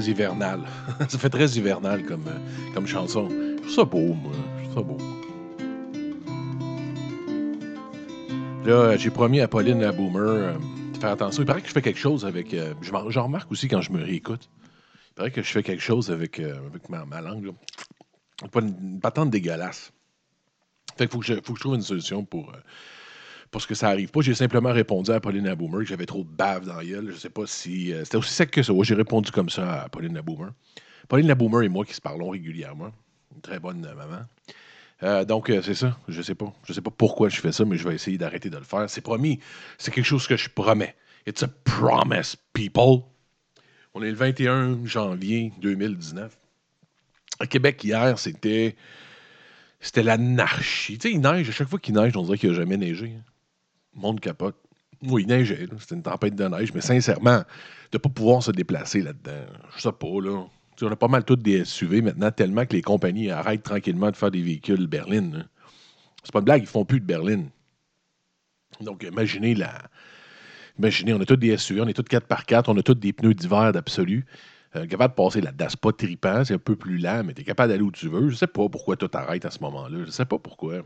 très, 0.00 0.10
hivernal. 0.10 0.60
ça 1.08 1.18
fait 1.18 1.30
très 1.30 1.50
hivernal 1.52 2.04
comme, 2.04 2.26
euh, 2.26 2.72
comme 2.74 2.86
chanson. 2.86 3.28
Je 3.30 3.56
trouve 3.58 3.70
ça 3.74 3.84
beau, 3.84 4.14
moi. 4.14 4.32
Je 4.62 4.70
trouve 4.70 4.74
ça 4.74 4.82
beau. 4.82 4.98
Là, 8.64 8.96
j'ai 8.96 9.10
promis 9.10 9.40
à 9.40 9.48
Pauline 9.48 9.80
la 9.80 9.92
Boomer 9.92 10.20
euh, 10.20 10.52
de 10.92 10.98
faire 10.98 11.10
attention. 11.10 11.42
Il 11.42 11.46
paraît 11.46 11.60
que 11.60 11.68
je 11.68 11.72
fais 11.72 11.82
quelque 11.82 11.98
chose 11.98 12.24
avec. 12.24 12.54
euh, 12.54 12.74
J'en 12.82 13.24
remarque 13.24 13.50
aussi 13.52 13.68
quand 13.68 13.82
je 13.82 13.92
me 13.92 14.02
réécoute. 14.02 14.48
Il 15.10 15.14
paraît 15.14 15.30
que 15.30 15.42
je 15.42 15.50
fais 15.50 15.62
quelque 15.62 15.82
chose 15.82 16.10
avec, 16.10 16.40
euh, 16.40 16.56
avec 16.66 16.88
ma, 16.88 17.20
langue. 17.20 17.52
Pas 18.50 18.60
une, 18.60 18.74
une 18.82 19.00
patente 19.00 19.30
dégueulasse. 19.30 19.92
Fait 20.96 21.06
qu'il 21.06 21.12
faut 21.12 21.20
que 21.20 21.26
je 21.26 21.34
trouve 21.60 21.74
une 21.74 21.82
solution 21.82 22.24
pour, 22.24 22.52
euh, 23.54 23.60
pour 23.60 23.62
ce 23.62 23.66
que 23.66 23.74
ça 23.74 23.88
arrive 23.88 24.10
pas. 24.10 24.20
J'ai 24.20 24.34
simplement 24.34 24.72
répondu 24.72 25.10
à 25.10 25.20
Pauline 25.20 25.44
la 25.46 25.54
Boomer 25.54 25.80
que 25.80 25.86
j'avais 25.86 26.06
trop 26.06 26.24
de 26.24 26.28
bave 26.28 26.66
dans 26.66 26.74
la 26.76 26.84
gueule. 26.84 27.10
Je 27.12 27.16
sais 27.18 27.30
pas 27.30 27.46
si. 27.46 27.92
euh, 27.92 28.04
C'était 28.04 28.16
aussi 28.16 28.32
sec 28.32 28.50
que 28.50 28.62
ça. 28.62 28.72
J'ai 28.82 28.94
répondu 28.94 29.30
comme 29.30 29.50
ça 29.50 29.82
à 29.82 29.88
Pauline 29.88 30.14
la 30.14 30.22
Boomer. 30.22 30.52
Pauline 31.08 31.28
la 31.28 31.34
Boomer 31.34 31.62
et 31.62 31.68
moi 31.68 31.84
qui 31.84 31.94
se 31.94 32.00
parlons 32.00 32.30
régulièrement. 32.30 32.92
Une 33.34 33.40
très 33.40 33.58
bonne 33.60 33.80
maman. 33.80 34.22
Euh, 35.02 35.24
donc, 35.24 35.50
euh, 35.50 35.60
c'est 35.62 35.74
ça. 35.74 35.98
Je 36.08 36.22
sais 36.22 36.34
pas. 36.34 36.52
Je 36.66 36.72
sais 36.72 36.80
pas 36.80 36.90
pourquoi 36.90 37.28
je 37.28 37.40
fais 37.40 37.52
ça, 37.52 37.64
mais 37.64 37.76
je 37.76 37.86
vais 37.86 37.94
essayer 37.94 38.16
d'arrêter 38.18 38.50
de 38.50 38.56
le 38.56 38.64
faire. 38.64 38.88
C'est 38.88 39.00
promis. 39.00 39.40
C'est 39.78 39.92
quelque 39.92 40.04
chose 40.06 40.26
que 40.26 40.36
je 40.36 40.48
promets. 40.48 40.94
It's 41.26 41.42
a 41.42 41.48
promise, 41.64 42.36
people. 42.52 43.02
On 43.94 44.02
est 44.02 44.10
le 44.10 44.16
21 44.16 44.84
janvier 44.86 45.52
2019. 45.60 46.36
À 47.40 47.46
Québec, 47.46 47.82
hier, 47.84 48.18
c'était. 48.18 48.76
C'était 49.80 50.02
l'anarchie. 50.02 50.98
Tu 50.98 51.08
sais, 51.08 51.14
il 51.14 51.20
neige. 51.20 51.48
À 51.48 51.52
chaque 51.52 51.68
fois 51.68 51.78
qu'il 51.78 51.94
neige, 51.94 52.16
on 52.16 52.22
dirait 52.22 52.38
qu'il 52.38 52.50
n'a 52.50 52.56
jamais 52.56 52.76
neigé. 52.78 53.14
hein. 53.18 53.22
Monde 53.94 54.20
capote. 54.20 54.56
Oui, 55.02 55.22
il 55.22 55.28
neigeait. 55.28 55.66
C'était 55.78 55.94
une 55.96 56.02
tempête 56.02 56.34
de 56.34 56.44
neige. 56.44 56.72
Mais 56.74 56.80
sincèrement, 56.80 57.38
de 57.38 57.44
ne 57.94 57.98
pas 57.98 58.08
pouvoir 58.08 58.42
se 58.42 58.50
déplacer 58.50 59.02
là-dedans, 59.02 59.46
je 59.76 59.82
sais 59.82 59.92
pas, 59.92 60.20
là. 60.20 60.44
On 60.82 60.90
a 60.90 60.96
pas 60.96 61.08
mal 61.08 61.24
toutes 61.24 61.42
des 61.42 61.64
SUV 61.64 62.02
maintenant, 62.02 62.32
tellement 62.32 62.66
que 62.66 62.72
les 62.72 62.82
compagnies 62.82 63.30
arrêtent 63.30 63.62
tranquillement 63.62 64.10
de 64.10 64.16
faire 64.16 64.32
des 64.32 64.42
véhicules 64.42 64.88
berlines. 64.88 65.48
C'est 66.24 66.32
pas 66.32 66.40
une 66.40 66.46
blague, 66.46 66.62
ils 66.62 66.68
font 66.68 66.84
plus 66.84 67.00
de 67.00 67.06
berline. 67.06 67.50
Donc, 68.80 69.04
imaginez 69.04 69.54
la. 69.54 69.82
Imaginez, 70.78 71.14
on 71.14 71.20
a 71.20 71.24
tous 71.24 71.36
des 71.36 71.56
SUV, 71.56 71.80
on 71.82 71.86
est 71.86 71.92
tous 71.92 72.02
4x4, 72.02 72.64
on 72.66 72.76
a 72.76 72.82
tous 72.82 72.94
des 72.94 73.12
pneus 73.12 73.34
d'hiver 73.34 73.70
d'absolu. 73.72 74.26
Euh, 74.74 74.86
capable 74.86 75.12
de 75.12 75.16
passer 75.16 75.40
là-dedans, 75.40 75.66
c'est 75.68 75.80
pas 75.80 75.92
trippant, 75.92 76.44
c'est 76.44 76.54
un 76.54 76.58
peu 76.58 76.74
plus 76.74 76.98
lent, 76.98 77.22
mais 77.24 77.34
tu 77.34 77.42
es 77.42 77.44
capable 77.44 77.70
d'aller 77.70 77.84
où 77.84 77.92
tu 77.92 78.08
veux. 78.08 78.28
Je 78.30 78.34
sais 78.34 78.48
pas 78.48 78.68
pourquoi 78.68 78.96
tout 78.96 79.10
arrête 79.12 79.44
à 79.44 79.50
ce 79.52 79.60
moment-là. 79.60 79.98
Je 80.06 80.10
sais 80.10 80.24
pas 80.24 80.38
pourquoi. 80.40 80.82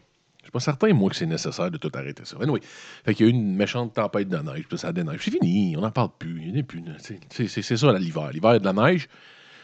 Je 0.48 0.50
suis 0.50 0.64
pas 0.64 0.72
certain, 0.72 0.94
moi, 0.94 1.10
que 1.10 1.16
c'est 1.16 1.26
nécessaire 1.26 1.70
de 1.70 1.76
tout 1.76 1.90
arrêter 1.92 2.22
ça. 2.24 2.38
Anyway, 2.40 2.60
fait 3.04 3.14
qu'il 3.14 3.26
y 3.26 3.28
a 3.28 3.30
eu 3.30 3.34
une 3.34 3.54
méchante 3.54 3.92
tempête 3.92 4.30
de 4.30 4.38
neige, 4.38 4.64
puis 4.66 4.78
ça 4.78 4.94
déneige. 4.94 5.20
C'est 5.22 5.30
fini, 5.30 5.76
on 5.76 5.82
n'en 5.82 5.90
parle 5.90 6.08
plus. 6.18 6.40
Il 6.40 6.52
n'y 6.52 6.58
en 6.58 6.60
a 6.60 6.62
plus. 6.62 6.82
C'est- 7.28 7.76
ça, 7.76 7.92
l'hiver. 7.98 8.30
L'hiver, 8.32 8.52
il 8.52 8.54
y 8.54 8.56
a 8.56 8.58
de 8.60 8.64
la 8.64 8.72
neige. 8.72 9.08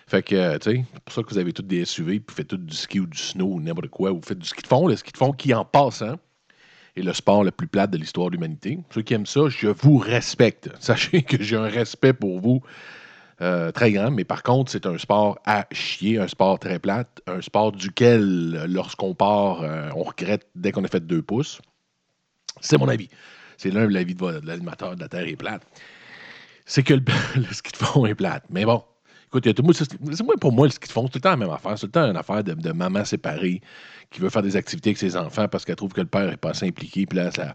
Fait 0.06 0.22
que, 0.22 0.59
tu 0.59 0.71
sais, 0.71 0.84
c'est 0.93 1.03
pour 1.05 1.15
ça 1.15 1.22
que 1.22 1.31
vous 1.31 1.39
avez 1.39 1.55
tous 1.55 1.62
des 1.62 1.87
SUV, 1.87 2.21
puis 2.21 2.27
vous 2.28 2.34
faites 2.34 2.49
tout 2.49 2.59
du 2.59 2.75
ski 2.77 3.00
ou 3.00 3.06
du 3.06 3.17
snow 3.17 3.55
ou 3.55 3.61
n'importe 3.62 3.89
quoi. 3.89 4.11
Vous 4.11 4.21
faites 4.22 4.39
du 4.39 4.47
ski 4.47 4.61
de 4.61 4.67
fond, 4.67 4.87
le 4.87 4.95
ski 4.97 5.11
de 5.11 5.17
fond 5.17 5.33
qui, 5.33 5.55
en 5.55 5.65
passant, 5.65 6.17
est 6.97 7.03
le 7.03 7.15
sport 7.15 7.45
le 7.45 7.51
plus 7.51 7.66
plate 7.66 7.91
de 7.91 7.97
l'histoire 7.97 8.27
de 8.28 8.33
l'humanité. 8.34 8.78
Ceux 8.91 9.01
qui 9.01 9.15
aiment 9.15 9.25
ça, 9.25 9.49
je 9.49 9.69
vous 9.69 9.97
respecte. 9.97 10.69
Sachez 10.81 11.22
que 11.22 11.43
j'ai 11.43 11.56
un 11.56 11.62
respect 11.69 12.12
pour 12.12 12.41
vous 12.41 12.61
euh, 13.44 13.71
très 13.72 13.93
grand, 13.93 14.10
mais 14.10 14.25
par 14.25 14.43
contre, 14.43 14.72
c'est 14.72 14.87
un 14.87 14.97
sport 14.97 15.38
à 15.44 15.66
chier, 15.71 16.19
un 16.19 16.28
sport 16.28 16.59
très 16.59 16.78
plate, 16.78 17.21
un 17.27 17.43
sport 17.43 17.72
duquel, 17.72 18.65
lorsqu'on 18.66 19.15
part, 19.15 19.62
euh, 19.62 19.91
on 19.94 20.03
regrette 20.03 20.47
dès 20.55 20.72
qu'on 20.72 20.82
a 20.82 20.88
fait 20.88 21.05
deux 21.05 21.21
pouces. 21.21 21.60
C'est 22.62 22.78
mon 22.78 22.88
avis. 22.88 23.10
C'est 23.59 23.71
l'un 23.71 23.87
de 23.87 23.93
l'avis 23.93 24.15
de, 24.15 24.41
l'animateur 24.47 24.97
de 24.97 25.00
la 25.00 25.09
Terre 25.09 25.28
est 25.28 25.37
plate. 25.37 25.62
C'est 26.65 26.83
que 26.83 26.94
le, 26.94 27.03
le 27.37 27.53
ski 27.53 27.71
de 27.72 27.77
fond 27.77 28.06
est 28.06 28.15
plate. 28.15 28.44
Mais 28.49 28.65
bon, 28.65 28.83
écoute, 29.27 29.44
c'est 29.44 30.22
moi, 30.22 30.37
pour 30.41 30.53
moi, 30.53 30.66
le 30.66 30.72
ski 30.72 30.88
de 30.88 30.93
fond, 30.93 31.03
c'est 31.03 31.12
tout 31.12 31.19
le 31.19 31.22
temps 31.22 31.31
la 31.31 31.37
même 31.37 31.50
affaire. 31.50 31.78
C'est 31.78 31.87
tout 31.87 31.99
le 31.99 32.03
temps 32.03 32.10
une 32.10 32.16
affaire 32.16 32.43
de, 32.43 32.54
de 32.54 32.72
maman 32.72 33.04
séparée 33.04 33.60
qui 34.10 34.21
veut 34.22 34.31
faire 34.31 34.43
des 34.43 34.56
activités 34.56 34.91
avec 34.91 34.99
ses 34.99 35.19
enfants 35.19 35.49
parce 35.49 35.66
qu'elle 35.66 35.77
trouve 35.77 35.93
que 35.93 36.00
le 36.00 36.06
père 36.06 36.31
n'est 36.31 36.38
pas 36.38 36.50
assez 36.50 36.66
impliqué. 36.66 37.04
Puis 37.04 37.19
là, 37.19 37.31
ça, 37.31 37.54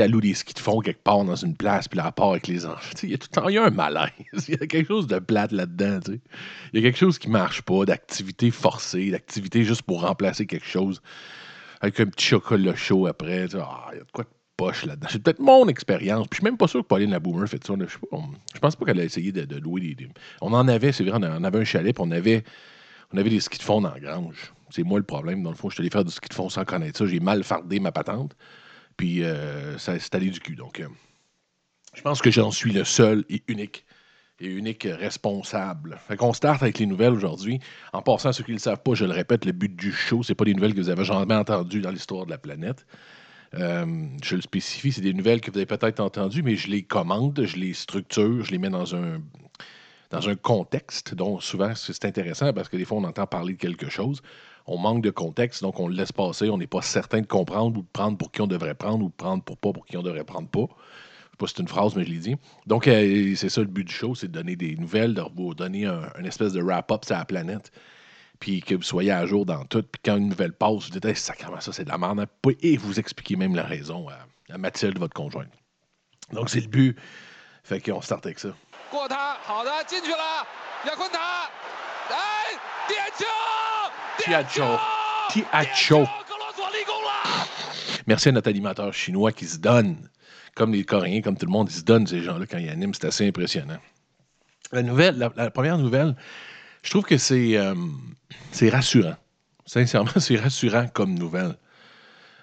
elle 0.00 0.10
loue 0.10 0.20
des 0.20 0.34
skis 0.34 0.54
de 0.54 0.58
fond 0.58 0.80
quelque 0.80 1.02
part 1.02 1.24
dans 1.24 1.36
une 1.36 1.56
place, 1.56 1.88
puis 1.88 2.00
elle 2.02 2.12
part 2.12 2.30
avec 2.30 2.46
les 2.46 2.66
enfants. 2.66 2.94
Il 3.02 3.10
y 3.10 3.14
a 3.14 3.18
tout 3.18 3.28
le 3.30 3.40
temps 3.40 3.48
y 3.48 3.58
a 3.58 3.64
un 3.64 3.70
malaise. 3.70 4.10
Il 4.48 4.54
y 4.54 4.62
a 4.62 4.66
quelque 4.66 4.88
chose 4.88 5.06
de 5.06 5.18
plate 5.18 5.52
là-dedans. 5.52 6.00
Il 6.72 6.80
y 6.80 6.82
a 6.82 6.86
quelque 6.86 6.98
chose 6.98 7.18
qui 7.18 7.28
marche 7.28 7.62
pas, 7.62 7.84
d'activité 7.84 8.50
forcée, 8.50 9.10
d'activité 9.10 9.64
juste 9.64 9.82
pour 9.82 10.02
remplacer 10.02 10.46
quelque 10.46 10.66
chose, 10.66 11.00
avec 11.80 12.00
un 12.00 12.06
petit 12.06 12.26
chocolat 12.26 12.74
chaud 12.74 13.06
après. 13.06 13.46
Ah, 13.54 13.88
il 13.92 13.98
y 13.98 14.00
a 14.00 14.04
de 14.04 14.10
quoi 14.12 14.24
de 14.24 14.30
poche 14.56 14.86
là-dedans. 14.86 15.08
C'est 15.10 15.22
peut-être 15.22 15.40
mon 15.40 15.68
expérience. 15.68 16.26
Puis 16.28 16.38
je 16.38 16.40
suis 16.42 16.44
même 16.44 16.56
pas 16.56 16.68
sûr 16.68 16.82
que 16.82 16.86
Pauline 16.86 17.10
la 17.10 17.20
Boomer 17.20 17.48
fait 17.48 17.64
ça. 17.64 17.74
Je, 17.78 18.58
pense 18.60 18.76
pas 18.76 18.84
qu'elle 18.84 19.00
a 19.00 19.04
essayé 19.04 19.32
de, 19.32 19.44
de 19.44 19.56
louer 19.56 19.80
des, 19.80 19.94
des- 19.94 20.08
On 20.40 20.52
en 20.52 20.68
avait, 20.68 20.92
c'est 20.92 21.04
vrai, 21.04 21.12
on 21.14 21.22
en 21.22 21.44
avait 21.44 21.58
un 21.58 21.64
chalet, 21.64 21.94
puis 21.94 22.04
on 22.06 22.10
avait, 22.10 22.44
on 23.12 23.18
avait 23.18 23.30
des 23.30 23.40
skis 23.40 23.58
de 23.58 23.64
fond 23.64 23.80
dans 23.80 23.92
la 23.92 24.00
grange. 24.00 24.52
C'est 24.70 24.82
moi 24.82 24.98
le 24.98 25.04
problème. 25.04 25.42
Dans 25.42 25.50
le 25.50 25.56
fond, 25.56 25.68
je 25.70 25.74
suis 25.74 25.82
allé 25.82 25.90
faire 25.90 26.04
du 26.04 26.10
ski 26.10 26.28
de 26.28 26.34
fond 26.34 26.48
sans 26.48 26.64
connaître 26.64 26.98
ça. 26.98 27.06
J'ai 27.06 27.20
mal 27.20 27.44
fardé 27.44 27.78
ma 27.80 27.92
patente. 27.92 28.34
Puis 28.96 29.22
euh, 29.22 29.78
ça 29.78 29.98
s'est 29.98 30.14
allé 30.14 30.30
du 30.30 30.40
cul. 30.40 30.54
Donc, 30.54 30.80
euh, 30.80 30.88
je 31.94 32.02
pense 32.02 32.22
que 32.22 32.30
j'en 32.30 32.50
suis 32.50 32.72
le 32.72 32.84
seul 32.84 33.24
et 33.28 33.42
unique 33.48 33.84
et 34.40 34.46
unique 34.46 34.86
responsable. 34.90 35.98
Fait 36.08 36.16
qu'on 36.16 36.32
start 36.32 36.62
avec 36.62 36.78
les 36.78 36.86
nouvelles 36.86 37.12
aujourd'hui. 37.12 37.60
En 37.92 38.02
passant, 38.02 38.32
ceux 38.32 38.42
qui 38.42 38.50
ne 38.50 38.56
le 38.56 38.60
savent 38.60 38.82
pas, 38.82 38.94
je 38.94 39.04
le 39.04 39.12
répète, 39.12 39.44
le 39.44 39.52
but 39.52 39.74
du 39.74 39.92
show, 39.92 40.22
c'est 40.22 40.34
pas 40.34 40.44
des 40.44 40.54
nouvelles 40.54 40.74
que 40.74 40.80
vous 40.80 40.88
avez 40.88 41.04
jamais 41.04 41.34
entendues 41.34 41.80
dans 41.80 41.90
l'histoire 41.90 42.26
de 42.26 42.30
la 42.30 42.38
planète. 42.38 42.84
Euh, 43.54 43.86
je 44.22 44.34
le 44.34 44.42
spécifie, 44.42 44.90
c'est 44.90 45.00
des 45.00 45.14
nouvelles 45.14 45.40
que 45.40 45.50
vous 45.50 45.58
avez 45.58 45.66
peut-être 45.66 46.00
entendues, 46.00 46.42
mais 46.42 46.56
je 46.56 46.68
les 46.68 46.82
commande, 46.82 47.44
je 47.44 47.56
les 47.56 47.72
structure, 47.72 48.44
je 48.44 48.50
les 48.50 48.58
mets 48.58 48.70
dans 48.70 48.96
un, 48.96 49.20
dans 50.10 50.28
un 50.28 50.34
contexte. 50.34 51.14
Donc, 51.14 51.42
souvent, 51.42 51.72
c'est 51.74 52.04
intéressant 52.04 52.52
parce 52.52 52.68
que 52.68 52.76
des 52.76 52.84
fois, 52.84 52.98
on 52.98 53.04
entend 53.04 53.26
parler 53.26 53.52
de 53.52 53.58
quelque 53.58 53.88
chose. 53.88 54.20
On 54.66 54.78
manque 54.78 55.02
de 55.02 55.10
contexte, 55.10 55.62
donc 55.62 55.78
on 55.78 55.88
le 55.88 55.94
laisse 55.94 56.12
passer. 56.12 56.48
On 56.48 56.56
n'est 56.58 56.66
pas 56.66 56.80
certain 56.82 57.20
de 57.20 57.26
comprendre 57.26 57.78
ou 57.78 57.82
de 57.82 57.88
prendre 57.92 58.16
pour 58.16 58.32
qui 58.32 58.40
on 58.40 58.46
devrait 58.46 58.74
prendre 58.74 59.04
ou 59.04 59.08
de 59.08 59.14
prendre 59.14 59.42
pour 59.42 59.58
pas 59.58 59.72
pour 59.72 59.84
qui 59.84 59.96
on 59.96 60.02
devrait 60.02 60.24
prendre 60.24 60.48
pas. 60.48 60.60
Je 60.60 60.66
sais 60.66 61.36
pas 61.38 61.46
si 61.48 61.54
c'est 61.56 61.62
une 61.62 61.68
phrase, 61.68 61.96
mais 61.96 62.04
je 62.04 62.10
l'ai 62.10 62.18
dit. 62.18 62.36
Donc, 62.66 62.86
euh, 62.88 63.34
c'est 63.36 63.48
ça 63.48 63.60
le 63.60 63.66
but 63.66 63.84
du 63.84 63.92
show, 63.92 64.14
c'est 64.14 64.28
de 64.28 64.32
donner 64.32 64.56
des 64.56 64.76
nouvelles, 64.76 65.14
de 65.14 65.22
vous 65.34 65.52
donner 65.54 65.84
un, 65.84 66.08
une 66.18 66.26
espèce 66.26 66.52
de 66.52 66.62
wrap-up 66.62 67.04
sur 67.04 67.16
la 67.16 67.24
planète, 67.24 67.72
puis 68.40 68.62
que 68.62 68.74
vous 68.74 68.82
soyez 68.82 69.10
à 69.10 69.26
jour 69.26 69.44
dans 69.44 69.64
tout. 69.64 69.82
Puis 69.82 70.00
quand 70.04 70.16
une 70.16 70.28
nouvelle 70.28 70.52
passe, 70.52 70.84
vous 70.84 70.90
dites, 70.90 71.04
hey, 71.04 71.16
sacrément, 71.16 71.60
ça, 71.60 71.72
c'est 71.72 71.84
de 71.84 71.90
la 71.90 71.98
merde. 71.98 72.20
hein? 72.20 72.50
Et 72.62 72.76
vous 72.76 72.98
expliquez 73.00 73.36
même 73.36 73.54
la 73.54 73.64
raison 73.64 74.08
à, 74.08 74.54
à 74.54 74.56
Mathilde, 74.58 74.98
votre 74.98 75.14
conjointe. 75.14 75.50
Donc, 76.32 76.48
c'est 76.48 76.60
le 76.60 76.68
but. 76.68 76.96
Fait 77.64 77.80
qu'on 77.80 78.00
start 78.00 78.24
avec 78.26 78.38
ça. 78.38 78.50
Tiacho. 84.24 84.78
Tiacho. 85.28 86.08
Merci 88.06 88.30
à 88.30 88.32
notre 88.32 88.48
animateur 88.48 88.92
chinois 88.94 89.32
qui 89.32 89.44
se 89.44 89.58
donne. 89.58 90.08
Comme 90.54 90.72
les 90.72 90.84
Coréens, 90.84 91.20
comme 91.20 91.36
tout 91.36 91.44
le 91.44 91.52
monde, 91.52 91.68
ils 91.70 91.76
se 91.76 91.82
donnent, 91.82 92.06
ces 92.06 92.22
gens-là, 92.22 92.46
quand 92.46 92.56
ils 92.56 92.70
animent. 92.70 92.94
C'est 92.94 93.06
assez 93.06 93.28
impressionnant. 93.28 93.76
La, 94.72 94.82
nouvelle, 94.82 95.18
la, 95.18 95.50
première 95.50 95.76
nouvelle, 95.76 96.16
je 96.82 96.88
trouve 96.88 97.04
que 97.04 97.18
c'est 97.18 97.58
euh, 97.58 97.74
rassurant. 98.70 99.16
Sincèrement, 99.66 100.10
c'est 100.18 100.36
rassurant 100.36 100.88
comme 100.88 101.12
nouvelle. 101.18 101.56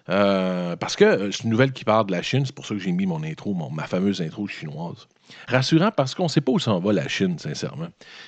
Euh, 0.09 0.75
parce 0.75 0.95
que 0.95 1.03
euh, 1.05 1.31
c'est 1.31 1.43
une 1.43 1.49
nouvelle 1.51 1.71
qui 1.73 1.83
parle 1.83 2.07
de 2.07 2.11
la 2.11 2.21
Chine, 2.21 2.45
c'est 2.45 2.55
pour 2.55 2.65
ça 2.65 2.73
que 2.73 2.79
j'ai 2.81 2.91
mis 2.91 3.05
mon 3.05 3.23
intro, 3.23 3.53
mon- 3.53 3.69
ma 3.69 3.85
fameuse 3.85 4.21
intro 4.21 4.47
chinoise. 4.47 5.07
Rassurant 5.47 5.91
parce 5.95 6.15
qu'on 6.15 6.23
ne 6.23 6.27
sait 6.29 6.41
pas 6.41 6.51
où 6.51 6.59
s'en 6.59 6.79
va 6.79 6.91
la 6.93 7.07
Chine, 7.07 7.37
sincèrement. 7.39 7.87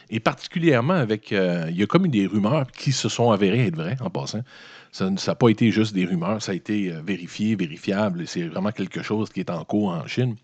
Et 0.09 0.19
particulièrement 0.19 0.93
avec. 0.93 1.31
euh, 1.33 1.65
il 1.69 1.77
y 1.77 1.83
a 1.83 1.85
comme 1.87 2.05
eu 2.05 2.09
des 2.09 2.27
rumeurs 2.27 2.67
qui 2.71 2.91
se 2.91 3.09
sont 3.09 3.31
avérées 3.31 3.67
être 3.67 3.75
vraies, 3.75 3.97
en 4.01 4.09
passant. 4.09 4.41
Ça 4.93 5.09
n'a 5.09 5.35
pas 5.35 5.49
été 5.49 5.71
juste 5.71 5.95
des 5.95 6.05
rumeurs, 6.05 6.39
ça 6.39 6.51
a 6.51 6.55
été 6.55 6.93
euh, 6.93 7.01
vérifié, 7.03 7.55
vérifiable, 7.55 8.21
et 8.21 8.25
c'est 8.27 8.43
vraiment 8.43 8.71
quelque 8.71 9.01
chose 9.01 9.29
qui 9.29 9.39
est 9.39 9.49
en 9.49 9.65
cours 9.65 9.89
en 9.89 10.05
Chine. 10.05 10.35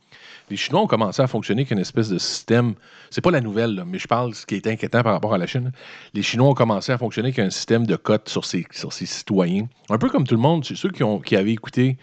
Les 0.49 0.57
Chinois 0.57 0.81
ont 0.81 0.87
commencé 0.87 1.21
à 1.21 1.27
fonctionner 1.27 1.61
avec 1.61 1.71
une 1.71 1.77
espèce 1.77 2.09
de 2.09 2.17
système. 2.17 2.73
C'est 3.11 3.21
pas 3.21 3.29
la 3.29 3.41
nouvelle, 3.41 3.83
mais 3.85 3.99
je 3.99 4.07
parle 4.07 4.33
ce 4.33 4.47
qui 4.47 4.55
est 4.55 4.65
inquiétant 4.65 5.03
par 5.03 5.13
rapport 5.13 5.35
à 5.35 5.37
la 5.37 5.45
Chine. 5.45 5.71
Les 6.15 6.23
Chinois 6.23 6.49
ont 6.49 6.55
commencé 6.55 6.91
à 6.91 6.97
fonctionner 6.97 7.27
avec 7.27 7.37
un 7.37 7.51
système 7.51 7.85
de 7.85 7.95
cotes 7.95 8.27
sur 8.27 8.43
ses, 8.43 8.65
citoyens. 8.89 9.67
Un 9.91 9.99
peu 9.99 10.09
comme 10.09 10.25
tout 10.25 10.33
le 10.33 10.41
monde, 10.41 10.65
c'est 10.65 10.75
ceux 10.75 10.89
qui, 10.89 11.35
avaient 11.35 11.53
écouté 11.53 11.97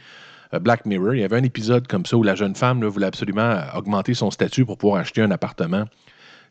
euh, 0.54 0.60
Black 0.60 0.86
Mirror. 0.86 1.14
Il 1.14 1.22
y 1.22 1.24
avait 1.24 1.38
un 1.38 1.42
épisode 1.42 1.88
comme 1.88 2.06
ça 2.06 2.16
où 2.16 2.22
la 2.22 2.36
jeune 2.36 2.54
femme 2.54 2.84
voulait 2.84 3.06
absolument 3.06 3.42
euh, 3.42 3.64
augmenter 3.74 4.14
son 4.14 4.30
statut 4.30 4.64
pour 4.64 4.78
pouvoir 4.78 5.00
acheter 5.00 5.20
un 5.20 5.32
appartement. 5.32 5.86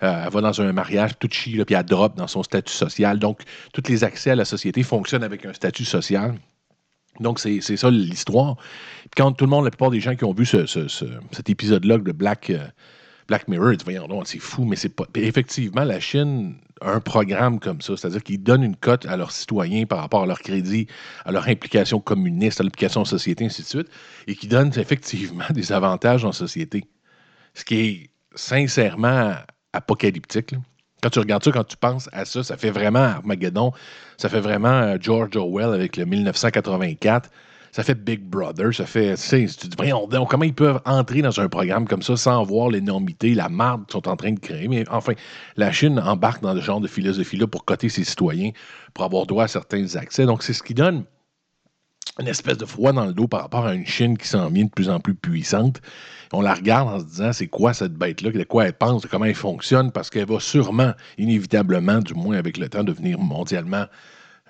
Euh, 0.04 0.24
elle 0.26 0.32
va 0.32 0.42
dans 0.42 0.62
un 0.62 0.72
mariage 0.74 1.12
tout 1.20 1.30
chi, 1.32 1.54
là, 1.54 1.66
puis 1.66 1.76
elle 1.76 1.84
drop 1.86 2.18
dans 2.18 2.28
son 2.28 2.44
statut 2.44 2.74
social. 2.74 3.20
Donc, 3.20 3.42
tous 3.74 3.84
les 3.90 4.04
accès 4.04 4.32
à 4.32 4.36
la 4.36 4.46
société 4.46 4.84
fonctionnent 4.84 5.24
avec 5.24 5.46
un 5.46 5.54
statut 5.54 5.86
social. 5.86 6.36
Donc, 7.22 7.40
c'est 7.40 7.62
ça 7.62 7.90
l'histoire. 7.90 8.58
Quand 9.16 9.32
tout 9.32 9.46
le 9.46 9.50
monde, 9.50 9.64
la 9.64 9.72
plupart 9.72 9.90
des 9.92 10.02
gens 10.02 10.16
qui 10.16 10.26
ont 10.26 10.34
vu 10.34 10.46
ce- 10.46 10.66
ce- 10.66 10.88
ce- 10.90 11.06
cet 11.32 11.50
épisode-là 11.50 11.98
de 11.98 12.12
Black, 12.12 12.50
euh, 12.50 12.68
Black 13.28 13.48
Mirror, 13.48 13.72
ils 13.72 13.78
disent, 13.78 13.86
voyons 13.86 14.08
donc, 14.08 14.28
c'est 14.28 14.38
fou, 14.40 14.66
mais 14.66 14.76
c'est 14.76 14.90
pas. 14.90 15.06
Effectivement, 15.16 15.84
la 15.86 16.00
Chine 16.02 16.58
a 16.82 16.92
un 16.92 17.00
programme 17.00 17.60
comme 17.62 17.80
ça, 17.80 17.96
c'est-à-dire 17.96 18.22
qu'ils 18.22 18.44
donnent 18.44 18.64
une 18.64 18.76
cote 18.76 19.06
à 19.06 19.16
leurs 19.16 19.32
citoyens 19.32 19.86
par 19.86 20.00
rapport 20.00 20.24
à 20.24 20.26
leur 20.26 20.40
crédit, 20.42 20.88
à 21.24 21.32
leur 21.32 21.48
implication 21.48 22.02
communiste, 22.02 22.60
à 22.60 22.64
l'implication 22.64 23.02
en 23.02 23.06
société, 23.06 23.46
ainsi 23.46 23.62
de 23.62 23.68
suite, 23.68 23.88
et 24.28 24.36
qui 24.36 24.48
donnent 24.48 24.74
effectivement 24.78 25.46
des 25.54 25.72
avantages 25.72 26.26
en 26.26 26.34
société. 26.34 26.84
Ce 27.54 27.64
qui 27.64 27.76
est 27.80 28.10
sincèrement 28.36 29.36
apocalyptique. 29.76 30.56
Quand 31.02 31.10
tu 31.10 31.20
regardes 31.20 31.44
ça, 31.44 31.52
quand 31.52 31.64
tu 31.64 31.78
penses 31.78 32.10
à 32.14 32.26
ça, 32.26 32.44
ça 32.44 32.58
fait 32.58 32.72
vraiment 32.72 33.00
Armageddon, 33.00 33.72
ça 34.18 34.30
fait 34.30 34.40
vraiment 34.40 34.70
euh, 34.70 34.98
George 35.00 35.36
Orwell 35.36 35.74
avec 35.74 35.98
le 35.98 36.06
1984 36.06 37.30
ça 37.76 37.84
fait 37.84 37.96
Big 37.96 38.22
Brother, 38.22 38.74
ça 38.74 38.86
fait. 38.86 39.16
Tu 39.18 39.48
te 39.48 39.68
dis, 39.68 39.76
voyons 39.76 40.08
comment 40.30 40.46
ils 40.46 40.54
peuvent 40.54 40.80
entrer 40.86 41.22
dans 41.22 41.38
un 41.42 41.50
programme 41.50 41.90
comme 41.90 42.02
ça 42.02 42.16
sans 42.16 42.42
voir 42.46 42.70
l'énormité, 42.70 43.36
la 43.36 43.50
marde 43.50 43.86
qu'ils 43.86 43.92
sont 43.92 44.08
en 44.08 44.16
train 44.16 44.32
de 44.32 44.40
créer. 44.40 44.70
Mais 44.70 44.86
enfin, 44.90 45.12
la 45.58 45.74
Chine 45.74 46.00
embarque 46.00 46.42
dans 46.42 46.56
ce 46.56 46.62
genre 46.62 46.80
de 46.80 46.88
philosophie-là 46.88 47.48
pour 47.48 47.66
coter 47.66 47.90
ses 47.90 48.06
citoyens, 48.06 48.52
pour 48.94 49.04
avoir 49.04 49.26
droit 49.26 49.44
à 49.44 49.48
certains 49.50 49.94
accès. 49.98 50.26
Donc, 50.26 50.42
c'est 50.42 50.54
ce 50.54 50.64
qui 50.64 50.74
donne 50.74 51.04
une 52.18 52.30
espèce 52.30 52.58
de 52.58 52.66
froid 52.66 52.94
dans 52.94 53.08
le 53.08 53.14
dos 53.14 53.28
par 53.28 53.42
rapport 53.42 53.66
à 53.66 53.74
une 53.74 53.86
Chine 53.86 54.18
qui 54.18 54.30
s'en 54.30 54.48
vient 54.48 54.64
de 54.64 54.70
plus 54.70 54.90
en 54.90 55.02
plus 55.02 55.14
puissante. 55.14 55.82
On 56.36 56.42
la 56.42 56.54
regarde 56.54 56.90
en 56.90 57.00
se 57.00 57.06
disant, 57.06 57.32
c'est 57.32 57.48
quoi 57.48 57.74
cette 57.74 57.94
bête-là, 57.94 58.30
de 58.30 58.44
quoi 58.44 58.66
elle 58.66 58.74
pense, 58.74 59.02
de 59.02 59.08
comment 59.08 59.26
elle 59.26 59.36
fonctionne, 59.36 59.92
parce 59.92 60.10
qu'elle 60.10 60.28
va 60.28 60.40
sûrement, 60.42 60.92
inévitablement, 61.18 62.00
du 62.00 62.14
moins 62.14 62.36
avec 62.36 62.58
le 62.58 62.68
temps, 62.68 62.84
devenir 62.84 63.20
mondialement 63.20 63.86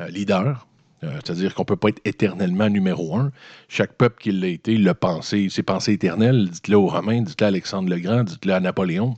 euh, 0.01 0.07
leader. 0.07 0.65
Euh, 1.03 1.11
c'est-à-dire 1.23 1.53
qu'on 1.53 1.61
ne 1.61 1.67
peut 1.67 1.75
pas 1.75 1.89
être 1.89 2.01
éternellement 2.03 2.69
numéro 2.69 3.15
un. 3.15 3.31
Chaque 3.67 3.93
peuple 3.93 4.19
qui 4.19 4.31
l'a 4.31 4.47
été, 4.47 4.73
il 4.73 4.83
l'a 4.83 4.95
pensé, 4.95 5.47
c'est 5.51 5.61
pensé 5.61 5.93
éternel. 5.93 6.49
Dites-le 6.49 6.75
aux 6.75 6.87
Romains, 6.87 7.21
dites-le 7.21 7.45
à 7.45 7.47
Alexandre 7.49 7.89
le 7.89 7.99
Grand, 7.99 8.23
dites-le 8.23 8.53
à 8.53 8.59
Napoléon, 8.59 9.15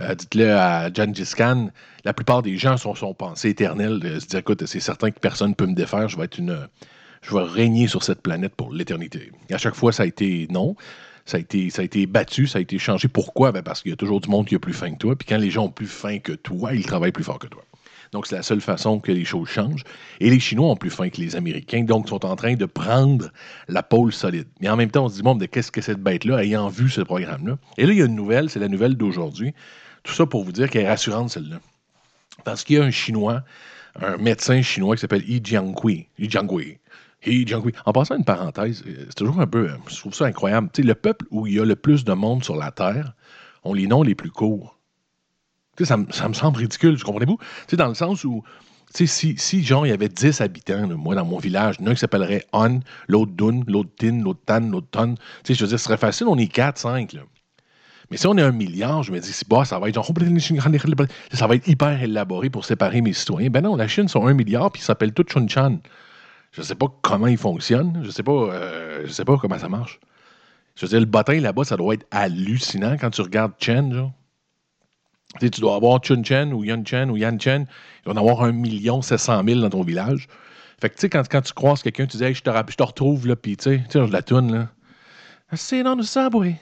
euh, 0.00 0.14
dites-le 0.14 0.54
à 0.54 0.92
Gengis 0.92 1.32
Khan. 1.36 1.70
La 2.04 2.12
plupart 2.12 2.42
des 2.42 2.56
gens 2.58 2.76
sont, 2.76 2.94
sont 2.94 3.14
pensés 3.14 3.48
éternels. 3.48 3.98
De 3.98 4.20
se 4.20 4.26
dire, 4.26 4.38
écoute, 4.38 4.64
c'est 4.66 4.80
certain 4.80 5.10
que 5.10 5.18
personne 5.18 5.50
ne 5.50 5.54
peut 5.54 5.66
me 5.66 5.74
défaire, 5.74 6.08
je 6.08 6.16
vais 6.16 6.24
être 6.24 6.38
une. 6.38 6.68
Je 7.22 7.36
vais 7.36 7.44
régner 7.44 7.86
sur 7.86 8.02
cette 8.02 8.20
planète 8.20 8.52
pour 8.56 8.72
l'éternité. 8.72 9.30
à 9.52 9.56
chaque 9.56 9.76
fois, 9.76 9.92
ça 9.92 10.02
a 10.02 10.06
été 10.06 10.48
non. 10.50 10.74
Ça 11.24 11.36
a, 11.36 11.40
été, 11.40 12.06
battu, 12.06 12.46
ça 12.46 12.58
a 12.58 12.60
été 12.60 12.78
changé. 12.78 13.08
Pourquoi? 13.08 13.52
Ben 13.52 13.62
parce 13.62 13.82
qu'il 13.82 13.90
y 13.90 13.94
a 13.94 13.96
toujours 13.96 14.20
du 14.20 14.28
monde 14.28 14.46
qui 14.46 14.54
a 14.54 14.58
plus 14.58 14.72
faim 14.72 14.92
que 14.92 14.98
toi. 14.98 15.16
Puis 15.16 15.26
quand 15.28 15.38
les 15.38 15.50
gens 15.50 15.66
ont 15.66 15.70
plus 15.70 15.86
faim 15.86 16.18
que 16.18 16.32
toi, 16.32 16.74
ils 16.74 16.84
travaillent 16.84 17.12
plus 17.12 17.24
fort 17.24 17.38
que 17.38 17.46
toi. 17.46 17.62
Donc, 18.12 18.26
c'est 18.26 18.36
la 18.36 18.42
seule 18.42 18.60
façon 18.60 19.00
que 19.00 19.10
les 19.10 19.24
choses 19.24 19.48
changent. 19.48 19.84
Et 20.20 20.28
les 20.28 20.38
Chinois 20.38 20.70
ont 20.70 20.76
plus 20.76 20.90
faim 20.90 21.08
que 21.08 21.18
les 21.18 21.34
Américains, 21.34 21.82
donc 21.82 22.08
sont 22.08 22.26
en 22.26 22.36
train 22.36 22.54
de 22.54 22.66
prendre 22.66 23.30
la 23.68 23.82
pôle 23.82 24.12
solide. 24.12 24.46
Mais 24.60 24.68
en 24.68 24.76
même 24.76 24.90
temps, 24.90 25.06
on 25.06 25.08
se 25.08 25.14
dit, 25.14 25.22
bon, 25.22 25.34
de 25.34 25.46
qu'est-ce 25.46 25.72
que 25.72 25.80
cette 25.80 26.00
bête-là, 26.00 26.44
ayant 26.44 26.68
vu 26.68 26.90
ce 26.90 27.00
programme-là? 27.00 27.56
Et 27.78 27.86
là, 27.86 27.92
il 27.92 27.98
y 27.98 28.02
a 28.02 28.04
une 28.04 28.14
nouvelle, 28.14 28.50
c'est 28.50 28.60
la 28.60 28.68
nouvelle 28.68 28.96
d'aujourd'hui. 28.96 29.54
Tout 30.02 30.12
ça 30.12 30.26
pour 30.26 30.44
vous 30.44 30.52
dire 30.52 30.68
qu'elle 30.68 30.82
est 30.82 30.88
rassurante, 30.88 31.30
celle-là. 31.30 31.60
Parce 32.44 32.64
qu'il 32.64 32.76
y 32.76 32.78
a 32.80 32.84
un 32.84 32.90
Chinois, 32.90 33.42
un 34.00 34.18
médecin 34.18 34.60
chinois 34.62 34.96
qui 34.96 35.00
s'appelle 35.00 35.24
Yi 35.28 35.40
Jiankui. 35.42 36.08
Yi 36.18 36.30
Jiankui. 36.30 36.78
Yi 37.24 37.46
Jiankui. 37.46 37.72
En 37.86 37.92
passant 37.92 38.16
une 38.16 38.24
parenthèse, 38.24 38.82
euh, 38.86 39.04
c'est 39.08 39.14
toujours 39.14 39.40
un 39.40 39.46
peu, 39.46 39.70
euh, 39.70 39.76
je 39.88 39.96
trouve 39.96 40.14
ça 40.14 40.26
incroyable. 40.26 40.70
sais, 40.74 40.82
le 40.82 40.94
peuple 40.94 41.26
où 41.30 41.46
il 41.46 41.54
y 41.54 41.60
a 41.60 41.64
le 41.64 41.76
plus 41.76 42.04
de 42.04 42.12
monde 42.12 42.44
sur 42.44 42.56
la 42.56 42.70
Terre 42.70 43.14
ont 43.64 43.74
les 43.74 43.86
noms 43.86 44.02
les 44.02 44.14
plus 44.14 44.30
courts 44.30 44.78
ça, 45.80 45.96
ça, 46.10 46.28
me 46.28 46.34
semble 46.34 46.58
ridicule, 46.58 46.96
vous 46.96 47.04
comprenez-vous? 47.04 47.38
Dans 47.72 47.88
le 47.88 47.94
sens 47.94 48.24
où, 48.24 48.42
si, 48.94 49.06
si, 49.06 49.64
genre, 49.64 49.86
il 49.86 49.90
y 49.90 49.92
avait 49.92 50.08
10 50.08 50.40
habitants, 50.40 50.86
moi, 50.88 51.14
dans 51.14 51.24
mon 51.24 51.38
village, 51.38 51.80
l'un 51.80 51.94
qui 51.94 52.00
s'appellerait 52.00 52.44
On, 52.52 52.80
l'autre 53.08 53.32
Dun, 53.32 53.62
l'autre 53.66 53.90
Tin, 53.96 54.22
l'autre 54.22 54.40
Tan, 54.44 54.60
l'autre 54.60 54.88
Ton, 54.90 55.14
je 55.46 55.52
veux 55.52 55.66
dire, 55.66 55.78
ce 55.78 55.84
serait 55.84 55.96
facile, 55.96 56.26
on 56.28 56.36
est 56.36 56.46
4, 56.46 56.78
5, 56.78 57.16
Mais 58.10 58.16
si 58.16 58.26
on 58.26 58.36
est 58.36 58.42
un 58.42 58.52
milliard, 58.52 59.02
je 59.02 59.12
me 59.12 59.18
dis, 59.18 59.32
bah, 59.48 59.64
ça 59.64 59.78
va 59.78 59.88
être 59.88 59.94
genre, 59.94 60.06
ça 61.32 61.46
va 61.46 61.54
être 61.54 61.68
hyper 61.68 62.02
élaboré 62.02 62.50
pour 62.50 62.64
séparer 62.64 63.00
mes 63.00 63.14
citoyens. 63.14 63.48
Ben 63.50 63.62
non, 63.62 63.76
la 63.76 63.88
Chine 63.88 64.08
sont 64.08 64.26
un 64.26 64.34
milliard, 64.34 64.70
puis 64.70 64.82
ils 64.82 64.84
s'appellent 64.84 65.14
tous 65.14 65.24
Chun-Chan. 65.24 65.78
Je 66.52 66.62
sais 66.62 66.74
pas 66.74 66.86
comment 67.02 67.26
ils 67.26 67.38
fonctionnent, 67.38 68.02
je 68.04 68.10
sais, 68.10 68.22
pas, 68.22 68.32
euh, 68.32 69.02
je 69.04 69.10
sais 69.10 69.24
pas 69.24 69.36
comment 69.38 69.58
ça 69.58 69.68
marche. 69.68 70.00
Je 70.76 70.86
veux 70.86 70.90
dire, 70.90 71.00
le 71.00 71.06
bottin 71.06 71.40
là-bas, 71.40 71.64
ça 71.64 71.76
doit 71.76 71.94
être 71.94 72.06
hallucinant 72.10 72.96
quand 72.98 73.10
tu 73.10 73.22
regardes 73.22 73.52
Chen, 73.58 73.92
genre 73.92 74.12
tu 75.40 75.60
dois 75.60 75.76
avoir 75.76 76.00
Chun 76.00 76.22
Chen 76.22 76.52
ou 76.52 76.64
Yun 76.64 76.84
Chen 76.84 77.10
ou 77.10 77.16
Yan 77.16 77.38
Chen. 77.38 77.66
Il 78.04 78.08
va 78.08 78.12
en 78.12 78.16
avoir 78.16 78.42
un 78.42 78.52
million 78.52 79.02
700 79.02 79.42
000 79.46 79.60
dans 79.60 79.70
ton 79.70 79.82
village. 79.82 80.28
Fait 80.80 80.90
que, 80.90 80.94
tu 80.94 81.02
sais, 81.02 81.08
quand, 81.08 81.22
quand, 81.28 81.42
tu 81.42 81.52
croises 81.52 81.82
quelqu'un, 81.82 82.06
tu 82.06 82.16
dis, 82.16 82.24
hey, 82.24 82.34
je 82.34 82.42
te, 82.42 82.50
je 82.68 82.76
te 82.76 82.82
retrouve, 82.82 83.26
là, 83.26 83.36
puis, 83.36 83.56
tu 83.56 83.64
sais, 83.64 83.82
je 83.92 83.98
la 84.00 84.22
toune, 84.22 84.52
là. 84.52 84.68
I 85.52 85.56
sit 85.56 85.86
on 85.86 85.96
the 85.96 86.02
subway. 86.02 86.60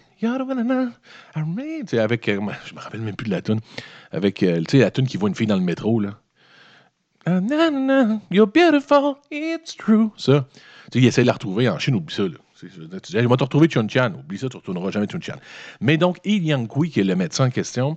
Tu 1.81 1.87
sais, 1.87 1.99
avec, 1.99 2.29
euh, 2.29 2.39
je 2.67 2.75
me 2.75 2.81
rappelle 2.81 3.01
même 3.01 3.17
plus 3.17 3.27
de 3.27 3.31
la 3.31 3.41
toune. 3.41 3.61
Avec, 4.11 4.43
euh, 4.43 4.59
tu 4.59 4.77
sais, 4.77 4.79
la 4.79 4.91
toune 4.91 5.07
qui 5.07 5.17
voit 5.17 5.29
une 5.29 5.35
fille 5.35 5.47
dans 5.47 5.57
le 5.57 5.63
métro, 5.63 6.01
là. 6.01 6.20
Ah, 7.27 7.41
you're 8.31 8.47
beautiful, 8.47 9.17
it's 9.31 9.77
true. 9.77 10.11
Ça. 10.17 10.49
Tu 10.91 10.99
sais, 10.99 11.05
il 11.05 11.07
essaie 11.07 11.23
de 11.23 11.27
la 11.27 11.35
retrouver 11.35 11.69
en 11.69 11.79
Chine, 11.79 11.95
oublie 11.95 12.15
ça, 12.15 12.23
là. 12.23 12.31
Tu 12.59 12.67
dis, 12.67 13.13
je 13.13 13.19
vais 13.19 13.37
te 13.37 13.45
retrouver 13.45 13.69
Chun 13.69 13.89
Chan. 13.89 14.13
Oublie 14.19 14.39
ça, 14.39 14.49
tu 14.49 14.57
ne 14.57 14.61
retourneras 14.61 14.91
jamais 14.91 15.07
Chun 15.07 15.21
Chan. 15.21 15.37
Mais 15.81 15.97
donc, 15.97 16.19
Yi 16.25 16.39
Yang-Kui, 16.41 16.91
qui 16.91 17.01
est 17.01 17.05
le 17.05 17.17
médecin 17.17 17.47
en 17.47 17.51
question, 17.51 17.97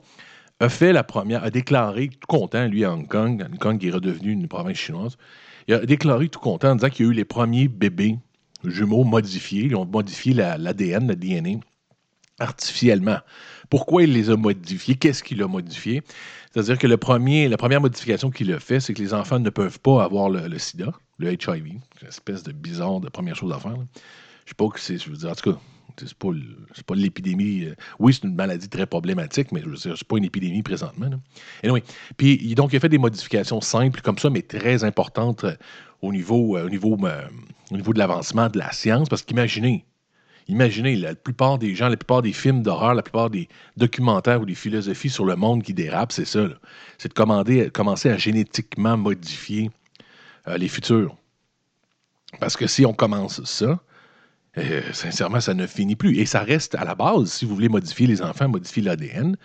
a 0.60 0.70
fait 0.70 0.94
la 0.94 1.04
première, 1.04 1.44
a 1.44 1.50
déclaré 1.50 2.10
tout 2.10 2.28
content, 2.28 2.68
lui, 2.68 2.86
à 2.86 2.94
Hong 2.94 3.08
Kong, 3.08 3.46
Hong 3.50 3.58
Kong 3.58 3.78
qui 3.78 3.88
est 3.88 3.92
redevenu 3.92 4.32
une 4.32 4.48
province 4.48 4.78
chinoise, 4.78 5.18
il 5.68 5.74
a 5.74 5.86
déclaré 5.86 6.30
tout 6.30 6.40
content 6.40 6.72
en 6.72 6.76
disant 6.76 6.90
qu'il 6.90 7.06
y 7.06 7.10
a 7.10 7.12
eu 7.12 7.16
les 7.16 7.26
premiers 7.26 7.68
bébés 7.68 8.18
jumeaux 8.64 9.04
modifiés. 9.04 9.64
Ils 9.64 9.76
ont 9.76 9.86
modifié 9.86 10.34
l'ADN, 10.34 11.08
le 11.08 11.16
DNA, 11.16 11.60
artificiellement. 12.40 13.18
Pourquoi 13.70 14.04
il 14.04 14.14
les 14.14 14.30
a 14.30 14.38
modifiés? 14.38 14.96
Qu'est-ce 14.96 15.24
qu'il 15.24 15.42
a 15.42 15.48
modifié? 15.48 16.04
C'est-à-dire 16.54 16.78
que 16.78 16.86
le 16.86 16.98
premier, 16.98 17.48
la 17.48 17.58
première 17.58 17.82
modification 17.82 18.30
qu'il 18.30 18.54
a 18.54 18.60
fait, 18.60 18.80
c'est 18.80 18.94
que 18.94 19.02
les 19.02 19.14
enfants 19.16 19.40
ne 19.40 19.50
peuvent 19.50 19.80
pas 19.80 20.04
avoir 20.04 20.30
le, 20.30 20.60
sida, 20.60 20.94
le 21.18 21.32
HIV. 21.32 21.66
Une 21.66 22.08
espèce 22.08 22.44
de 22.44 22.52
bizarre 22.52 23.00
de 23.00 23.10
première 23.10 23.36
chose 23.36 23.52
à 23.52 23.60
faire. 23.60 23.74
Je 23.74 23.80
ne 23.80 23.86
sais 24.46 24.56
pas 24.56 24.68
que 24.68 24.80
c'est. 24.80 25.00
Je 25.00 25.10
veux 25.10 25.18
dire, 25.18 25.32
en 25.32 25.36
tout 25.36 25.54
cas, 25.54 25.60
c'est 25.98 26.14
pas, 26.14 26.30
pas 26.86 26.96
l'épidémie. 26.96 27.66
Euh, 27.66 27.76
oui, 27.98 28.14
c'est 28.14 28.28
une 28.28 28.36
maladie 28.36 28.70
très 28.70 28.86
problématique, 28.86 29.52
mais 29.52 29.64
c'est 29.76 30.04
pas 30.04 30.18
une 30.18 30.26
épidémie 30.26 30.62
présentement. 30.62 31.10
Puis, 32.18 32.54
donc, 32.54 32.72
il 32.72 32.76
a 32.76 32.80
fait 32.80 32.90
des 32.90 33.00
modifications 33.00 33.60
simples 33.60 34.02
comme 34.02 34.20
ça, 34.20 34.30
mais 34.30 34.44
très 34.44 34.84
importantes 34.84 35.46
euh, 35.46 35.56
au 36.04 36.12
niveau, 36.12 36.56
euh, 36.56 36.68
au 36.68 36.70
niveau 36.70 37.94
de 37.94 37.98
l'avancement 38.00 38.48
de 38.50 38.60
la 38.60 38.72
science. 38.72 39.10
Parce 39.10 39.24
qu'imaginez, 39.24 39.86
imaginez, 40.48 40.96
la 40.96 41.16
plupart 41.16 41.58
des 41.58 41.76
gens, 41.76 41.90
la 41.90 41.98
plupart 41.98 42.22
des 42.22 42.34
films 42.34 42.62
d'horreur, 42.62 42.94
la 42.94 43.04
plupart 43.04 43.30
des 43.30 43.48
documentaires 43.78 44.42
ou 44.42 44.46
des 44.46 44.56
philosophies 44.56 45.10
sur 45.10 45.26
le 45.26 45.36
monde 45.36 45.64
qui 45.64 45.74
dérapent, 45.74 46.12
c'est 46.12 46.26
ça. 46.26 46.48
C'est 46.98 47.10
de 47.16 47.70
commencer 47.70 48.10
à 48.10 48.18
génétiquement 48.18 48.98
modifier 48.98 49.72
les 50.58 50.68
futurs. 50.68 51.16
Parce 52.40 52.58
que 52.58 52.68
si 52.68 52.86
on 52.86 52.94
commence 52.94 53.44
ça, 53.44 53.80
euh, 54.58 54.82
sincèrement, 54.92 55.40
ça 55.40 55.54
ne 55.54 55.66
finit 55.66 55.96
plus. 55.96 56.18
Et 56.18 56.26
ça 56.26 56.42
reste 56.42 56.76
à 56.76 56.84
la 56.84 56.96
base, 56.96 57.32
si 57.32 57.46
vous 57.46 57.56
voulez 57.56 57.70
modifier 57.70 58.08
les 58.08 58.22
enfants, 58.22 58.48
modifier 58.48 58.84
l'ADN, 58.84 59.36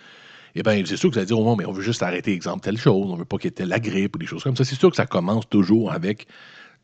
eh 0.55 0.63
bien, 0.63 0.83
c'est 0.85 0.97
sûr 0.97 1.09
que 1.09 1.15
vous 1.15 1.19
allez 1.19 1.27
dire, 1.27 1.39
oh, 1.39 1.55
mais 1.55 1.65
on 1.65 1.71
veut 1.71 1.83
juste 1.83 2.03
arrêter, 2.03 2.33
exemple, 2.33 2.61
telle 2.61 2.77
chose, 2.77 3.11
on 3.11 3.15
veut 3.15 3.25
pas 3.25 3.37
qu'il 3.37 3.51
y 3.57 3.61
ait 3.61 3.65
la 3.65 3.79
grippe 3.79 4.15
ou 4.15 4.19
des 4.19 4.25
choses 4.25 4.43
comme 4.43 4.55
ça. 4.55 4.63
C'est 4.63 4.75
sûr 4.75 4.89
que 4.89 4.95
ça 4.95 5.05
commence 5.05 5.47
toujours 5.47 5.91
avec 5.91 6.27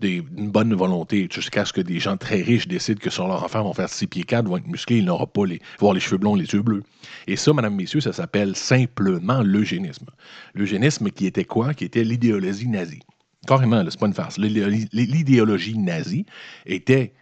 une 0.01 0.51
bonne 0.51 0.73
volonté, 0.73 1.27
jusqu'à 1.31 1.65
ce 1.65 1.73
que 1.73 1.81
des 1.81 1.99
gens 1.99 2.17
très 2.17 2.41
riches 2.41 2.67
décident 2.67 2.99
que 2.99 3.09
sur 3.09 3.27
leur 3.27 3.43
enfant 3.43 3.63
vont 3.63 3.73
faire 3.73 3.89
six 3.89 4.07
pieds 4.07 4.23
4, 4.23 4.47
vont 4.47 4.57
être 4.57 4.67
musclés, 4.67 4.97
ils 4.97 5.05
n'auront 5.05 5.25
pas 5.25 5.45
les, 5.45 5.61
voir 5.79 5.93
les 5.93 5.99
cheveux 5.99 6.17
blonds, 6.17 6.35
les 6.35 6.45
yeux 6.45 6.61
bleus. 6.61 6.83
Et 7.27 7.35
ça, 7.35 7.53
mesdames, 7.53 7.75
messieurs, 7.75 8.01
ça 8.01 8.13
s'appelle 8.13 8.55
simplement 8.55 9.41
l'eugénisme. 9.41 10.07
L'eugénisme 10.53 11.09
qui 11.09 11.25
était 11.25 11.45
quoi? 11.45 11.73
Qui 11.73 11.85
était 11.85 12.03
l'idéologie 12.03 12.67
nazie. 12.67 13.01
Carrément, 13.47 13.83
c'est 13.89 13.99
pas 13.99 14.07
une 14.07 14.13
farce. 14.13 14.37
L'idéologie 14.37 15.77
nazie 15.77 16.25
était 16.65 17.13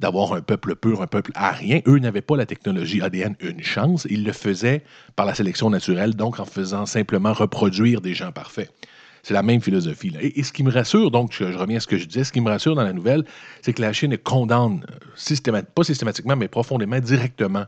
d'avoir 0.00 0.32
un 0.32 0.42
peuple 0.42 0.74
pur, 0.74 1.02
un 1.02 1.06
peuple 1.06 1.32
arien. 1.34 1.80
Eux 1.86 1.98
n'avaient 1.98 2.22
pas 2.22 2.36
la 2.36 2.46
technologie 2.46 3.00
ADN 3.02 3.36
une 3.40 3.62
chance. 3.62 4.06
Ils 4.10 4.24
le 4.24 4.32
faisaient 4.32 4.82
par 5.16 5.26
la 5.26 5.34
sélection 5.34 5.70
naturelle, 5.70 6.14
donc 6.14 6.40
en 6.40 6.44
faisant 6.44 6.86
simplement 6.86 7.32
reproduire 7.32 8.00
des 8.00 8.14
gens 8.14 8.32
parfaits. 8.32 8.70
C'est 9.22 9.34
la 9.34 9.42
même 9.42 9.60
philosophie. 9.60 10.12
Et, 10.20 10.42
ce 10.42 10.52
qui 10.52 10.64
me 10.64 10.70
rassure, 10.70 11.12
donc 11.12 11.32
je, 11.32 11.44
reviens 11.44 11.76
à 11.76 11.80
ce 11.80 11.86
que 11.86 11.96
je 11.96 12.06
disais, 12.06 12.24
ce 12.24 12.32
qui 12.32 12.40
me 12.40 12.50
rassure 12.50 12.74
dans 12.74 12.82
la 12.82 12.92
nouvelle, 12.92 13.24
c'est 13.60 13.72
que 13.72 13.80
la 13.80 13.92
Chine 13.92 14.18
condamne, 14.18 14.84
euh, 14.90 15.62
pas 15.74 15.84
systématiquement, 15.84 16.34
mais 16.34 16.48
profondément, 16.48 16.98
directement, 16.98 17.66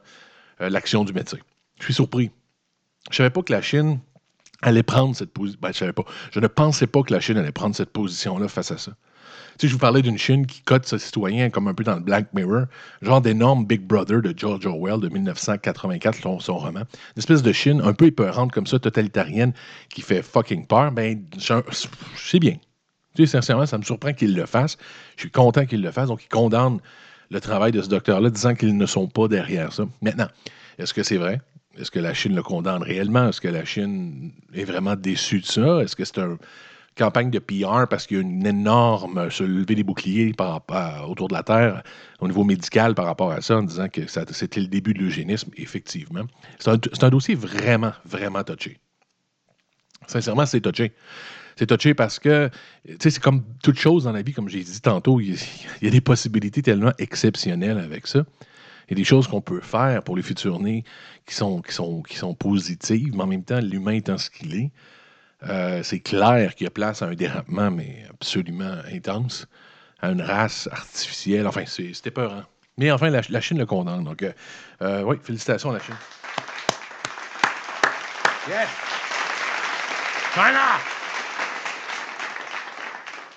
euh, 0.61 0.69
l'action 0.69 1.05
du 1.05 1.13
médecin. 1.13 1.39
Je 1.79 1.85
suis 1.85 1.95
surpris. 1.95 2.31
Je 3.11 3.15
ne 3.15 3.17
savais 3.17 3.31
pas 3.31 3.43
que 3.43 3.53
la 3.53 3.63
Chine 3.63 4.01
allait 4.63 4.83
prendre 4.83 5.15
cette 5.15 5.31
position. 5.31 5.61
Ben. 5.63 5.73
Je 5.73 6.41
ne 6.41 6.47
pensais 6.49 6.87
pas 6.89 7.03
que 7.03 7.13
la 7.13 7.21
Chine 7.21 7.37
allait 7.37 7.53
prendre 7.53 7.77
cette 7.77 7.91
position-là 7.91 8.49
face 8.49 8.73
à 8.73 8.79
ça. 8.79 8.93
Je 9.63 9.69
vous 9.69 9.79
parlais 9.79 10.03
d'une 10.03 10.19
Chine 10.19 10.47
qui 10.47 10.61
cote 10.63 10.87
ses 10.87 10.99
citoyens 10.99 11.51
comme 11.51 11.69
un 11.69 11.75
peu 11.75 11.85
dans 11.85 11.95
le 11.95 12.01
Black 12.01 12.33
Mirror, 12.35 12.67
genre 13.03 13.21
d'énorme 13.21 13.65
Big 13.67 13.83
Brother 13.83 14.21
de 14.21 14.35
George 14.37 14.67
Orwell 14.67 15.01
de 15.01 15.09
1984, 15.09 16.23
son, 16.23 16.41
son, 16.41 16.59
roman. 16.59 16.81
Une 16.81 17.19
espèce 17.19 17.43
de 17.43 17.53
Chine 17.53 17.81
un 17.85 17.93
peu 17.93 18.07
épeurante 18.07 18.53
comme 18.53 18.67
ça, 18.67 18.79
totalitarienne, 18.79 19.53
qui 19.89 20.03
fait 20.03 20.23
fucking 20.23 20.67
peur. 20.67 20.93
Ben, 20.93 21.23
c'est 22.17 22.41
bien. 22.41 22.57
Tu 23.15 23.27
sincèrement, 23.27 23.67
ça 23.67 23.79
me 23.79 23.85
surprend 23.85 24.13
qu'il 24.13 24.35
le 24.35 24.45
fasse. 24.45 24.77
Je 25.17 25.23
suis 25.23 25.31
content 25.31 25.67
qu'il 25.67 25.83
le 25.83 25.91
fasse. 25.93 26.09
Donc, 26.09 26.25
il 26.25 26.29
condamne 26.29 26.81
le 27.31 27.41
travail 27.41 27.73
de 27.73 27.81
ce 27.81 27.89
docteur-là, 27.89 28.29
disant 28.31 28.55
qu'ils 28.55 28.77
ne 28.77 28.87
sont 28.87 29.07
pas 29.07 29.29
derrière 29.29 29.73
ça. 29.73 29.85
Maintenant, 30.03 30.29
est-ce 30.79 30.93
que 30.93 31.03
c'est 31.03 31.17
vrai? 31.17 31.41
Est-ce 31.79 31.91
que 31.91 32.01
la 32.01 32.15
Chine 32.15 32.35
le 32.35 32.43
condamne 32.43 32.83
réellement? 32.83 33.29
Est-ce 33.29 33.41
que 33.41 33.49
la 33.49 33.65
Chine 33.65 34.33
est 34.53 34.65
vraiment 34.65 34.97
déçue 34.97 35.41
de 35.41 35.47
ça? 35.47 35.81
Est-ce 35.81 35.97
que 35.97 36.05
c'est 36.05 36.19
un, 36.19 36.39
campagne 36.97 37.31
de 37.31 37.39
PR 37.39 37.89
parce 37.89 38.07
qu'il 38.07 38.17
y 38.17 38.21
a 38.21 38.23
une 38.23 38.47
énorme 38.47 39.31
se 39.31 39.43
lever 39.43 39.75
des 39.75 39.83
boucliers 39.83 40.33
par, 40.33 40.63
autour 41.09 41.29
de 41.29 41.35
la 41.35 41.43
Terre 41.43 41.83
au 42.21 42.29
niveau 42.29 42.45
médical 42.45 42.95
par 42.95 43.07
rapport 43.07 43.33
à 43.33 43.41
ça, 43.41 43.59
en 43.59 43.63
disant 43.63 43.89
que 43.89 44.03
c'était 44.07 44.61
le 44.61 44.69
début 44.69 44.95
de 44.95 45.01
l'eugénisme, 45.01 45.51
effectivement. 45.57 46.25
C'est 46.59 47.03
un, 47.03 47.11
dossier 47.11 47.35
vraiment, 47.35 47.93
vraiment 48.05 48.43
touché. 48.45 48.79
Sincèrement, 50.07 50.47
c'est 50.47 50.61
touché. 50.61 50.93
C'est 51.57 51.67
touché 51.67 51.95
parce 51.95 52.19
que, 52.19 52.51
tu 52.85 52.97
sais, 53.01 53.11
c'est 53.11 53.23
comme 53.23 53.45
toute 53.63 53.79
chose 53.79 54.05
dans 54.05 54.13
la 54.13 54.23
vie, 54.23 54.33
comme 54.33 54.49
j'ai 54.49 54.63
dit 54.63 54.81
tantôt, 54.81 55.21
il 55.21 55.37
y, 55.83 55.87
a 55.87 55.91
des 55.91 56.01
possibilités 56.01 56.63
tellement 56.63 56.93
exceptionnelles 56.99 57.79
avec 57.79 58.07
ça. 58.07 58.25
Il 58.89 58.91
y 58.91 58.95
a 58.95 58.97
des 58.97 59.05
choses 59.05 59.29
qu'on 59.29 59.41
peut 59.41 59.61
faire 59.61 60.03
pour 60.03 60.17
les 60.17 60.23
futurs 60.23 60.61
nés 60.61 60.85
qui 61.27 61.35
sont, 61.35 61.63
qui 61.63 61.73
sont, 61.73 62.03
qui 62.03 62.17
sont 62.17 62.35
positives, 62.35 63.15
mais 63.15 63.23
en 63.23 63.27
même 63.27 63.45
temps, 63.45 63.61
l'humain 63.61 63.93
étant 63.93 64.19
ce 64.19 64.31
qu'il 64.31 64.55
est, 64.55 64.73
euh, 65.49 65.83
c'est 65.83 66.01
clair 66.01 66.55
qu'il 66.55 66.65
y 66.65 66.69
a 66.69 66.71
place 66.71 67.03
à 67.03 67.07
un 67.07 67.15
dérapement, 67.15 67.71
mais 67.71 68.05
absolument 68.11 68.77
intense, 68.93 69.47
à 70.01 70.11
une 70.11 70.23
race 70.23 70.69
artificielle. 70.73 71.47
Enfin, 71.47 71.65
c'était 71.67 72.11
peur. 72.11 72.49
Mais 72.79 72.91
enfin, 72.91 73.11
la, 73.11 73.41
Chine 73.41 73.59
le 73.59 73.67
condamne. 73.67 74.05
Donc, 74.05 74.23
euh, 74.23 74.33
euh, 74.83 75.03
oui, 75.03 75.17
félicitations 75.23 75.71
à 75.71 75.75
la 75.75 75.81
Chine. 75.81 75.95
Yes! 78.49 78.69
China! 80.35 80.79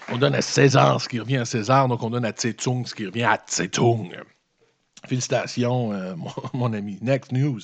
On 0.10 0.18
donne 0.18 0.36
à 0.36 0.42
César 0.42 1.02
ce 1.02 1.10
qui 1.10 1.20
revient 1.20 1.38
à 1.38 1.46
César, 1.46 1.88
donc 1.88 2.02
on 2.02 2.10
donne 2.10 2.26
à 2.26 2.32
Tsetung 2.32 2.86
ce 2.86 2.96
qui 2.96 3.06
revient 3.06 3.24
à 3.24 3.38
Tsetung. 3.38 4.10
Félicitations, 5.08 5.90
mon, 6.16 6.32
mon, 6.54 6.74
ami. 6.74 6.98
Next 7.02 7.32
news. 7.32 7.60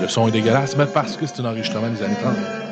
Le 0.00 0.08
son 0.08 0.28
est 0.28 0.32
dégueulasse, 0.32 0.76
mais 0.76 0.86
parce 0.86 1.16
que 1.16 1.26
c'est 1.26 1.40
un 1.40 1.46
enregistrement 1.46 1.88
des 1.88 2.02
années 2.02 2.16
30. 2.20 2.63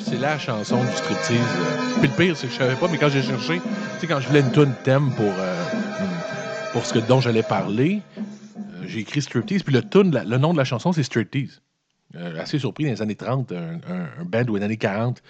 C'est 0.00 0.18
la 0.18 0.38
chanson 0.38 0.82
du 0.82 0.92
striptease. 0.92 1.40
Puis 2.00 2.08
le 2.08 2.16
pire, 2.16 2.36
c'est 2.36 2.46
que 2.46 2.52
je 2.52 2.58
savais 2.58 2.76
pas, 2.76 2.88
mais 2.88 2.98
quand 2.98 3.08
j'ai 3.08 3.22
cherché, 3.22 3.60
tu 3.60 4.00
sais, 4.00 4.06
quand 4.06 4.20
je 4.20 4.28
voulais 4.28 4.40
une 4.40 4.52
tune 4.52 4.74
thème 4.84 5.10
pour, 5.14 5.32
euh, 5.38 5.64
pour 6.72 6.84
ce 6.84 6.94
que, 6.94 6.98
dont 6.98 7.20
j'allais 7.20 7.42
parler, 7.42 8.02
euh, 8.16 8.84
j'ai 8.86 9.00
écrit 9.00 9.22
striptease, 9.22 9.62
puis 9.62 9.74
le, 9.74 9.82
tune, 9.82 10.10
le 10.10 10.38
nom 10.38 10.52
de 10.52 10.58
la 10.58 10.64
chanson, 10.64 10.92
c'est 10.92 11.02
striptease. 11.02 11.60
Euh, 12.16 12.40
assez 12.40 12.58
surpris, 12.58 12.84
dans 12.84 12.90
les 12.90 13.02
années 13.02 13.16
30, 13.16 13.52
un, 13.52 14.24
band 14.24 14.44
ou 14.48 14.56
les 14.56 14.62
années 14.62 14.76
40 14.76 15.22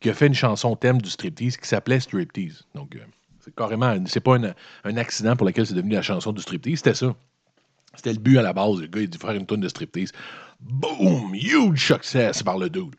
qui 0.00 0.08
a 0.08 0.14
fait 0.14 0.28
une 0.28 0.34
chanson 0.34 0.76
thème 0.76 1.02
du 1.02 1.10
striptease 1.10 1.56
qui 1.56 1.68
s'appelait 1.68 2.00
Striptease. 2.00 2.64
Donc, 2.74 2.96
c'est 3.40 3.54
carrément, 3.54 3.94
c'est 4.06 4.20
pas 4.20 4.36
un, 4.36 4.54
un, 4.84 4.96
accident 4.96 5.36
pour 5.36 5.46
lequel 5.46 5.66
c'est 5.66 5.74
devenu 5.74 5.92
la 5.92 6.02
chanson 6.02 6.32
du 6.32 6.40
striptease, 6.40 6.78
c'était 6.78 6.94
ça. 6.94 7.14
C'était 7.94 8.12
le 8.12 8.18
but 8.18 8.38
à 8.38 8.42
la 8.42 8.52
base. 8.52 8.80
Le 8.80 8.86
gars, 8.86 9.00
il 9.00 9.10
dit 9.10 9.18
faire 9.18 9.32
une 9.32 9.46
tonne 9.46 9.60
de 9.60 9.68
striptease. 9.68 10.12
Boom! 10.60 11.34
Huge 11.34 11.86
success 11.86 12.42
par 12.42 12.56
le 12.58 12.70
dude. 12.70 12.94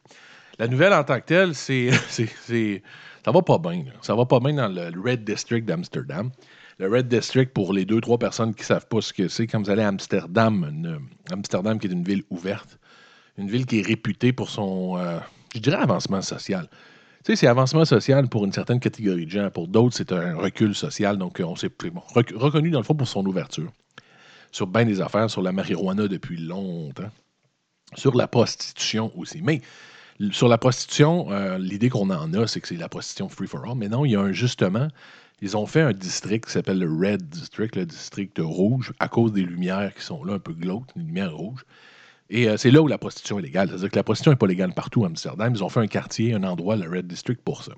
La 0.61 0.67
nouvelle 0.67 0.93
en 0.93 1.03
tant 1.03 1.19
que 1.19 1.25
telle, 1.25 1.55
c'est. 1.55 1.89
ça 3.25 3.31
va 3.31 3.41
pas 3.41 3.57
bien. 3.57 3.83
Ça 4.03 4.13
va 4.13 4.27
pas 4.27 4.39
bien 4.39 4.53
dans 4.53 4.67
le 4.67 4.91
Red 5.01 5.23
District 5.23 5.65
d'Amsterdam. 5.65 6.29
Le 6.77 6.87
Red 6.87 7.07
District, 7.07 7.51
pour 7.51 7.73
les 7.73 7.83
deux, 7.83 7.99
trois 7.99 8.19
personnes 8.19 8.53
qui 8.53 8.61
ne 8.61 8.65
savent 8.65 8.85
pas 8.85 9.01
ce 9.01 9.11
que 9.11 9.27
c'est, 9.27 9.47
quand 9.47 9.59
vous 9.59 9.71
allez 9.71 9.81
à 9.81 9.87
Amsterdam, 9.87 11.01
Amsterdam 11.31 11.79
qui 11.79 11.87
est 11.87 11.89
une 11.89 12.03
ville 12.03 12.21
ouverte, 12.29 12.77
une 13.39 13.49
ville 13.49 13.65
qui 13.65 13.79
est 13.79 13.81
réputée 13.81 14.33
pour 14.33 14.51
son, 14.51 14.99
euh, 14.99 15.17
je 15.55 15.61
dirais, 15.61 15.77
avancement 15.77 16.21
social. 16.21 16.69
Tu 17.23 17.31
sais, 17.31 17.35
c'est 17.37 17.47
avancement 17.47 17.83
social 17.83 18.29
pour 18.29 18.45
une 18.45 18.53
certaine 18.53 18.79
catégorie 18.79 19.25
de 19.25 19.31
gens. 19.31 19.49
Pour 19.49 19.67
d'autres, 19.67 19.97
c'est 19.97 20.11
un 20.11 20.35
recul 20.35 20.75
social. 20.75 21.17
Donc, 21.17 21.41
on 21.43 21.55
s'est 21.55 21.71
bon, 21.91 22.03
reconnu, 22.35 22.69
dans 22.69 22.81
le 22.81 22.85
fond, 22.85 22.93
pour 22.93 23.07
son 23.07 23.25
ouverture 23.25 23.71
sur 24.51 24.67
bien 24.67 24.85
des 24.85 25.01
affaires, 25.01 25.27
sur 25.27 25.41
la 25.41 25.53
marijuana 25.53 26.07
depuis 26.07 26.37
longtemps, 26.37 27.09
sur 27.95 28.15
la 28.15 28.27
prostitution 28.27 29.11
aussi. 29.17 29.41
Mais 29.41 29.61
sur 30.31 30.47
la 30.47 30.57
prostitution, 30.57 31.31
euh, 31.31 31.57
l'idée 31.57 31.89
qu'on 31.89 32.09
en 32.09 32.33
a, 32.33 32.47
c'est 32.47 32.61
que 32.61 32.67
c'est 32.67 32.75
la 32.75 32.89
prostitution 32.89 33.29
free 33.29 33.47
for 33.47 33.65
all. 33.65 33.75
Mais 33.75 33.89
non, 33.89 34.05
il 34.05 34.11
y 34.11 34.15
a 34.15 34.21
un 34.21 34.31
justement. 34.31 34.87
Ils 35.41 35.57
ont 35.57 35.65
fait 35.65 35.81
un 35.81 35.93
district 35.93 36.45
qui 36.45 36.51
s'appelle 36.51 36.79
le 36.79 36.87
Red 36.87 37.27
District, 37.29 37.75
le 37.75 37.85
district 37.85 38.37
rouge, 38.39 38.93
à 38.99 39.07
cause 39.07 39.33
des 39.33 39.41
lumières 39.41 39.93
qui 39.95 40.03
sont 40.03 40.23
là, 40.23 40.33
un 40.33 40.39
peu 40.39 40.53
glauques, 40.53 40.89
les 40.95 41.01
lumières 41.01 41.35
rouges. 41.35 41.65
Et 42.33 42.47
euh, 42.47 42.55
c'est 42.55 42.71
là 42.71 42.81
où 42.81 42.87
la 42.87 42.97
prostitution 42.97 43.39
est 43.39 43.41
légale. 43.41 43.67
C'est-à-dire 43.67 43.91
que 43.91 43.95
la 43.97 44.03
prostitution 44.03 44.31
n'est 44.31 44.37
pas 44.37 44.47
légale 44.47 44.73
partout 44.73 45.03
à 45.03 45.07
Amsterdam. 45.07 45.53
Ils 45.53 45.63
ont 45.63 45.69
fait 45.69 45.81
un 45.81 45.87
quartier, 45.87 46.33
un 46.33 46.43
endroit, 46.43 46.77
le 46.77 46.89
Red 46.89 47.05
District, 47.05 47.41
pour 47.43 47.63
ça. 47.63 47.73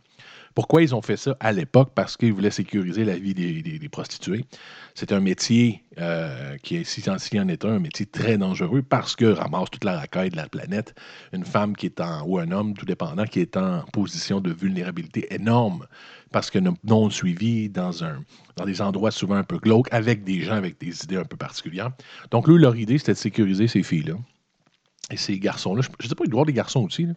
Pourquoi 0.54 0.84
ils 0.84 0.94
ont 0.94 1.02
fait 1.02 1.18
ça 1.18 1.36
à 1.40 1.52
l'époque? 1.52 1.94
Parce 1.96 2.16
qu'ils 2.16 2.34
voulaient 2.34 2.52
sécuriser 2.52 3.04
la 3.04 3.18
vie 3.18 3.34
des, 3.34 3.90
prostituées. 3.90 4.46
C'est 4.94 5.12
un 5.12 5.20
métier 5.20 5.84
euh, 6.00 6.56
qui 6.62 6.76
est, 6.76 6.84
si 6.84 7.10
en 7.10 7.48
est 7.48 7.66
un, 7.66 7.70
un 7.70 7.80
métier 7.80 8.06
très 8.06 8.38
dangereux 8.38 8.84
parce 8.84 9.16
que 9.16 9.26
ramasse 9.26 9.72
toute 9.72 9.84
la 9.84 9.98
racaille 9.98 10.30
de 10.30 10.36
la 10.36 10.48
planète. 10.48 10.94
Une 11.32 11.46
femme 11.46 11.76
qui 11.76 11.88
est 11.88 12.00
en, 12.00 12.22
ou 12.28 12.38
un 12.38 12.52
homme, 12.52 12.76
tout 12.76 12.86
dépendant, 12.86 13.26
qui 13.26 13.40
est 13.40 13.58
en 13.58 13.82
position 13.92 14.40
de 14.40 14.54
vulnérabilité 14.54 15.34
énorme 15.34 15.88
parce 16.32 16.52
que 16.52 16.60
non 16.84 17.10
suivi 17.10 17.70
dans, 17.70 18.04
un, 18.04 18.24
dans 18.56 18.66
des 18.66 18.82
endroits 18.82 19.12
souvent 19.12 19.36
un 19.36 19.44
peu 19.44 19.58
glauques, 19.58 19.88
avec 19.92 20.24
des 20.24 20.42
gens 20.42 20.54
avec 20.56 20.80
des 20.80 21.04
idées 21.04 21.18
un 21.18 21.26
peu 21.26 21.38
particulières. 21.38 21.92
Donc, 22.30 22.48
eux, 22.48 22.58
leur 22.58 22.76
idée, 22.76 23.00
c'était 23.00 23.14
de 23.14 23.18
sécuriser 23.18 23.68
ces 23.68 23.82
filles-là 23.82 24.16
et 25.12 25.18
ces 25.18 25.40
garçons-là. 25.40 25.82
Je 26.00 26.06
ne 26.06 26.10
sais 26.10 26.16
pas, 26.16 26.24
il 26.26 26.30
doit 26.30 26.38
y 26.38 26.40
avoir 26.40 26.46
des 26.46 26.54
garçons 26.54 26.82
aussi, 26.82 27.08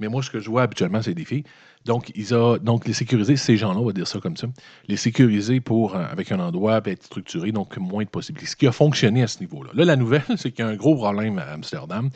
mais 0.00 0.08
moi, 0.08 0.22
ce 0.22 0.30
que 0.30 0.40
je 0.40 0.50
vois 0.50 0.62
habituellement, 0.62 1.02
c'est 1.02 1.14
des 1.14 1.24
filles. 1.24 1.44
Donc, 1.84 2.12
ils 2.14 2.34
ont, 2.34 2.58
donc 2.58 2.86
les 2.86 2.92
sécuriser, 2.92 3.36
ces 3.36 3.56
gens-là, 3.56 3.78
on 3.78 3.86
va 3.86 3.92
dire 3.92 4.06
ça 4.06 4.20
comme 4.20 4.36
ça, 4.36 4.46
les 4.88 4.96
sécuriser 4.96 5.60
pour, 5.60 5.96
euh, 5.96 6.04
avec 6.10 6.30
un 6.30 6.38
endroit, 6.38 6.80
être 6.84 7.04
structuré, 7.04 7.52
donc 7.52 7.76
moins 7.76 8.04
de 8.04 8.08
possibilités. 8.08 8.50
Ce 8.50 8.56
qui 8.56 8.66
a 8.66 8.72
fonctionné 8.72 9.22
à 9.22 9.26
ce 9.26 9.40
niveau-là. 9.40 9.70
Là, 9.74 9.84
la 9.84 9.96
nouvelle, 9.96 10.22
c'est 10.36 10.52
qu'il 10.52 10.64
y 10.64 10.68
a 10.68 10.70
un 10.70 10.76
gros 10.76 10.94
problème 10.96 11.38
à 11.38 11.52
Amsterdam. 11.52 12.10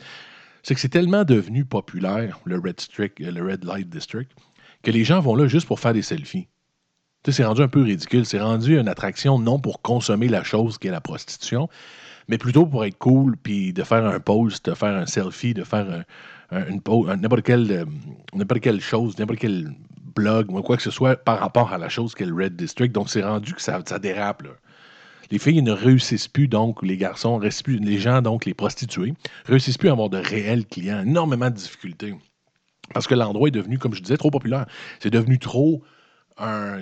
C'est 0.63 0.73
que 0.75 0.81
c'est 0.81 0.89
tellement 0.89 1.23
devenu 1.23 1.65
populaire, 1.65 2.39
le 2.45 2.57
Red, 2.57 2.75
District, 2.75 3.19
le 3.19 3.45
Red 3.45 3.63
Light 3.63 3.89
District, 3.89 4.31
que 4.83 4.91
les 4.91 5.03
gens 5.03 5.19
vont 5.19 5.35
là 5.35 5.47
juste 5.47 5.67
pour 5.67 5.79
faire 5.79 5.93
des 5.93 6.01
selfies. 6.01 6.47
C'est 7.29 7.43
rendu 7.43 7.61
un 7.61 7.67
peu 7.67 7.81
ridicule. 7.81 8.25
C'est 8.25 8.39
rendu 8.39 8.79
une 8.79 8.87
attraction 8.87 9.37
non 9.39 9.59
pour 9.59 9.81
consommer 9.81 10.29
la 10.29 10.43
chose 10.43 10.77
qui 10.77 10.87
est 10.87 10.91
la 10.91 11.01
prostitution, 11.01 11.67
mais 12.27 12.37
plutôt 12.37 12.65
pour 12.65 12.85
être 12.85 12.97
cool, 12.97 13.37
puis 13.37 13.73
de 13.73 13.83
faire 13.83 14.05
un 14.05 14.19
post, 14.19 14.69
de 14.69 14.75
faire 14.75 14.95
un 14.95 15.05
selfie, 15.05 15.53
de 15.53 15.63
faire 15.63 16.03
un, 16.51 16.65
une, 16.69 16.81
n'importe 17.21 17.43
quelle, 17.43 17.71
euh, 17.71 17.85
n'importe 18.33 18.61
quelle 18.61 18.81
chose, 18.81 19.17
n'importe 19.17 19.39
quel 19.39 19.73
blog 20.15 20.47
quoi 20.63 20.77
que 20.77 20.83
ce 20.83 20.91
soit 20.91 21.15
par 21.15 21.39
rapport 21.39 21.71
à 21.71 21.77
la 21.77 21.89
chose 21.89 22.15
qu'est 22.15 22.25
le 22.25 22.33
Red 22.33 22.55
District. 22.55 22.91
Donc, 22.91 23.09
c'est 23.09 23.23
rendu 23.23 23.53
que 23.53 23.61
ça, 23.61 23.81
dérape. 23.99 24.43
Les 25.29 25.39
filles 25.39 25.61
ne 25.61 25.71
réussissent 25.71 26.27
plus, 26.27 26.47
donc, 26.47 26.81
les 26.83 26.97
garçons, 26.97 27.39
les 27.39 27.99
gens, 27.99 28.21
donc, 28.21 28.45
les 28.45 28.53
prostituées, 28.53 29.13
réussissent 29.45 29.77
plus 29.77 29.89
à 29.89 29.91
avoir 29.91 30.09
de 30.09 30.17
réels 30.17 30.65
clients. 30.65 31.01
Énormément 31.01 31.49
de 31.49 31.55
difficultés. 31.55 32.15
Parce 32.93 33.07
que 33.07 33.15
l'endroit 33.15 33.49
est 33.49 33.51
devenu, 33.51 33.77
comme 33.77 33.93
je 33.93 34.01
disais, 34.01 34.17
trop 34.17 34.31
populaire. 34.31 34.65
C'est 34.99 35.09
devenu 35.09 35.37
trop. 35.37 35.83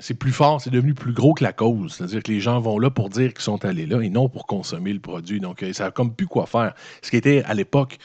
C'est 0.01 0.13
plus 0.13 0.31
fort, 0.31 0.61
c'est 0.61 0.69
devenu 0.69 0.93
plus 0.93 1.13
gros 1.13 1.33
que 1.33 1.43
la 1.43 1.53
cause. 1.53 1.93
C'est-à-dire 1.93 2.23
que 2.23 2.31
les 2.31 2.39
gens 2.39 2.59
vont 2.59 2.79
là 2.79 2.89
pour 2.89 3.09
dire 3.09 3.33
qu'ils 3.33 3.43
sont 3.43 3.63
allés 3.63 3.85
là 3.85 4.01
et 4.01 4.09
non 4.09 4.29
pour 4.29 4.45
consommer 4.47 4.93
le 4.93 4.99
produit. 4.99 5.39
Donc, 5.39 5.63
euh, 5.63 5.73
ça 5.73 5.85
n'a 5.85 5.91
comme 5.91 6.13
plus 6.13 6.27
quoi 6.27 6.45
faire. 6.45 6.73
Ce 7.01 7.09
qui 7.09 7.17
était 7.17 7.43
à 7.43 7.53
l'époque 7.53 7.97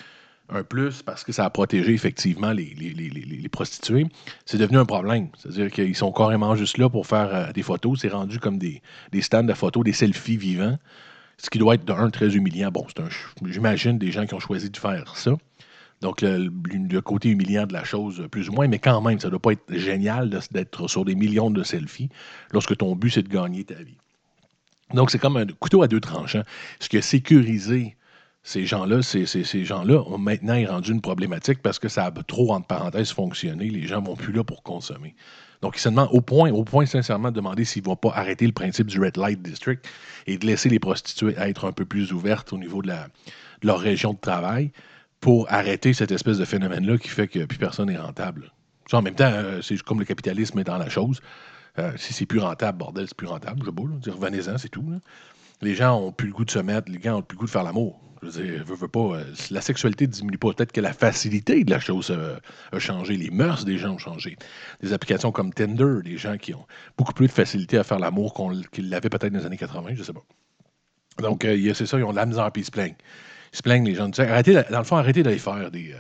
un 0.53 0.65
plus 0.65 1.03
parce 1.03 1.23
que 1.23 1.33
ça 1.33 1.45
a 1.45 1.51
protégé 1.51 1.93
effectivement 1.93 2.53
les, 2.53 3.49
prostituées, 3.51 4.07
c'est 4.47 4.59
devenu 4.59 4.79
un 4.79 4.85
problème. 4.85 5.29
C'est-à-dire 5.37 5.71
qu'ils 5.71 5.95
sont 5.97 6.13
carrément 6.13 6.57
juste 6.57 6.79
là 6.79 6.89
pour 6.89 7.07
faire 7.07 7.35
euh, 7.35 7.53
des 7.53 7.63
photos. 7.63 8.01
C'est 8.01 8.09
rendu 8.09 8.39
comme 8.39 8.59
des, 8.59 8.83
stands 9.21 9.45
de 9.45 9.55
photos, 9.55 9.85
des 9.85 9.93
selfies 9.93 10.37
vivants, 10.37 10.79
ce 11.39 11.51
qui 11.51 11.59
doit 11.59 11.75
être 11.75 11.85
d'un 11.85 12.11
très 12.11 12.37
humiliant. 12.37 12.71
Bon, 12.71 12.87
j'imagine 13.45 13.99
des 13.99 14.13
gens 14.13 14.27
qui 14.27 14.35
ont 14.35 14.41
choisi 14.41 14.71
de 14.71 14.77
faire 14.77 15.17
ça. 15.17 15.33
Donc, 16.01 16.23
le, 16.23 17.01
côté 17.01 17.29
humiliant 17.29 17.67
de 17.67 17.75
la 17.75 17.85
chose, 17.85 18.27
plus 18.31 18.49
ou 18.49 18.53
moins, 18.53 18.69
mais 18.69 18.79
quand 18.79 19.03
même, 19.03 19.19
ça 19.19 19.29
ne 19.29 19.33
doit 19.33 19.41
pas 19.41 19.53
être 19.53 19.65
génial 19.69 20.31
d'être 20.51 20.89
sur 20.89 21.05
des 21.05 21.15
millions 21.15 21.51
de 21.51 21.63
selfies 21.63 22.09
lorsque 22.53 22.77
ton 22.77 22.97
but, 22.97 23.11
c'est 23.11 23.23
de 23.23 23.29
gagner 23.29 23.65
ta 23.65 23.75
vie. 23.75 23.99
Donc, 24.95 25.11
c'est 25.11 25.19
comme 25.19 25.37
un 25.37 25.47
couteau 25.47 25.83
à 25.83 25.89
deux 25.89 26.01
tranchants. 26.01 26.43
Ce 26.81 26.89
qui 26.89 26.97
a 26.97 27.03
sécurisé 27.03 27.97
ces 28.43 28.65
gens-là, 28.65 29.03
ces, 29.03 29.65
gens-là 29.65 30.03
ont 30.07 30.17
maintenant 30.17 30.59
rendu 30.67 30.93
une 30.93 31.03
problématique 31.03 31.61
parce 31.61 31.79
que 31.79 31.89
ça 31.89 32.07
a 32.07 32.11
trop, 32.11 32.53
entre 32.55 32.67
parenthèses, 32.67 33.13
fonctionné. 33.13 33.69
Les 33.69 33.87
gens 33.87 34.01
ne 34.01 34.07
vont 34.07 34.17
plus 34.17 34.33
là 34.33 34.43
pour 34.43 34.63
consommer. 34.63 35.15
Donc, 35.61 35.77
ils 35.77 35.81
se 35.81 35.91
demandent, 35.91 36.09
au 36.13 36.23
point, 36.23 36.51
au 36.51 36.65
point 36.65 36.87
sincèrement, 36.87 37.31
de 37.31 37.37
demander 37.37 37.67
s'ils 37.67 37.83
ne 37.83 37.89
vont 37.89 37.97
pas 37.97 38.13
arrêter 38.15 38.47
le 38.47 38.53
principe 38.53 38.87
du 38.87 38.99
Red 38.99 39.19
Light 39.19 39.43
District 39.43 39.87
et 40.27 40.39
de 40.39 40.47
laisser 40.47 40.71
les 40.71 40.79
prostituées 40.79 41.35
être 41.37 41.67
un 41.67 41.73
peu 41.73 41.85
plus 41.85 42.13
ouvertes 42.15 42.55
au 42.55 42.59
niveau 42.59 42.81
de, 42.81 42.91
leur 43.63 43.79
région 43.79 44.15
de 44.15 44.19
travail 44.19 44.73
pour 45.21 45.53
arrêter 45.53 45.93
cette 45.93 46.11
espèce 46.11 46.39
de 46.39 46.45
phénomène-là 46.45 46.99
qui 46.99 47.09
fait 47.09 47.29
que 47.29 47.45
plus 47.45 47.59
personne 47.59 47.89
n'est 47.91 47.99
rentable. 47.99 48.53
en 48.93 49.03
même 49.03 49.15
temps, 49.15 49.31
euh, 49.31 49.63
c'est 49.63 49.81
comme 49.83 50.01
le 50.01 50.07
capitalisme 50.07 50.59
est 50.59 50.65
dans 50.65 50.79
la 50.79 50.89
chose. 50.89 51.21
Euh, 51.79 51.93
si 51.97 52.13
c'est 52.13 52.27
plus 52.27 52.41
rentable, 52.41 52.79
bordel, 52.79 53.07
c'est 53.07 53.17
plus 53.17 53.29
rentable, 53.29 53.61
je 53.61 53.67
sais 53.67 54.11
pas. 54.11 54.13
Revenez-en, 54.13 54.59
c'est 54.59 54.69
tout. 54.69 54.85
Les 55.63 55.75
gens 55.75 56.01
ont 56.01 56.11
plus 56.11 56.29
le 56.29 56.33
goût 56.33 56.45
de 56.45 56.51
se 56.51 56.59
mettre, 56.59 56.91
les 56.91 57.01
gens 57.01 57.19
ont 57.19 57.23
plus 57.23 57.37
le 57.37 57.41
goût 57.41 57.47
de 57.47 57.51
faire 57.51 57.63
l'amour. 57.63 58.01
Je 58.23 58.29
veux 58.29 58.43
dire, 58.43 58.65
veux, 58.65 58.75
veux 58.75 58.89
pas, 58.89 59.17
euh, 59.17 59.25
la 59.51 59.61
sexualité 59.61 60.07
diminue 60.07 60.37
pas. 60.37 60.53
Peut-être 60.53 60.73
que 60.73 60.81
la 60.81 60.93
facilité 60.93 61.65
de 61.65 61.71
la 61.71 61.81
chose 61.81 62.11
a 62.73 62.79
changé. 62.79 63.17
Les 63.17 63.31
mœurs 63.31 63.65
des 63.65 63.79
gens 63.79 63.93
ont 63.93 63.99
changé. 63.99 64.37
Des 64.83 64.93
applications 64.93 65.33
comme 65.33 65.53
Tinder, 65.53 66.03
des 66.03 66.17
gens 66.17 66.37
qui 66.37 66.55
ont 66.55 66.67
beaucoup 66.99 67.15
plus 67.15 67.29
de 67.29 67.33
facilité 67.33 67.79
à 67.79 67.85
faire 67.85 67.99
l'amour 67.99 68.35
qu'ils 68.73 68.91
l'avaient 68.91 69.09
peut-être 69.09 69.33
dans 69.33 69.39
les 69.39 69.47
années 69.47 69.57
80, 69.57 69.91
je 69.95 70.03
sais 70.03 70.13
pas. 70.13 70.25
Donc, 71.19 71.43
c'est 71.43 71.87
ça, 71.87 71.99
ils 71.99 72.05
ont 72.05 72.13
de 72.13 72.17
la 72.17 72.27
misère 72.27 72.51
ils 72.55 72.65
se 72.65 72.71
plaignent. 72.71 72.97
Ils 73.53 73.57
se 73.57 73.63
plaignent, 73.63 73.85
les 73.85 73.95
gens. 73.95 74.11
Arrêtez, 74.19 74.55
dans 74.71 74.79
le 74.79 74.85
fond, 74.85 74.97
arrêtez 74.97 75.23
d'aller 75.23 75.39
faire 75.39 75.71
des, 75.71 75.95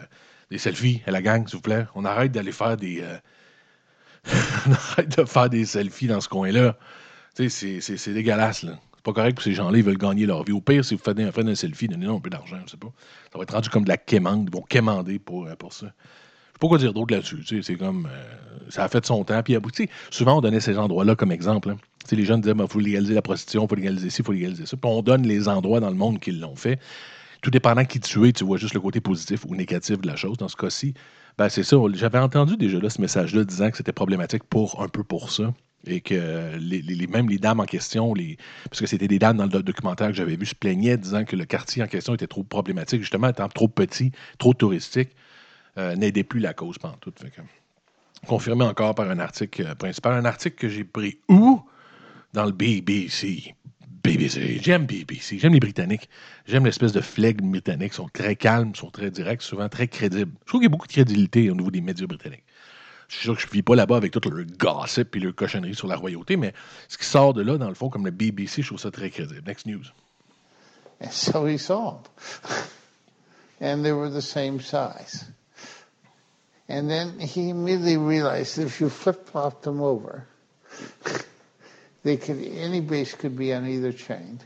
des, 0.50 0.58
selfies 0.58 1.02
à 1.06 1.10
la 1.10 1.22
gang, 1.22 1.46
s'il 1.46 1.56
vous 1.56 1.62
plaît. 1.62 1.86
On 1.94 2.04
arrête 2.04 2.32
d'aller 2.32 2.52
faire 2.52 2.76
des. 2.76 3.02
on 4.66 4.72
arrête 4.72 5.18
de 5.18 5.24
faire 5.24 5.50
des 5.50 5.64
selfies 5.64 6.06
dans 6.06 6.20
ce 6.20 6.28
coin-là. 6.28 6.76
Tu 7.36 7.48
sais, 7.48 7.80
c'est 7.80 8.12
dégueulasse, 8.12 8.62
là. 8.62 8.78
C'est 9.00 9.04
pas 9.04 9.12
correct 9.14 9.38
que 9.38 9.42
ces 9.42 9.54
gens-là, 9.54 9.78
ils 9.78 9.84
veulent 9.84 9.96
gagner 9.96 10.26
leur 10.26 10.44
vie. 10.44 10.52
Au 10.52 10.60
pire, 10.60 10.84
si 10.84 10.94
vous 10.94 11.00
faites 11.02 11.18
un, 11.18 11.30
un 11.34 11.54
selfie, 11.54 11.88
donnez-nous 11.88 12.16
un 12.16 12.20
peu 12.20 12.28
d'argent, 12.28 12.58
je 12.66 12.72
sais 12.72 12.76
pas. 12.76 12.92
Ça 13.32 13.38
va 13.38 13.44
être 13.44 13.54
rendu 13.54 13.70
comme 13.70 13.84
de 13.84 13.88
la 13.88 13.96
quémande. 13.96 14.50
Ils 14.52 14.54
vont 14.54 14.60
quémander 14.60 15.18
pour, 15.18 15.46
euh, 15.46 15.54
pour 15.56 15.72
ça. 15.72 15.86
Je 15.86 15.90
sais 15.90 16.58
pas 16.60 16.68
quoi 16.68 16.76
dire 16.76 16.92
d'autre 16.92 17.14
là-dessus. 17.14 17.62
C'est 17.62 17.76
comme. 17.76 18.06
Euh, 18.12 18.68
ça 18.68 18.84
a 18.84 18.88
fait 18.88 19.06
son 19.06 19.24
temps. 19.24 19.42
Puis, 19.42 19.56
souvent, 20.10 20.36
on 20.36 20.40
donnait 20.42 20.60
ces 20.60 20.76
endroits-là 20.76 21.16
comme 21.16 21.32
exemple. 21.32 21.70
Hein. 21.70 21.76
Les 22.12 22.26
jeunes 22.26 22.42
disaient 22.42 22.54
il 22.58 22.68
faut 22.68 22.78
légaliser 22.78 23.14
la 23.14 23.22
prostitution, 23.22 23.64
il 23.64 23.68
faut 23.70 23.74
légaliser 23.74 24.10
ci, 24.10 24.20
il 24.20 24.24
faut 24.26 24.32
légaliser 24.32 24.66
ça. 24.66 24.76
Puis, 24.76 24.90
on 24.90 25.00
donne 25.00 25.26
les 25.26 25.48
endroits 25.48 25.80
dans 25.80 25.88
le 25.88 25.96
monde 25.96 26.20
qui 26.20 26.32
l'ont 26.32 26.56
fait. 26.56 26.78
Tout 27.42 27.50
dépendant 27.50 27.84
qui 27.84 28.00
tu 28.00 28.32
tu 28.32 28.44
vois 28.44 28.58
juste 28.58 28.74
le 28.74 28.80
côté 28.80 29.00
positif 29.00 29.44
ou 29.46 29.54
négatif 29.54 30.00
de 30.00 30.06
la 30.06 30.16
chose. 30.16 30.36
Dans 30.36 30.48
ce 30.48 30.56
cas-ci, 30.56 30.94
ben, 31.38 31.48
c'est 31.48 31.62
ça. 31.62 31.76
J'avais 31.94 32.18
entendu 32.18 32.56
déjà 32.56 32.78
là, 32.78 32.90
ce 32.90 33.00
message-là 33.00 33.44
disant 33.44 33.70
que 33.70 33.76
c'était 33.76 33.92
problématique 33.92 34.44
pour 34.44 34.82
un 34.82 34.88
peu 34.88 35.02
pour 35.02 35.30
ça 35.30 35.52
et 35.86 36.00
que 36.00 36.56
les, 36.58 37.06
même 37.06 37.28
les 37.28 37.38
dames 37.38 37.60
en 37.60 37.64
question, 37.64 38.12
les, 38.14 38.36
parce 38.68 38.80
que 38.80 38.86
c'était 38.86 39.08
des 39.08 39.18
dames 39.18 39.36
dans 39.36 39.46
le 39.46 39.62
documentaire 39.62 40.08
que 40.08 40.14
j'avais 40.14 40.36
vu, 40.36 40.46
se 40.46 40.54
plaignaient 40.54 40.96
disant 40.96 41.24
que 41.24 41.36
le 41.36 41.44
quartier 41.44 41.82
en 41.82 41.86
question 41.86 42.14
était 42.14 42.26
trop 42.26 42.42
problématique, 42.42 43.00
justement 43.00 43.28
étant 43.28 43.48
trop 43.48 43.68
petit, 43.68 44.12
trop 44.38 44.52
touristique, 44.52 45.10
euh, 45.78 45.96
n'aidait 45.96 46.24
plus 46.24 46.40
la 46.40 46.52
cause 46.52 46.78
pendant 46.78 46.96
tout. 46.96 47.12
confirmé 48.26 48.64
encore 48.64 48.94
par 48.94 49.08
un 49.08 49.18
article 49.18 49.62
euh, 49.66 49.74
principal, 49.74 50.14
un 50.14 50.24
article 50.24 50.56
que 50.56 50.68
j'ai 50.68 50.84
pris 50.84 51.18
où? 51.28 51.62
Dans 52.32 52.44
le 52.44 52.52
BBC. 52.52 53.54
BBC. 54.02 54.60
J'aime 54.62 54.86
BBC. 54.86 55.38
J'aime 55.38 55.52
les 55.52 55.60
Britanniques. 55.60 56.08
J'aime 56.46 56.64
l'espèce 56.64 56.92
de 56.92 57.00
flegme 57.00 57.50
britannique. 57.50 57.92
Ils 57.92 57.96
sont 57.96 58.08
très 58.08 58.36
calmes, 58.36 58.74
sont 58.74 58.90
très 58.90 59.10
directs, 59.10 59.42
souvent 59.42 59.68
très 59.68 59.88
crédibles. 59.88 60.32
Je 60.40 60.46
trouve 60.46 60.60
qu'il 60.60 60.66
y 60.66 60.66
a 60.66 60.70
beaucoup 60.70 60.86
de 60.86 60.92
crédibilité 60.92 61.50
au 61.50 61.54
niveau 61.54 61.70
des 61.70 61.80
médias 61.80 62.06
britanniques. 62.06 62.44
Je 63.08 63.16
suis 63.16 63.24
sûr 63.24 63.34
que 63.34 63.42
je 63.42 63.46
ne 63.48 63.52
vis 63.52 63.62
pas 63.62 63.74
là-bas 63.74 63.96
avec 63.96 64.12
tout 64.12 64.30
le 64.30 64.44
gossip 64.44 65.16
et 65.16 65.18
le 65.18 65.32
cochonnerie 65.32 65.74
sur 65.74 65.88
la 65.88 65.96
royauté, 65.96 66.36
mais 66.36 66.54
ce 66.88 66.96
qui 66.96 67.04
sort 67.04 67.34
de 67.34 67.42
là, 67.42 67.58
dans 67.58 67.68
le 67.68 67.74
fond, 67.74 67.88
comme 67.88 68.04
le 68.04 68.12
BBC, 68.12 68.62
je 68.62 68.68
trouve 68.68 68.78
ça 68.78 68.92
très 68.92 69.10
crédible. 69.10 69.42
Next 69.46 69.66
news. 69.66 69.82
And 71.02 71.10
so 71.10 71.46
he 71.46 71.58
saw 71.58 72.02
them. 72.02 72.02
And 73.60 73.82
they 73.82 73.92
were 73.92 74.10
the 74.10 74.22
same 74.22 74.60
size. 74.60 75.24
And 76.68 76.88
then 76.88 77.18
he 77.18 77.48
immediately 77.48 77.96
realized 77.96 78.58
if 78.58 78.80
you 78.80 78.88
flip-flopped 78.88 79.64
them 79.64 79.82
over, 79.82 80.24
they 82.02 82.16
could, 82.16 82.42
any 82.42 82.80
base 82.80 83.14
could 83.14 83.36
be 83.36 83.52
on 83.52 83.66
either 83.66 83.92
chain 83.92 84.40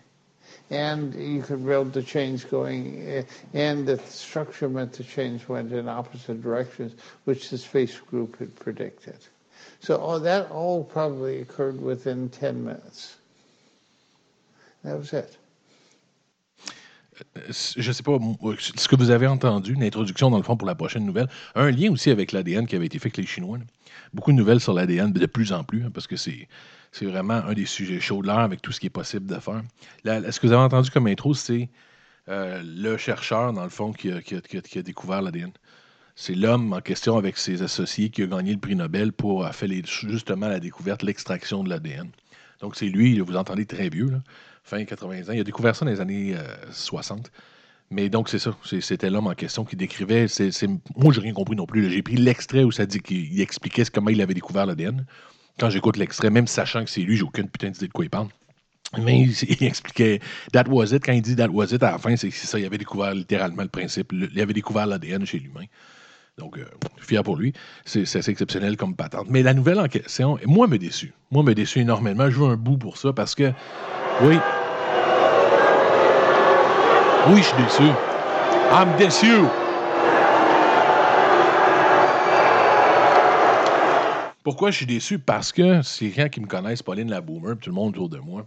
and 0.71 1.14
you 1.14 1.43
could 1.43 1.64
build 1.64 1.93
the 1.93 2.03
chains 2.03 2.45
going, 2.45 3.19
uh, 3.19 3.23
and 3.53 3.87
the 3.87 3.99
structure 3.99 4.69
meant 4.69 4.93
the 4.95 5.05
chains 5.05 5.49
went 5.49 5.73
in 5.73 5.88
opposite 5.88 6.43
directions, 6.43 6.95
which 7.25 7.51
the 7.51 7.59
space 7.59 7.99
group 8.01 8.38
had 8.38 8.55
predicted. 8.57 9.19
So 9.81 9.97
all, 9.97 10.21
that 10.21 10.51
all 10.51 10.83
probably 10.85 11.40
occurred 11.40 11.81
within 11.81 12.29
10 12.31 12.64
minutes. 12.64 13.17
That 14.83 14.97
was 14.99 15.12
it. 15.12 15.37
Je 17.48 17.88
ne 17.88 17.92
sais 17.92 18.03
pas 18.03 18.18
ce 18.59 18.88
que 18.88 18.96
vous 18.96 19.11
avez 19.11 19.27
entendu, 19.27 19.74
une 19.74 19.85
introduction 19.85 20.31
dans 20.31 20.37
le 20.37 20.42
fond 20.42 20.57
pour 20.57 20.66
la 20.66 20.74
prochaine 20.74 21.05
nouvelle, 21.05 21.29
un 21.55 21.70
lien 21.70 21.90
aussi 21.90 22.11
avec 22.11 22.33
l'ADN 22.33 22.66
qui 22.66 22.77
avait 22.77 22.87
été 22.87 22.98
fait 22.98 23.07
avec 23.07 23.18
les 23.18 23.27
Chinois. 23.27 23.59
Beaucoup 24.12 24.33
de 24.33 24.37
nouvelles 24.37 24.61
sur 24.61 24.72
l'ADN, 24.72 25.12
de 25.12 25.27
plus 25.27 25.53
en 25.53 25.64
plus, 25.64 25.85
hein, 25.85 25.90
parce 25.92 26.07
que 26.07 26.16
c'est 26.16 26.48
c'est 26.94 27.07
vraiment 27.07 27.35
un 27.35 27.55
des 27.55 27.66
sujets 27.66 27.98
chauds 27.98 28.22
de 28.22 28.29
l'heure 28.29 28.38
avec 28.38 28.62
tout 28.62 28.70
ce 28.70 28.79
qui 28.79 28.87
est 28.87 28.90
possible 28.90 29.27
de 29.27 29.40
faire. 29.40 29.62
ce 30.05 30.38
que 30.38 30.46
vous 30.46 30.53
avez 30.53 30.62
entendu 30.62 30.90
comme 30.90 31.09
intro, 31.09 31.35
c'est 31.35 31.68
euh, 32.29 32.62
le 32.64 32.96
chercheur, 32.96 33.53
dans 33.53 33.64
le 33.64 33.68
fond, 33.68 33.92
qui 33.92 34.12
a, 34.12 34.83
découvert 34.83 35.20
l'ADN. 35.20 35.50
C'est 36.14 36.37
l'homme 36.37 36.72
en 36.72 36.81
question 36.81 37.16
avec 37.16 37.37
ses 37.37 37.62
associés 37.62 38.11
qui 38.11 38.22
a 38.22 38.27
gagné 38.27 38.53
le 38.53 38.61
prix 38.61 38.77
Nobel 38.77 39.12
pour 39.12 39.44
faire 39.53 39.68
justement 39.85 40.46
la 40.46 40.61
découverte, 40.61 41.03
l'extraction 41.03 41.64
de 41.64 41.68
l'ADN. 41.68 42.11
Donc, 42.61 42.77
c'est 42.77 42.87
lui, 42.87 43.18
vous 43.18 43.35
entendez 43.35 43.66
très 43.66 43.88
vieux, 43.88 44.12
fin 44.64 44.85
80 44.85 45.29
ans. 45.29 45.33
Il 45.33 45.40
a 45.40 45.44
découvert 45.44 45.77
ça 45.77 45.85
dans 45.85 45.90
les 45.90 46.00
années 46.00 46.35
60. 46.72 47.27
Euh, 47.27 47.31
Mais 47.90 48.09
donc, 48.09 48.29
c'est 48.29 48.38
ça. 48.38 48.57
C'était 48.81 49.11
l'homme 49.11 49.29
en 49.29 49.35
question 49.35 49.64
qui 49.64 49.77
décrivait. 49.77 50.27
moi, 50.96 51.12
je 51.12 51.20
n'ai 51.20 51.24
rien 51.24 51.35
compris 51.35 51.55
non 51.55 51.66
plus. 51.66 51.90
J'ai 51.90 52.03
pris 52.03 52.16
l'extrait 52.16 52.64
où 52.64 52.72
ça 52.72 52.87
dit 52.87 53.00
qu'il 53.00 53.40
expliquait 53.40 53.85
comment 53.92 54.11
il 54.11 54.20
avait 54.20 54.35
découvert 54.35 54.66
l'ADN 54.66 55.05
quand 55.59 55.70
j'écoute 55.70 55.96
l'extrait, 55.96 56.31
même 56.31 56.46
sachant 56.46 56.85
que 56.85 56.90
c'est 56.90 57.00
lui, 57.00 57.16
j'ai 57.16 57.22
aucune 57.22 57.48
putain 57.48 57.70
d'idée 57.70 57.87
de 57.87 57.92
quoi 57.92 58.05
il 58.05 58.11
parle. 58.11 58.29
Mais 58.98 59.20
il, 59.20 59.62
expliquait 59.64 60.20
That 60.53 60.64
was 60.68 60.87
it. 60.94 61.05
Quand 61.05 61.12
il 61.12 61.22
dit 61.22 61.37
That 61.37 61.48
was 61.48 61.66
it, 61.66 61.83
à 61.83 61.92
la 61.92 61.98
fin, 61.98 62.16
c'est 62.16 62.31
ça. 62.31 62.59
Il 62.59 62.66
avait 62.66 62.79
découvert 62.79 63.14
littéralement 63.14 63.62
le 63.62 63.68
principe. 63.68 64.12
il 64.12 64.40
avait 64.40 64.53
découvert 64.53 64.87
l'ADN 64.87 65.24
chez 65.24 65.38
l'humain. 65.38 65.64
Donc, 66.38 66.59
euh, 66.59 66.64
fier 66.98 67.22
pour 67.22 67.37
lui. 67.37 67.53
C'est 67.85 68.03
assez 68.03 68.31
exceptionnel 68.31 68.77
comme 68.77 68.96
patente. 68.96 69.27
Mais 69.31 69.42
la 69.42 69.55
nouvelle 69.55 69.79
en 69.79 69.88
question, 69.88 70.38
moi, 70.46 70.66
me 70.66 70.79
déçu. 70.79 71.12
Moi, 71.31 71.44
me 71.44 71.55
déçu 71.55 71.81
énormément. 71.81 72.29
Je 72.29 72.38
veux 72.38 72.46
un 72.46 72.57
bout 72.57 72.77
pour 72.77 72.96
ça 72.96 73.12
parce 73.12 73.35
que, 73.35 73.53
oui. 74.22 74.38
Oui, 77.29 77.42
je 77.42 77.48
suis 77.48 77.57
déçu. 77.57 77.83
I'm 78.70 78.96
déçu. 78.96 79.44
Pourquoi 84.44 84.70
je 84.70 84.77
suis 84.77 84.87
déçu? 84.87 85.18
Parce 85.18 85.53
que 85.53 85.83
c'est 85.83 86.11
gens 86.11 86.29
qui 86.29 86.40
me 86.40 86.46
connaissent, 86.46 86.83
Pauline 86.83 87.11
la 87.11 87.20
Boomer, 87.20 87.57
tout 87.59 87.70
le 87.70 87.74
monde 87.74 87.94
autour 87.94 88.09
de 88.09 88.18
moi. 88.18 88.46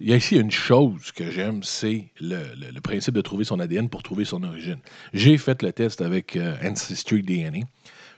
Il 0.00 0.08
y 0.08 0.12
a 0.12 0.16
ici 0.16 0.36
une 0.36 0.50
chose 0.50 1.12
que 1.12 1.30
j'aime, 1.30 1.62
c'est 1.62 2.06
le, 2.20 2.80
principe 2.80 3.14
de 3.14 3.20
trouver 3.20 3.44
son 3.44 3.60
ADN 3.60 3.88
pour 3.88 4.02
trouver 4.02 4.24
son 4.24 4.42
origine. 4.42 4.78
J'ai 5.12 5.36
fait 5.38 5.60
le 5.62 5.72
test 5.72 6.00
avec 6.00 6.36
euh, 6.36 6.56
Ancestry 6.64 7.22
DNA. 7.22 7.66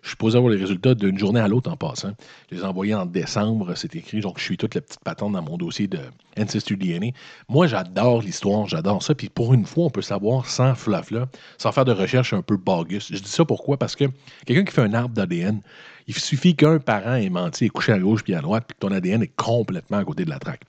Je 0.02 0.08
suis 0.08 0.12
supposé 0.12 0.38
avoir 0.38 0.52
les 0.52 0.58
résultats 0.58 0.94
d'une 0.94 1.18
journée 1.18 1.40
à 1.40 1.48
l'autre 1.48 1.70
en 1.70 1.76
passant. 1.76 2.12
Je 2.50 2.56
les 2.56 2.62
ai 2.62 2.64
envoyés 2.64 2.94
en 2.94 3.06
décembre, 3.06 3.74
c'est 3.74 3.94
écrit, 3.96 4.20
donc 4.20 4.38
je 4.38 4.44
suis 4.44 4.56
toute 4.56 4.74
la 4.74 4.80
petite 4.80 5.00
patente 5.04 5.32
dans 5.32 5.42
mon 5.42 5.56
dossier 5.56 5.88
de 5.88 5.98
Ancestry 6.38 6.76
DNA. 6.76 7.08
Moi, 7.48 7.66
j'adore 7.66 8.22
l'histoire, 8.22 8.66
j'adore 8.66 9.02
ça. 9.02 9.14
Puis 9.14 9.28
pour 9.28 9.52
une 9.52 9.66
fois, 9.66 9.84
on 9.84 9.90
peut 9.90 10.02
savoir 10.02 10.46
sans 10.46 10.74
flafla, 10.74 11.28
sans 11.58 11.72
faire 11.72 11.84
de 11.84 11.92
recherche 11.92 12.32
un 12.32 12.42
peu 12.42 12.56
bogus. 12.56 13.08
Je 13.12 13.18
dis 13.18 13.28
ça 13.28 13.44
pourquoi? 13.44 13.76
Parce 13.76 13.96
que 13.96 14.04
quelqu'un 14.46 14.64
qui 14.64 14.72
fait 14.72 14.82
un 14.82 14.94
arbre 14.94 15.14
d'ADN, 15.14 15.60
il 16.06 16.14
suffit 16.14 16.56
qu'un 16.56 16.78
parent 16.78 17.14
ait 17.14 17.28
menti 17.28 17.66
et 17.66 17.68
couché 17.68 17.92
à 17.92 17.98
gauche 17.98 18.22
puis 18.22 18.34
à 18.34 18.40
droite, 18.40 18.64
puis 18.66 18.74
que 18.74 18.80
ton 18.80 18.92
ADN 18.92 19.22
est 19.22 19.34
complètement 19.36 19.98
à 19.98 20.04
côté 20.04 20.24
de 20.24 20.30
la 20.30 20.38
traque. 20.38 20.62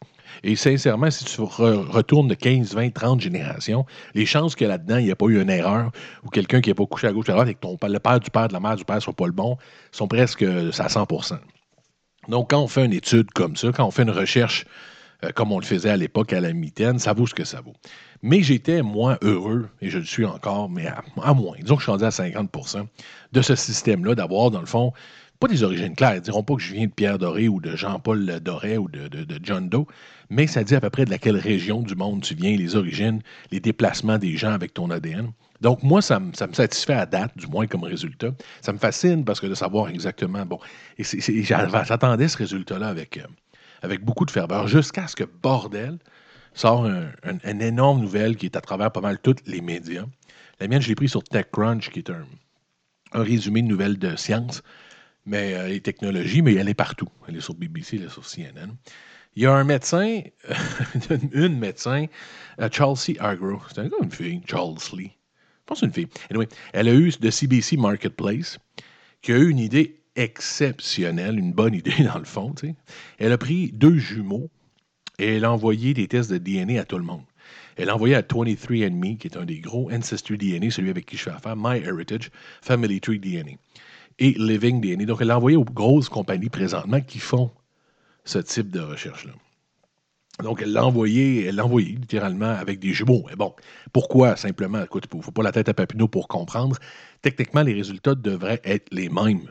Et 0.43 0.55
sincèrement, 0.55 1.11
si 1.11 1.25
tu 1.25 1.41
retournes 1.41 2.27
de 2.27 2.33
15, 2.33 2.73
20, 2.73 2.93
30 2.93 3.21
générations, 3.21 3.85
les 4.15 4.25
chances 4.25 4.55
que 4.55 4.65
là-dedans, 4.65 4.97
il 4.97 5.05
n'y 5.05 5.11
a 5.11 5.15
pas 5.15 5.25
eu 5.25 5.41
une 5.41 5.49
erreur 5.49 5.91
ou 6.23 6.29
quelqu'un 6.29 6.61
qui 6.61 6.69
n'a 6.69 6.75
pas 6.75 6.85
couché 6.85 7.07
à 7.07 7.11
gauche 7.11 7.29
à 7.29 7.33
droite 7.33 7.49
et 7.49 7.53
que 7.53 7.87
le 7.87 7.99
père 7.99 8.19
du 8.19 8.29
père, 8.29 8.47
de 8.47 8.53
la 8.53 8.59
mère 8.59 8.75
du 8.75 8.85
père 8.85 8.95
ne 8.95 9.01
soit 9.01 9.13
pas 9.13 9.27
le 9.27 9.33
bon, 9.33 9.57
sont 9.91 10.07
presque 10.07 10.43
à 10.43 10.87
100% 10.87 11.37
Donc, 12.29 12.49
quand 12.49 12.61
on 12.61 12.67
fait 12.67 12.85
une 12.85 12.93
étude 12.93 13.31
comme 13.31 13.55
ça, 13.55 13.71
quand 13.71 13.85
on 13.85 13.91
fait 13.91 14.03
une 14.03 14.11
recherche 14.11 14.65
euh, 15.23 15.29
comme 15.35 15.51
on 15.51 15.59
le 15.59 15.65
faisait 15.65 15.89
à 15.89 15.97
l'époque 15.97 16.33
à 16.33 16.41
la 16.41 16.53
mitaine, 16.53 16.97
ça 16.97 17.13
vaut 17.13 17.27
ce 17.27 17.35
que 17.35 17.43
ça 17.43 17.61
vaut. 17.61 17.75
Mais 18.23 18.41
j'étais 18.41 18.81
moins 18.81 19.17
heureux, 19.21 19.69
et 19.81 19.89
je 19.89 19.99
le 19.99 20.05
suis 20.05 20.25
encore, 20.25 20.69
mais 20.69 20.87
à, 20.87 21.03
à 21.21 21.33
moins. 21.33 21.55
Disons 21.59 21.75
que 21.75 21.81
je 21.81 21.85
suis 21.85 21.91
rendu 21.91 22.03
à 22.03 22.09
50% 22.09 22.87
de 23.31 23.41
ce 23.41 23.55
système-là, 23.55 24.15
d'avoir, 24.15 24.51
dans 24.51 24.59
le 24.59 24.65
fond, 24.65 24.93
pas 25.41 25.47
des 25.47 25.63
origines 25.63 25.95
claires. 25.95 26.15
Ils 26.15 26.21
diront 26.21 26.43
pas 26.43 26.55
que 26.55 26.61
je 26.61 26.71
viens 26.71 26.85
de 26.85 26.91
Pierre 26.91 27.17
Doré 27.17 27.47
ou 27.47 27.59
de 27.59 27.75
Jean-Paul 27.75 28.39
Doré 28.41 28.77
ou 28.77 28.87
de, 28.87 29.09
John 29.41 29.67
Doe, 29.69 29.87
mais 30.29 30.45
ça 30.45 30.63
dit 30.63 30.75
à 30.75 30.79
peu 30.79 30.91
près 30.91 31.03
de 31.03 31.09
laquelle 31.09 31.35
région 31.35 31.81
du 31.81 31.95
monde 31.95 32.21
tu 32.21 32.35
viens, 32.35 32.55
les 32.55 32.75
origines, 32.75 33.21
les 33.49 33.59
déplacements 33.59 34.19
des 34.19 34.37
gens 34.37 34.51
avec 34.51 34.75
ton 34.75 34.91
ADN. 34.91 35.31
Donc, 35.59 35.81
moi, 35.81 36.01
ça, 36.03 36.19
me 36.19 36.31
satisfait 36.33 36.93
à 36.93 37.07
date, 37.07 37.35
du 37.35 37.47
moins 37.47 37.65
comme 37.65 37.83
résultat. 37.83 38.31
Ça 38.61 38.71
me 38.71 38.77
fascine 38.77 39.25
parce 39.25 39.39
que 39.39 39.47
de 39.47 39.55
savoir 39.55 39.89
exactement, 39.89 40.45
bon, 40.45 40.59
et 40.99 41.03
j'attendais 41.43 42.27
ce 42.27 42.37
résultat-là 42.37 42.87
avec, 42.87 43.17
euh, 43.17 43.25
avec 43.81 44.05
beaucoup 44.05 44.25
de 44.25 44.31
ferveur, 44.31 44.67
jusqu'à 44.67 45.07
ce 45.07 45.15
que, 45.15 45.23
bordel, 45.23 45.97
sort 46.53 46.85
une 46.85 47.61
énorme 47.61 48.01
nouvelle 48.01 48.35
qui 48.35 48.45
est 48.45 48.55
à 48.55 48.61
travers 48.61 48.91
pas 48.91 49.01
mal 49.01 49.17
tous 49.19 49.37
les 49.47 49.61
médias. 49.61 50.05
La 50.59 50.67
mienne, 50.67 50.81
je 50.81 50.89
l'ai 50.89 50.95
pris 50.95 51.09
sur 51.09 51.23
TechCrunch, 51.23 51.89
qui 51.89 51.99
est 51.99 52.09
un, 52.11 52.25
un 53.13 53.23
résumé 53.23 53.63
de 53.63 53.67
nouvelles 53.67 53.97
de 53.97 54.15
science 54.15 54.61
mais 55.25 55.53
euh, 55.53 55.67
les 55.67 55.81
technologies, 55.81 56.41
mais 56.41 56.55
elle 56.55 56.69
est 56.69 56.73
partout. 56.73 57.07
Elle 57.27 57.37
est 57.37 57.41
sur 57.41 57.53
BBC, 57.53 57.97
elle 57.97 58.05
est 58.05 58.09
sur 58.09 58.25
CNN. 58.25 58.75
Il 59.35 59.43
y 59.43 59.45
a 59.45 59.53
un 59.53 59.63
médecin, 59.63 60.21
une 61.31 61.57
médecin, 61.57 62.07
euh, 62.59 62.69
Chelsea 62.71 63.19
Agro. 63.19 63.61
C'est 63.73 63.89
une 64.01 64.11
fille, 64.11 64.41
Charles 64.45 64.77
Lee. 64.97 65.11
Je 65.11 65.65
pense 65.65 65.81
une 65.83 65.93
fille. 65.93 66.07
Anyway, 66.29 66.47
elle 66.73 66.89
a 66.89 66.93
eu 66.93 67.11
de 67.19 67.29
CBC 67.29 67.77
Marketplace, 67.77 68.57
qui 69.21 69.31
a 69.31 69.37
eu 69.37 69.49
une 69.49 69.59
idée 69.59 70.01
exceptionnelle, 70.15 71.39
une 71.39 71.53
bonne 71.53 71.73
idée 71.73 72.03
dans 72.03 72.19
le 72.19 72.25
fond. 72.25 72.53
Elle 73.19 73.31
a 73.31 73.37
pris 73.37 73.71
deux 73.71 73.97
jumeaux 73.97 74.49
et 75.17 75.37
elle 75.37 75.45
a 75.45 75.51
envoyé 75.51 75.93
des 75.93 76.07
tests 76.07 76.31
de 76.31 76.37
DNA 76.37 76.81
à 76.81 76.83
tout 76.83 76.97
le 76.97 77.05
monde. 77.05 77.23
Elle 77.77 77.89
a 77.89 77.95
envoyé 77.95 78.15
à 78.15 78.21
23andMe, 78.21 79.17
qui 79.17 79.27
est 79.27 79.37
un 79.37 79.45
des 79.45 79.59
gros 79.59 79.89
Ancestry 79.91 80.37
DNA, 80.37 80.71
celui 80.71 80.89
avec 80.89 81.05
qui 81.05 81.15
je 81.15 81.23
fais 81.23 81.31
affaire, 81.31 81.55
MyHeritage, 81.55 82.31
Family 82.61 82.99
Tree 82.99 83.19
DNA 83.19 83.57
et 84.19 84.35
Living 84.37 84.81
DNA. 84.81 85.05
Donc, 85.05 85.19
elle 85.21 85.27
l'a 85.27 85.37
envoyé 85.37 85.57
aux 85.57 85.65
grosses 85.65 86.09
compagnies 86.09 86.49
présentement 86.49 87.01
qui 87.01 87.19
font 87.19 87.51
ce 88.25 88.39
type 88.39 88.69
de 88.69 88.79
recherche-là. 88.79 89.33
Donc, 90.41 90.61
elle 90.61 90.71
l'a 90.71 90.85
envoyé, 90.85 91.45
elle 91.45 91.55
l'a 91.55 91.65
envoyé 91.65 91.89
littéralement 91.89 92.49
avec 92.49 92.79
des 92.79 92.93
jumeaux. 92.93 93.23
Mais 93.29 93.35
bon, 93.35 93.53
pourquoi 93.93 94.35
simplement? 94.35 94.83
Écoute, 94.83 95.05
il 95.11 95.17
ne 95.17 95.21
faut 95.21 95.31
pas 95.31 95.43
la 95.43 95.51
tête 95.51 95.69
à 95.69 95.73
Papineau 95.73 96.07
pour 96.07 96.27
comprendre. 96.27 96.77
Techniquement, 97.21 97.61
les 97.61 97.73
résultats 97.73 98.15
devraient 98.15 98.61
être 98.63 98.87
les 98.91 99.09
mêmes. 99.09 99.49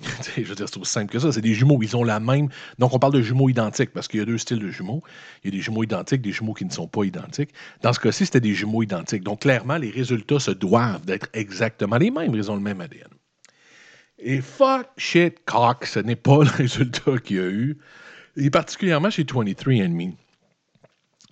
je 0.36 0.42
veux 0.42 0.54
dire, 0.54 0.68
c'est 0.68 0.78
aussi 0.78 0.92
simple 0.92 1.12
que 1.12 1.18
ça. 1.18 1.32
C'est 1.32 1.40
des 1.40 1.54
jumeaux. 1.54 1.78
Ils 1.82 1.96
ont 1.96 2.04
la 2.04 2.20
même. 2.20 2.48
Donc, 2.78 2.94
on 2.94 2.98
parle 2.98 3.12
de 3.12 3.22
jumeaux 3.22 3.48
identiques 3.48 3.92
parce 3.92 4.08
qu'il 4.08 4.20
y 4.20 4.22
a 4.22 4.26
deux 4.26 4.38
styles 4.38 4.58
de 4.58 4.70
jumeaux. 4.70 5.02
Il 5.42 5.50
y 5.50 5.54
a 5.54 5.56
des 5.56 5.62
jumeaux 5.62 5.82
identiques, 5.82 6.22
des 6.22 6.32
jumeaux 6.32 6.54
qui 6.54 6.64
ne 6.64 6.70
sont 6.70 6.88
pas 6.88 7.04
identiques. 7.04 7.50
Dans 7.82 7.92
ce 7.92 8.00
cas-ci, 8.00 8.26
c'était 8.26 8.40
des 8.40 8.54
jumeaux 8.54 8.82
identiques. 8.82 9.24
Donc, 9.24 9.40
clairement, 9.40 9.76
les 9.76 9.90
résultats 9.90 10.40
se 10.40 10.50
doivent 10.50 11.04
d'être 11.04 11.28
exactement 11.32 11.96
les 11.96 12.10
mêmes. 12.10 12.34
Ils 12.34 12.50
ont 12.50 12.56
le 12.56 12.62
même 12.62 12.80
ADN. 12.80 13.08
Et 14.26 14.40
fuck, 14.40 14.86
shit, 14.96 15.44
cock, 15.44 15.84
ce 15.84 16.00
n'est 16.00 16.16
pas 16.16 16.42
le 16.42 16.50
résultat 16.56 17.18
qu'il 17.18 17.36
y 17.36 17.40
a 17.40 17.44
eu. 17.44 17.76
Et 18.36 18.50
particulièrement 18.50 19.10
chez 19.10 19.22
23andMe. 19.24 20.14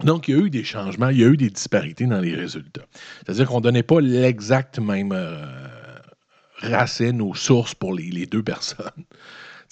Donc, 0.05 0.29
il 0.29 0.37
y 0.37 0.39
a 0.39 0.45
eu 0.45 0.51
des 0.51 0.63
changements, 0.63 1.09
il 1.09 1.21
y 1.21 1.25
a 1.25 1.29
eu 1.29 1.39
des 1.39 1.49
disparités 1.49 2.05
dans 2.05 2.21
les 2.21 2.35
résultats. 2.35 2.85
C'est-à-dire 3.25 3.49
qu'on 3.49 3.59
ne 3.59 3.63
donnait 3.63 3.83
pas 3.83 4.01
l'exact 4.01 4.79
même 4.79 5.13
euh, 5.13 5.43
racine 6.59 7.23
aux 7.23 7.35
sources 7.35 7.75
pour 7.75 7.95
les, 7.95 8.27
deux 8.27 8.43
personnes. 8.43 8.91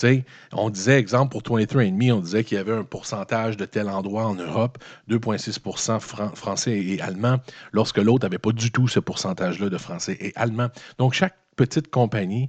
on 0.52 0.70
disait, 0.70 0.98
exemple, 0.98 1.33
pour 1.33 1.42
23andMe, 1.42 2.12
on 2.12 2.20
disait 2.20 2.42
qu'il 2.42 2.56
y 2.56 2.61
avait 2.61 2.72
un 2.72 2.85
pourcentage 2.85 3.59
de 3.59 3.66
tel 3.66 3.90
endroit 3.90 4.24
en 4.24 4.35
Europe, 4.35 4.78
2,6% 5.11 6.00
français 6.35 6.78
et 6.78 7.02
allemand, 7.02 7.37
lorsque 7.72 7.98
l'autre 7.98 8.24
n'avait 8.24 8.38
pas 8.38 8.52
du 8.52 8.70
tout 8.70 8.88
ce 8.88 8.98
pourcentage-là 8.98 9.68
de 9.68 9.78
français 9.78 10.16
et 10.20 10.33
allemand. 10.37 10.68
Donc, 10.96 11.12
chaque 11.12 11.37
petite 11.56 11.90
compagnie 11.90 12.48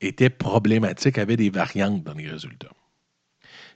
était 0.00 0.30
problématique, 0.30 1.18
avait 1.18 1.36
des 1.36 1.50
variantes 1.50 2.02
dans 2.02 2.14
les 2.14 2.28
résultats. 2.28 2.70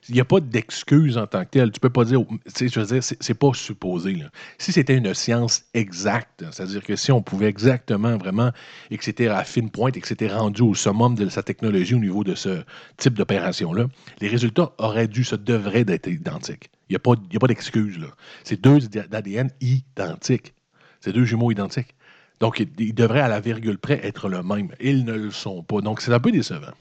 Il 0.07 0.13
n'y 0.13 0.21
a 0.21 0.25
pas 0.25 0.39
d'excuse 0.39 1.17
en 1.17 1.25
tant 1.25 1.43
que 1.45 1.49
telle. 1.49 1.71
Tu 1.71 1.79
peux 1.79 1.89
pas 1.89 2.05
dire, 2.05 2.21
je 2.45 2.79
veux 2.79 2.85
dire, 2.85 3.01
c'est 3.01 3.33
pas 3.33 3.51
supposé. 3.53 4.21
Si 4.59 4.71
c'était 4.71 4.95
une 4.95 5.13
science 5.15 5.63
exacte, 5.73 6.43
c'est-à-dire 6.51 6.83
que 6.83 6.95
si 6.95 7.11
on 7.11 7.23
pouvait 7.23 7.47
exactement, 7.47 8.15
vraiment, 8.17 8.51
et 8.91 8.97
que 8.97 9.03
c'était 9.03 9.27
à 9.27 9.43
fine 9.43 9.71
pointe 9.71 9.97
et 9.97 10.01
que 10.01 10.07
c'était 10.07 10.27
rendu 10.27 10.61
au 10.61 10.75
summum 10.75 11.15
de 11.15 11.27
sa 11.27 11.41
technologie 11.41 11.95
au 11.95 11.99
niveau 11.99 12.23
de 12.23 12.35
ce 12.35 12.63
type 12.97 13.15
d'opération-là, 13.15 13.87
les 14.21 14.27
résultats 14.27 14.73
auraient 14.77 15.07
dû, 15.07 15.23
se 15.23 15.35
devraient 15.35 15.85
d'être 15.85 16.07
identiques. 16.07 16.69
Il 16.89 16.93
n'y 16.93 16.97
a 16.97 16.99
pas, 16.99 17.15
pas 17.15 17.47
d'excuse. 17.47 17.99
C'est 18.43 18.61
deux 18.61 18.79
ADN 19.11 19.49
identiques. 19.59 20.53
C'est 21.01 21.13
deux 21.13 21.25
jumeaux 21.25 21.51
identiques. 21.51 21.95
Donc, 22.39 22.65
ils 22.77 22.93
devraient 22.93 23.21
à 23.21 23.27
la 23.27 23.39
virgule 23.39 23.77
près 23.77 24.05
être 24.05 24.27
le 24.27 24.43
même. 24.43 24.69
Ils 24.79 25.05
ne 25.05 25.13
le 25.13 25.31
sont 25.31 25.63
pas. 25.63 25.81
Donc, 25.81 26.01
c'est 26.01 26.11
un 26.11 26.19
peu 26.19 26.31
décevant. 26.31 26.73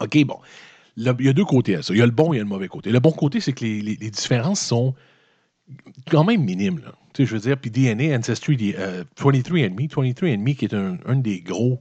OK, 0.00 0.24
bon. 0.24 0.38
il 0.96 1.04
y 1.04 1.28
a 1.28 1.32
deux 1.32 1.44
côtés 1.44 1.76
à 1.76 1.82
ça. 1.82 1.94
Il 1.94 1.98
y 1.98 2.02
a 2.02 2.06
le 2.06 2.12
bon 2.12 2.32
et 2.32 2.38
le 2.38 2.44
mauvais 2.44 2.68
côté. 2.68 2.90
Le 2.90 3.00
bon 3.00 3.12
côté, 3.12 3.40
c'est 3.40 3.52
que 3.52 3.64
les, 3.64 3.96
différences 3.96 4.60
sont 4.60 4.94
quand 6.10 6.24
même 6.24 6.42
minimes. 6.42 6.80
Tu 7.14 7.22
sais, 7.22 7.26
je 7.26 7.34
veux 7.34 7.40
dire, 7.40 7.56
puis 7.56 7.70
DNA, 7.70 8.16
Ancestry, 8.16 8.56
23andMe, 9.16 9.88
23andMe 9.88 10.54
qui 10.56 10.64
est 10.64 10.74
un, 10.74 11.16
des 11.16 11.40
gros, 11.40 11.80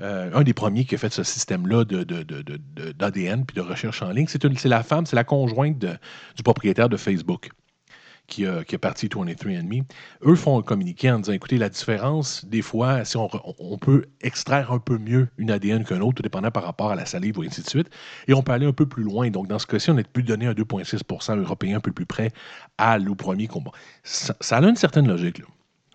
euh, 0.00 0.30
un 0.32 0.42
des 0.42 0.54
premiers 0.54 0.84
qui 0.84 0.94
a 0.94 0.98
fait 0.98 1.12
ce 1.12 1.22
système-là 1.22 1.84
d'ADN 1.84 3.40
de, 3.40 3.44
puis 3.44 3.56
de 3.56 3.60
recherche 3.60 4.02
en 4.02 4.10
ligne. 4.10 4.26
C'est 4.28 4.64
la 4.64 4.82
femme, 4.82 5.06
c'est 5.06 5.16
la 5.16 5.24
conjointe 5.24 5.78
du 5.78 6.42
propriétaire 6.42 6.88
de 6.88 6.96
Facebook 6.96 7.50
qui 8.26 8.46
a, 8.46 8.64
qui 8.64 8.74
a 8.74 8.78
parti 8.78 9.08
23andMe, 9.08 9.84
eux 10.24 10.34
font 10.34 10.58
un 10.58 10.62
communiqué 10.62 11.10
en 11.10 11.18
disant 11.18 11.32
écoutez, 11.32 11.58
la 11.58 11.68
différence, 11.68 12.44
des 12.44 12.62
fois, 12.62 13.04
si 13.04 13.16
on, 13.16 13.28
on 13.58 13.78
peut 13.78 14.06
extraire 14.20 14.72
un 14.72 14.78
peu 14.78 14.98
mieux 14.98 15.28
une 15.38 15.50
ADN 15.50 15.84
qu'un 15.84 16.00
autre, 16.00 16.16
tout 16.16 16.22
dépendant 16.22 16.50
par 16.50 16.64
rapport 16.64 16.90
à 16.90 16.96
la 16.96 17.06
salive 17.06 17.38
ou 17.38 17.42
ainsi 17.42 17.62
de 17.62 17.68
suite, 17.68 17.88
et 18.28 18.34
on 18.34 18.42
peut 18.42 18.52
aller 18.52 18.66
un 18.66 18.72
peu 18.72 18.86
plus 18.86 19.02
loin. 19.02 19.30
Donc, 19.30 19.48
dans 19.48 19.58
ce 19.58 19.66
cas-ci, 19.66 19.90
on 19.90 19.98
est 19.98 20.08
plus 20.08 20.22
donné 20.22 20.46
un 20.46 20.52
2,6% 20.52 21.38
européen 21.38 21.76
un 21.76 21.80
peu 21.80 21.92
plus 21.92 22.06
près 22.06 22.32
à 22.78 22.98
l'eau 22.98 23.14
premier 23.14 23.46
combat. 23.46 23.72
Ça, 24.02 24.36
ça, 24.40 24.58
a 24.58 24.62
une 24.62 24.76
certaine 24.76 25.08
logique. 25.08 25.42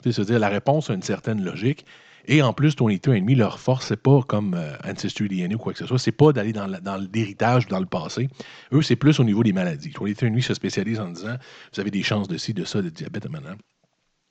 C'est-à-dire, 0.04 0.39
la 0.39 0.50
réponse 0.50 0.89
a 0.89 0.94
une 0.94 1.04
certaine 1.04 1.44
logique. 1.44 1.86
Et 2.28 2.42
en 2.42 2.54
plus, 2.54 2.76
Tony 2.76 3.00
demi 3.00 3.36
leur 3.36 3.60
force, 3.60 3.88
c'est 3.88 4.02
pas 4.02 4.22
comme 4.22 4.54
euh, 4.54 4.76
Ancestry 4.86 5.28
DNA 5.28 5.56
ou 5.56 5.58
quoi 5.58 5.74
que 5.74 5.80
ce 5.80 5.86
soit, 5.86 6.00
c'est 6.00 6.12
pas 6.12 6.32
d'aller 6.32 6.54
dans, 6.54 6.68
l'héritage 7.14 7.66
ou 7.66 7.70
dans 7.70 7.80
le 7.80 7.86
passé. 7.86 8.30
Eux, 8.72 8.82
c'est 8.82 8.96
plus 8.96 9.20
au 9.20 9.24
niveau 9.24 9.44
des 9.44 9.54
maladies. 9.54 9.92
Tony 9.92 10.14
demi 10.14 10.42
se 10.42 10.54
spécialise 10.54 11.00
en 11.00 11.10
disant 11.10 11.36
vous 11.74 11.80
avez 11.80 11.92
des 11.92 12.04
chances 12.04 12.28
de 12.28 12.38
ci, 12.38 12.54
de 12.54 12.64
ça, 12.64 12.82
de 12.82 12.90
diabète 12.90 13.30
maintenant. 13.30 13.56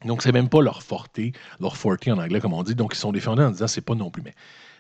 Donc, 0.05 0.23
c'est 0.23 0.33
même 0.33 0.49
pas 0.49 0.63
leur 0.63 0.83
forté, 0.83 1.33
leur 1.61 1.77
forté 1.77 2.11
en 2.11 2.19
anglais, 2.19 2.41
comme 2.41 2.55
on 2.55 2.63
dit. 2.63 2.75
Donc, 2.75 2.95
ils 2.95 2.99
sont 2.99 3.13
défendus 3.13 3.43
en 3.43 3.51
disant 3.51 3.67
c'est 3.67 3.85
pas 3.85 3.95
non 3.95 4.11
plus. 4.11 4.23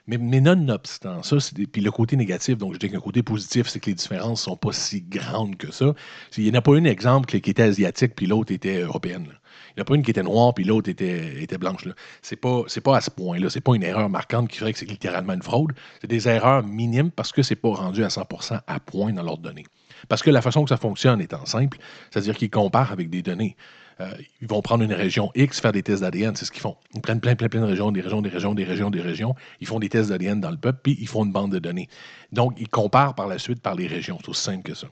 Mais, 0.06 0.18
mais 0.18 0.40
nonobstant 0.40 1.22
ça, 1.22 1.36
puis 1.72 1.82
le 1.82 1.90
côté 1.90 2.16
négatif, 2.16 2.58
donc 2.58 2.74
je 2.74 2.78
dis 2.78 2.90
qu'un 2.90 3.00
côté 3.00 3.22
positif, 3.22 3.68
c'est 3.68 3.80
que 3.80 3.86
les 3.86 3.94
différences 3.94 4.40
ne 4.42 4.50
sont 4.50 4.56
pas 4.56 4.72
si 4.72 5.02
grandes 5.02 5.56
que 5.56 5.72
ça. 5.72 5.94
Il 6.36 6.44
n'y 6.44 6.50
en 6.50 6.54
a 6.54 6.62
pas 6.62 6.74
un 6.74 6.84
exemple 6.84 7.26
qui 7.26 7.50
était 7.50 7.62
asiatique, 7.62 8.14
puis 8.14 8.26
l'autre 8.26 8.52
était 8.52 8.80
européenne. 8.80 9.26
Il 9.70 9.74
n'y 9.76 9.80
en 9.80 9.82
a 9.82 9.84
pas 9.84 9.94
une 9.94 10.02
qui 10.02 10.10
était 10.10 10.22
noire, 10.22 10.54
puis 10.54 10.64
l'autre 10.64 10.90
était, 10.90 11.58
blanche. 11.58 11.86
Ce 12.22 12.34
n'est 12.34 12.38
pas, 12.38 12.64
pas 12.84 12.96
à 12.96 13.00
ce 13.00 13.10
point-là. 13.10 13.50
Ce 13.50 13.58
n'est 13.58 13.62
pas 13.62 13.74
une 13.74 13.82
erreur 13.82 14.08
marquante 14.08 14.48
qui 14.48 14.58
ferait 14.58 14.72
que 14.72 14.78
c'est 14.78 14.86
littéralement 14.86 15.34
une 15.34 15.42
fraude. 15.42 15.72
C'est 16.00 16.10
des 16.10 16.28
erreurs 16.28 16.64
minimes 16.64 17.10
parce 17.10 17.32
que 17.32 17.42
ce 17.42 17.52
n'est 17.52 17.60
pas 17.60 17.70
rendu 17.70 18.04
à 18.04 18.08
100% 18.08 18.60
à 18.66 18.80
point 18.80 19.12
dans 19.12 19.22
leurs 19.22 19.38
données. 19.38 19.66
Parce 20.08 20.22
que 20.22 20.30
la 20.30 20.42
façon 20.42 20.64
que 20.64 20.68
ça 20.68 20.76
fonctionne 20.76 21.20
étant 21.20 21.44
simple, 21.46 21.78
c'est-à-dire 22.10 22.36
qu'ils 22.36 22.50
comparent 22.50 22.92
avec 22.92 23.10
des 23.10 23.22
données. 23.22 23.56
Euh, 24.00 24.10
ils 24.40 24.48
vont 24.48 24.62
prendre 24.62 24.82
une 24.82 24.94
région 24.94 25.30
X, 25.34 25.60
faire 25.60 25.72
des 25.72 25.82
tests 25.82 26.00
d'ADN, 26.00 26.34
c'est 26.34 26.46
ce 26.46 26.52
qu'ils 26.52 26.62
font. 26.62 26.76
Ils 26.94 27.02
prennent 27.02 27.20
plein, 27.20 27.36
plein, 27.36 27.48
plein 27.48 27.60
de 27.60 27.66
régions, 27.66 27.92
des 27.92 28.00
régions, 28.00 28.22
des 28.22 28.30
régions, 28.30 28.54
des 28.54 28.64
régions, 28.64 28.90
des 28.90 29.02
régions. 29.02 29.34
Ils 29.60 29.66
font 29.66 29.78
des 29.78 29.90
tests 29.90 30.08
d'ADN 30.08 30.40
dans 30.40 30.50
le 30.50 30.56
peuple, 30.56 30.80
puis 30.82 30.96
ils 31.00 31.08
font 31.08 31.24
une 31.24 31.32
bande 31.32 31.52
de 31.52 31.58
données. 31.58 31.88
Donc, 32.32 32.54
ils 32.58 32.68
comparent 32.68 33.14
par 33.14 33.26
la 33.26 33.38
suite 33.38 33.60
par 33.60 33.74
les 33.74 33.86
régions. 33.86 34.16
C'est 34.22 34.30
aussi 34.30 34.42
simple 34.42 34.62
que 34.62 34.74
ça. 34.74 34.86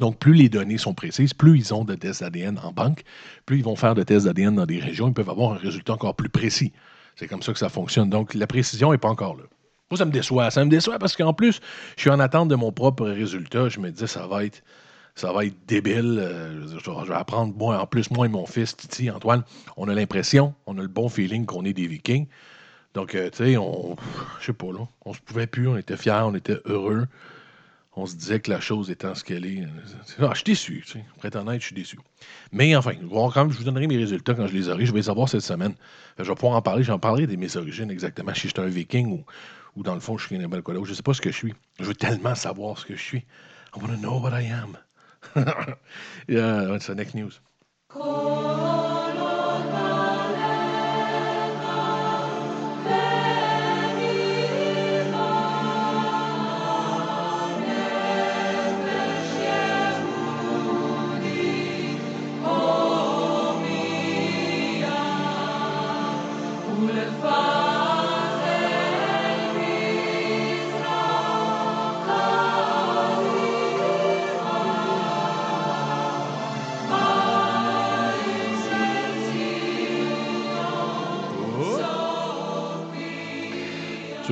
Donc, 0.00 0.18
plus 0.18 0.34
les 0.34 0.48
données 0.48 0.78
sont 0.78 0.94
précises, 0.94 1.34
plus 1.34 1.58
ils 1.58 1.74
ont 1.74 1.84
de 1.84 1.94
tests 1.94 2.22
d'ADN 2.22 2.58
en 2.62 2.72
banque, 2.72 3.02
plus 3.44 3.58
ils 3.58 3.64
vont 3.64 3.76
faire 3.76 3.94
de 3.94 4.04
tests 4.04 4.26
d'ADN 4.26 4.54
dans 4.54 4.66
des 4.66 4.78
régions, 4.78 5.08
ils 5.08 5.14
peuvent 5.14 5.28
avoir 5.28 5.52
un 5.52 5.58
résultat 5.58 5.94
encore 5.94 6.14
plus 6.14 6.30
précis. 6.30 6.72
C'est 7.16 7.26
comme 7.26 7.42
ça 7.42 7.52
que 7.52 7.58
ça 7.58 7.68
fonctionne. 7.68 8.08
Donc, 8.08 8.34
la 8.34 8.46
précision 8.46 8.92
n'est 8.92 8.98
pas 8.98 9.10
encore 9.10 9.36
là. 9.36 9.44
Ça 9.96 10.04
me 10.04 10.10
déçoit. 10.10 10.50
Ça 10.50 10.64
me 10.64 10.70
déçoit 10.70 10.98
parce 10.98 11.16
qu'en 11.16 11.32
plus, 11.32 11.60
je 11.96 12.00
suis 12.02 12.10
en 12.10 12.20
attente 12.20 12.48
de 12.48 12.54
mon 12.54 12.72
propre 12.72 13.06
résultat. 13.06 13.68
Je 13.68 13.80
me 13.80 13.90
dis, 13.90 14.08
ça 14.08 14.26
va 14.26 14.44
être 14.44 14.62
ça 15.14 15.32
va 15.32 15.44
être 15.44 15.56
débile. 15.66 16.18
Euh, 16.20 16.66
je, 16.78 17.08
vais 17.08 17.14
apprendre, 17.14 17.54
moi, 17.56 17.78
en 17.78 17.86
plus, 17.86 18.10
moi 18.10 18.26
et 18.26 18.28
mon 18.28 18.46
fils, 18.46 18.76
Titi, 18.76 19.10
Antoine, 19.10 19.44
on 19.76 19.88
a 19.88 19.94
l'impression, 19.94 20.54
on 20.66 20.78
a 20.78 20.82
le 20.82 20.88
bon 20.88 21.08
feeling 21.08 21.46
qu'on 21.46 21.64
est 21.64 21.72
des 21.72 21.86
Vikings. 21.86 22.26
Donc, 22.94 23.14
euh, 23.14 23.30
tu 23.30 23.44
sais, 23.44 23.56
on, 23.56 23.96
je 24.40 24.46
sais 24.46 24.52
pas, 24.52 24.72
là, 24.72 24.86
on 25.04 25.14
se 25.14 25.20
pouvait 25.20 25.46
plus, 25.46 25.68
on 25.68 25.76
était 25.76 25.96
fiers, 25.96 26.22
on 26.24 26.34
était 26.34 26.58
heureux. 26.64 27.06
On 27.94 28.06
se 28.06 28.16
disait 28.16 28.40
que 28.40 28.50
la 28.50 28.58
chose 28.58 28.90
étant 28.90 29.14
ce 29.14 29.22
qu'elle 29.22 29.44
est. 29.44 29.64
Ah, 30.18 30.30
je 30.30 30.36
suis 30.36 30.44
déçu, 30.44 30.82
tu 30.86 30.92
sais. 30.92 31.04
Je 31.22 31.58
suis 31.58 31.74
déçu. 31.74 31.98
Mais 32.50 32.74
enfin, 32.74 32.92
quand 32.94 33.50
je 33.50 33.58
vous 33.58 33.64
donnerai 33.64 33.86
mes 33.86 33.98
résultats 33.98 34.32
quand 34.32 34.46
je 34.46 34.54
les 34.54 34.70
aurai. 34.70 34.86
Je 34.86 34.92
vais 34.92 35.00
les 35.00 35.10
avoir 35.10 35.28
cette 35.28 35.42
semaine. 35.42 35.74
Je 36.18 36.24
vais 36.24 36.34
pouvoir 36.34 36.56
en 36.56 36.62
parler. 36.62 36.84
J'en 36.84 36.98
parlerai 36.98 37.26
de 37.26 37.36
mes 37.36 37.54
origines 37.54 37.90
exactement. 37.90 38.32
Si 38.32 38.48
je 38.48 38.54
suis 38.54 38.60
un 38.60 38.66
viking 38.66 39.12
ou, 39.12 39.24
ou 39.76 39.82
dans 39.82 39.94
le 39.94 40.00
fond, 40.00 40.18
je 40.18 40.26
suis 40.26 40.36
un 40.36 40.40
Je 40.40 40.90
ne 40.90 40.94
sais 40.94 41.02
pas 41.02 41.14
ce 41.14 41.20
que 41.20 41.30
je 41.30 41.36
suis. 41.36 41.54
Je 41.78 41.84
veux 41.84 41.94
tellement 41.94 42.34
savoir 42.34 42.78
ce 42.78 42.86
que 42.86 42.96
je 42.96 43.02
suis. 43.02 43.24
I 43.74 43.80
want 43.80 43.88
to 43.88 43.96
know 43.96 44.18
what 44.18 44.32
I 44.32 44.44
am. 44.50 44.76
yeah, 46.28 46.64
that's 46.66 46.86
the 46.86 46.94
next 46.94 47.14
news. 47.14 47.40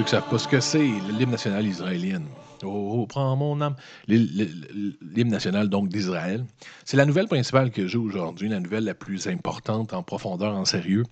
Ceux 0.01 0.05
qui 0.05 0.15
ne 0.15 0.21
savent 0.23 0.31
pas 0.31 0.39
ce 0.39 0.49
que 0.49 0.61
c'est, 0.61 0.79
l'hymne 0.79 1.33
national 1.33 1.67
israélien. 1.67 2.23
Oh, 2.63 3.01
oh, 3.03 3.07
prends 3.07 3.37
mon 3.37 3.61
âme. 3.61 3.77
L'hymne 4.09 5.29
national, 5.29 5.69
donc, 5.69 5.91
d'Israël. 5.91 6.43
C'est 6.87 6.97
la 6.97 7.05
nouvelle 7.05 7.27
principale 7.27 7.71
que 7.71 7.87
j'ai 7.87 7.99
aujourd'hui, 7.99 8.49
la 8.49 8.61
nouvelle 8.61 8.85
la 8.85 8.95
plus 8.95 9.27
importante 9.27 9.93
en 9.93 10.03
profondeur, 10.03 10.57
en 10.57 10.65
sérieux. 10.65 11.03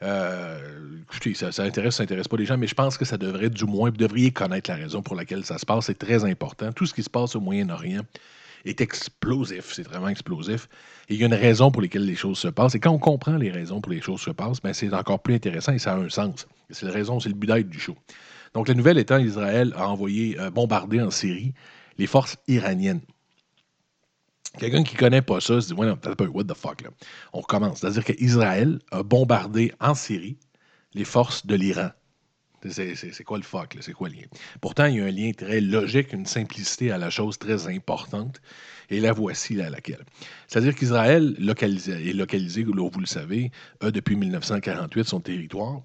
Euh, 0.00 0.58
écoutez, 1.02 1.34
ça, 1.34 1.52
ça 1.52 1.64
intéresse, 1.64 1.96
ça 1.96 2.04
intéresse 2.04 2.26
pas 2.26 2.38
les 2.38 2.46
gens, 2.46 2.56
mais 2.56 2.68
je 2.68 2.74
pense 2.74 2.96
que 2.96 3.04
ça 3.04 3.18
devrait, 3.18 3.50
du 3.50 3.66
moins, 3.66 3.90
vous 3.90 3.98
devriez 3.98 4.30
connaître 4.30 4.70
la 4.70 4.76
raison 4.76 5.02
pour 5.02 5.14
laquelle 5.14 5.44
ça 5.44 5.58
se 5.58 5.66
passe. 5.66 5.84
C'est 5.84 5.98
très 5.98 6.24
important. 6.24 6.72
Tout 6.72 6.86
ce 6.86 6.94
qui 6.94 7.02
se 7.02 7.10
passe 7.10 7.36
au 7.36 7.40
Moyen-Orient 7.40 8.00
est 8.64 8.80
explosif. 8.80 9.72
C'est 9.72 9.82
vraiment 9.82 10.08
explosif. 10.08 10.68
Et 11.08 11.14
il 11.14 11.20
y 11.20 11.22
a 11.24 11.26
une 11.26 11.34
raison 11.34 11.70
pour 11.70 11.82
laquelle 11.82 12.04
les 12.04 12.14
choses 12.14 12.38
se 12.38 12.48
passent. 12.48 12.74
Et 12.74 12.80
quand 12.80 12.92
on 12.92 12.98
comprend 12.98 13.36
les 13.36 13.50
raisons 13.50 13.80
pour 13.80 13.92
les 13.92 14.00
choses 14.00 14.20
se 14.20 14.30
passent, 14.30 14.60
ben, 14.60 14.72
c'est 14.72 14.92
encore 14.94 15.22
plus 15.22 15.34
intéressant 15.34 15.72
et 15.72 15.78
ça 15.78 15.94
a 15.94 15.96
un 15.96 16.08
sens. 16.08 16.46
C'est 16.70 16.86
la 16.86 16.92
raison, 16.92 17.20
c'est 17.20 17.28
le 17.28 17.34
but 17.34 17.46
d'être 17.46 17.68
du 17.68 17.80
show. 17.80 17.96
Donc, 18.54 18.68
la 18.68 18.74
nouvelle 18.74 18.98
étant, 18.98 19.18
Israël 19.18 19.72
a 19.76 19.88
envoyé 19.88 20.38
euh, 20.38 20.50
bombarder 20.50 21.00
en 21.00 21.10
Syrie 21.10 21.54
les 21.98 22.06
forces 22.06 22.36
iraniennes. 22.48 23.00
Quelqu'un 24.58 24.82
qui 24.82 24.94
ne 24.94 25.00
connaît 25.00 25.22
pas 25.22 25.40
ça 25.40 25.60
se 25.60 25.68
dit, 25.68 25.72
ouais, 25.72 25.86
non, 25.86 25.98
what 26.32 26.44
the 26.44 26.54
fuck, 26.54 26.82
là. 26.82 26.90
On 27.32 27.40
recommence. 27.40 27.80
C'est-à-dire 27.80 28.04
qu'Israël 28.04 28.78
a 28.90 29.02
bombardé 29.02 29.72
en 29.80 29.94
Syrie 29.94 30.36
les 30.94 31.04
forces 31.04 31.46
de 31.46 31.54
l'Iran. 31.54 31.90
C'est 32.68 33.24
quoi 33.24 33.38
le 33.38 33.44
fuck? 33.44 33.76
C'est 33.80 33.92
quoi 33.92 34.08
le 34.08 34.14
lien? 34.14 34.26
Pourtant, 34.60 34.86
il 34.86 34.96
y 34.96 35.00
a 35.00 35.04
un 35.04 35.10
lien 35.10 35.32
très 35.32 35.60
logique, 35.60 36.12
une 36.12 36.26
simplicité 36.26 36.90
à 36.92 36.98
la 36.98 37.10
chose 37.10 37.38
très 37.38 37.66
importante. 37.66 38.40
Et 38.90 39.00
la 39.00 39.12
voici 39.12 39.54
là, 39.54 39.70
laquelle. 39.70 40.04
C'est-à-dire 40.48 40.74
qu'Israël 40.74 41.34
est 41.38 42.12
localisé, 42.12 42.64
vous 42.64 43.00
le 43.00 43.06
savez, 43.06 43.50
a 43.80 43.90
depuis 43.90 44.16
1948 44.16 45.04
son 45.04 45.20
territoire. 45.20 45.82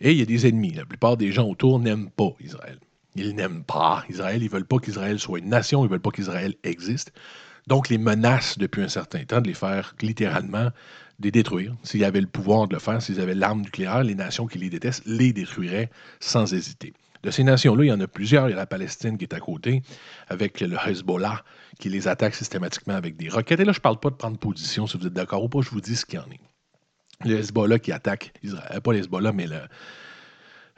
Et 0.00 0.12
il 0.12 0.18
y 0.18 0.22
a 0.22 0.26
des 0.26 0.46
ennemis. 0.46 0.72
La 0.72 0.84
plupart 0.84 1.16
des 1.16 1.32
gens 1.32 1.48
autour 1.48 1.78
n'aiment 1.78 2.10
pas 2.10 2.34
Israël. 2.40 2.78
Ils 3.14 3.34
n'aiment 3.34 3.64
pas 3.64 4.04
Israël. 4.08 4.42
Ils 4.42 4.46
ne 4.46 4.50
veulent 4.50 4.66
pas 4.66 4.78
qu'Israël 4.78 5.18
soit 5.18 5.38
une 5.38 5.48
nation. 5.48 5.80
Ils 5.82 5.86
ne 5.86 5.90
veulent 5.90 6.00
pas 6.00 6.10
qu'Israël 6.10 6.54
existe. 6.64 7.12
Donc, 7.68 7.88
les 7.88 7.98
menacent 7.98 8.58
depuis 8.58 8.82
un 8.82 8.88
certain 8.88 9.24
temps 9.24 9.40
de 9.40 9.46
les 9.46 9.54
faire 9.54 9.94
littéralement 10.02 10.70
les 11.22 11.30
détruire. 11.30 11.74
S'ils 11.82 12.04
avaient 12.04 12.20
le 12.20 12.26
pouvoir 12.26 12.68
de 12.68 12.74
le 12.74 12.80
faire, 12.80 13.00
s'ils 13.00 13.20
avaient 13.20 13.34
l'arme 13.34 13.62
nucléaire, 13.62 14.02
les 14.02 14.14
nations 14.14 14.46
qui 14.46 14.58
les 14.58 14.70
détestent 14.70 15.02
les 15.06 15.32
détruiraient 15.32 15.90
sans 16.20 16.52
hésiter. 16.52 16.92
De 17.22 17.30
ces 17.30 17.44
nations-là, 17.44 17.84
il 17.84 17.88
y 17.88 17.92
en 17.92 18.00
a 18.00 18.08
plusieurs. 18.08 18.48
Il 18.48 18.50
y 18.50 18.54
a 18.54 18.56
la 18.56 18.66
Palestine 18.66 19.16
qui 19.16 19.24
est 19.24 19.34
à 19.34 19.38
côté, 19.38 19.82
avec 20.28 20.60
le 20.60 20.76
Hezbollah 20.86 21.44
qui 21.78 21.88
les 21.88 22.08
attaque 22.08 22.34
systématiquement 22.34 22.94
avec 22.94 23.16
des 23.16 23.28
roquettes. 23.28 23.60
Et 23.60 23.64
là, 23.64 23.72
je 23.72 23.78
ne 23.78 23.82
parle 23.82 23.98
pas 23.98 24.10
de 24.10 24.16
prendre 24.16 24.38
position, 24.38 24.86
si 24.86 24.98
vous 24.98 25.06
êtes 25.06 25.12
d'accord 25.12 25.44
ou 25.44 25.48
pas, 25.48 25.60
je 25.60 25.70
vous 25.70 25.80
dis 25.80 25.96
ce 25.96 26.04
qu'il 26.04 26.18
y 26.18 26.22
en 26.22 26.30
est. 26.30 26.40
Le 27.24 27.38
Hezbollah 27.38 27.78
qui 27.78 27.92
attaque 27.92 28.32
Israël, 28.42 28.80
pas 28.80 28.92
le 28.92 28.98
Hezbollah, 28.98 29.32
mais 29.32 29.46
le, 29.46 29.58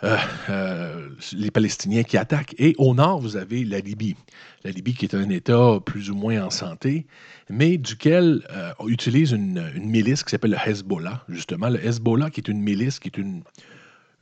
euh, 0.03 0.17
euh, 0.51 1.09
les 1.33 1.51
Palestiniens 1.51 2.03
qui 2.03 2.17
attaquent. 2.17 2.55
Et 2.59 2.75
au 2.79 2.95
nord, 2.95 3.21
vous 3.21 3.37
avez 3.37 3.65
la 3.65 3.79
Libye. 3.79 4.17
La 4.65 4.71
Libye 4.71 4.95
qui 4.95 5.05
est 5.05 5.15
un 5.15 5.31
État 5.31 5.79
plus 5.85 6.11
ou 6.11 6.17
moins 6.17 6.43
en 6.45 6.51
santé, 6.51 7.07
mais 7.49 7.79
duquel 7.79 8.45
euh, 8.51 8.73
on 8.81 8.89
utilise 8.89 9.31
une, 9.31 9.71
milice 9.77 10.25
qui 10.25 10.31
s'appelle 10.31 10.51
le 10.51 10.69
Hezbollah, 10.69 11.25
justement. 11.29 11.69
Le 11.69 11.85
Hezbollah 11.85 12.31
qui 12.31 12.41
est 12.41 12.49
une 12.49 12.61
milice, 12.61 12.99
qui 12.99 13.09
est 13.09 13.19
une, 13.19 13.43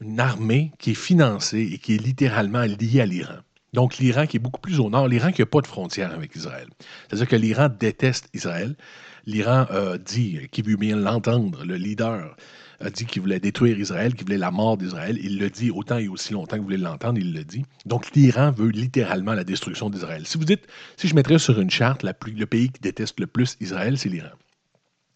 une 0.00 0.20
armée 0.20 0.72
qui 0.78 0.90
est 0.90 0.94
financée 0.94 1.70
et 1.72 1.78
qui 1.78 1.94
est 1.94 2.02
littéralement 2.02 2.62
liée 2.62 3.00
à 3.00 3.06
l'Iran. 3.06 3.38
Donc 3.72 3.96
l'Iran 3.96 4.26
qui 4.26 4.37
est 4.37 4.40
beaucoup 4.40 4.61
plus 4.61 4.78
au 4.78 4.90
nord, 4.90 5.08
l'Iran 5.08 5.32
qui 5.32 5.40
n'a 5.40 5.46
pas 5.46 5.62
de 5.62 5.66
frontière 5.66 6.12
avec 6.12 6.37
Israël. 6.37 6.68
C'est-à-dire 7.08 7.28
que 7.28 7.37
l'Iran 7.37 7.70
déteste 7.70 8.28
Israël. 8.35 8.76
L'Iran 9.24 9.66
dit, 10.04 10.40
qui 10.50 10.61
veut 10.61 10.76
bien 10.76 10.96
l'entendre, 10.96 11.64
le 11.64 11.76
leader 11.76 12.37
a 12.82 12.90
dit 12.90 13.06
qu'il 13.06 13.22
voulait 13.22 13.40
détruire 13.40 13.78
Israël, 13.78 14.14
qu'il 14.14 14.24
voulait 14.24 14.38
la 14.38 14.50
mort 14.50 14.76
d'Israël. 14.76 15.18
Il 15.22 15.38
le 15.38 15.50
dit 15.50 15.70
autant 15.70 15.98
et 15.98 16.08
aussi 16.08 16.32
longtemps 16.32 16.56
que 16.56 16.60
vous 16.60 16.66
voulez 16.66 16.76
l'entendre, 16.76 17.18
il 17.18 17.32
le 17.32 17.44
dit. 17.44 17.64
Donc 17.86 18.14
l'Iran 18.14 18.50
veut 18.52 18.70
littéralement 18.70 19.34
la 19.34 19.44
destruction 19.44 19.90
d'Israël. 19.90 20.26
Si 20.26 20.38
vous 20.38 20.44
dites, 20.44 20.66
si 20.96 21.08
je 21.08 21.14
mettrais 21.14 21.38
sur 21.38 21.60
une 21.60 21.70
charte 21.70 22.02
le 22.02 22.46
pays 22.46 22.70
qui 22.70 22.80
déteste 22.80 23.20
le 23.20 23.26
plus 23.26 23.56
Israël, 23.60 23.98
c'est 23.98 24.08
l'Iran. 24.08 24.30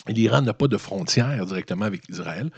L'Iran 0.08 0.42
n'a 0.42 0.54
pas 0.54 0.68
de 0.68 0.76
frontière 0.76 1.44
directement 1.46 1.84
avec 1.84 2.08
Israël. 2.08 2.50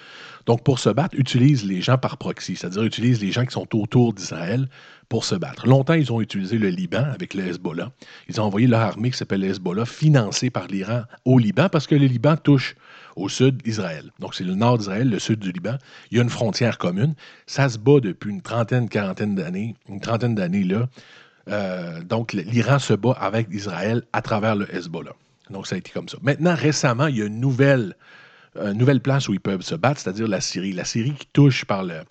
Donc, 0.47 0.63
pour 0.63 0.79
se 0.79 0.91
battre, 0.91 1.17
utilise 1.19 1.65
les 1.65 1.81
gens 1.81 1.97
par 1.97 2.19
proxy, 2.19 2.57
c'est-à-dire 2.57 2.83
utilise 2.83 3.23
les 3.23 3.33
gens 3.33 3.45
qui 3.47 3.53
sont 3.53 3.67
autour 3.75 4.13
d'Israël 4.13 4.69
pour 5.09 5.25
se 5.25 5.35
battre. 5.35 5.67
Longtemps, 5.67 5.95
ils 5.95 6.13
ont 6.13 6.21
utilisé 6.21 6.59
le 6.59 6.69
Liban 6.69 7.05
avec 7.05 7.33
le 7.33 7.47
Hezbollah. 7.47 7.91
Ils 8.29 8.41
ont 8.41 8.45
envoyé 8.45 8.67
leur 8.67 8.81
armée 8.81 9.11
qui 9.11 9.17
s'appelle 9.17 9.41
le 9.41 9.49
Hezbollah, 9.49 9.87
financée 9.87 10.51
par 10.51 10.67
l'Iran 10.67 11.05
au 11.25 11.39
Liban, 11.39 11.69
parce 11.71 11.87
que 11.87 11.95
le 11.95 12.07
Liban 12.07 12.37
touche 12.37 12.77
au 13.19 13.29
sud 13.29 13.63
d'Israël. 13.63 14.11
Donc, 14.19 14.35
c'est 14.35 14.45
le 14.45 14.55
nord 14.55 14.79
d'Israël, 14.79 15.09
le 15.09 15.19
sud 15.19 15.41
du 15.41 15.53
Liban. 15.53 15.77
Il 16.11 16.17
y 16.17 16.21
a 16.21 16.23
une 16.23 16.31
frontière 16.31 16.79
commune. 16.79 17.15
Ça 17.47 17.69
se 17.69 17.79
bat 17.79 18.01
depuis 18.01 18.31
une 18.31 18.43
trentaine, 18.43 18.89
quarantaine 18.89 19.35
d'années, 19.35 19.75
une 19.89 20.01
trentaine 20.01 20.35
d'années 20.35 20.65
là. 20.65 20.89
Euh, 21.49 22.03
donc, 22.03 22.33
l'Iran 22.33 22.79
se 22.79 22.95
bat 22.95 23.13
avec 23.13 23.49
Israël 23.51 24.03
à 24.13 24.23
travers 24.23 24.55
le 24.55 24.73
Hezbollah. 24.75 25.15
Donc, 25.51 25.67
ça 25.67 25.77
a 25.77 25.79
été 25.79 25.91
comme 25.91 26.09
ça. 26.09 26.19
Maintenant, 26.23 26.55
récemment, 26.55 27.07
il 27.07 27.17
y 27.17 27.23
a 27.23 27.27
une 27.27 27.41
nouvelle, 27.41 27.97
une 28.57 28.75
nouvelle 28.75 29.01
place 29.01 29.29
où 29.29 29.35
ils 29.35 29.41
peuvent 29.41 29.63
se 29.63 29.75
battre, 29.75 30.01
c'est-à-dire 30.01 30.29
la 30.29 30.41
Syrie. 30.41 30.73
La 30.73 30.85
Syrie 30.85 31.15
qui 31.15 31.27
touche 31.33 31.65
par 31.65 31.85
le, 31.85 32.03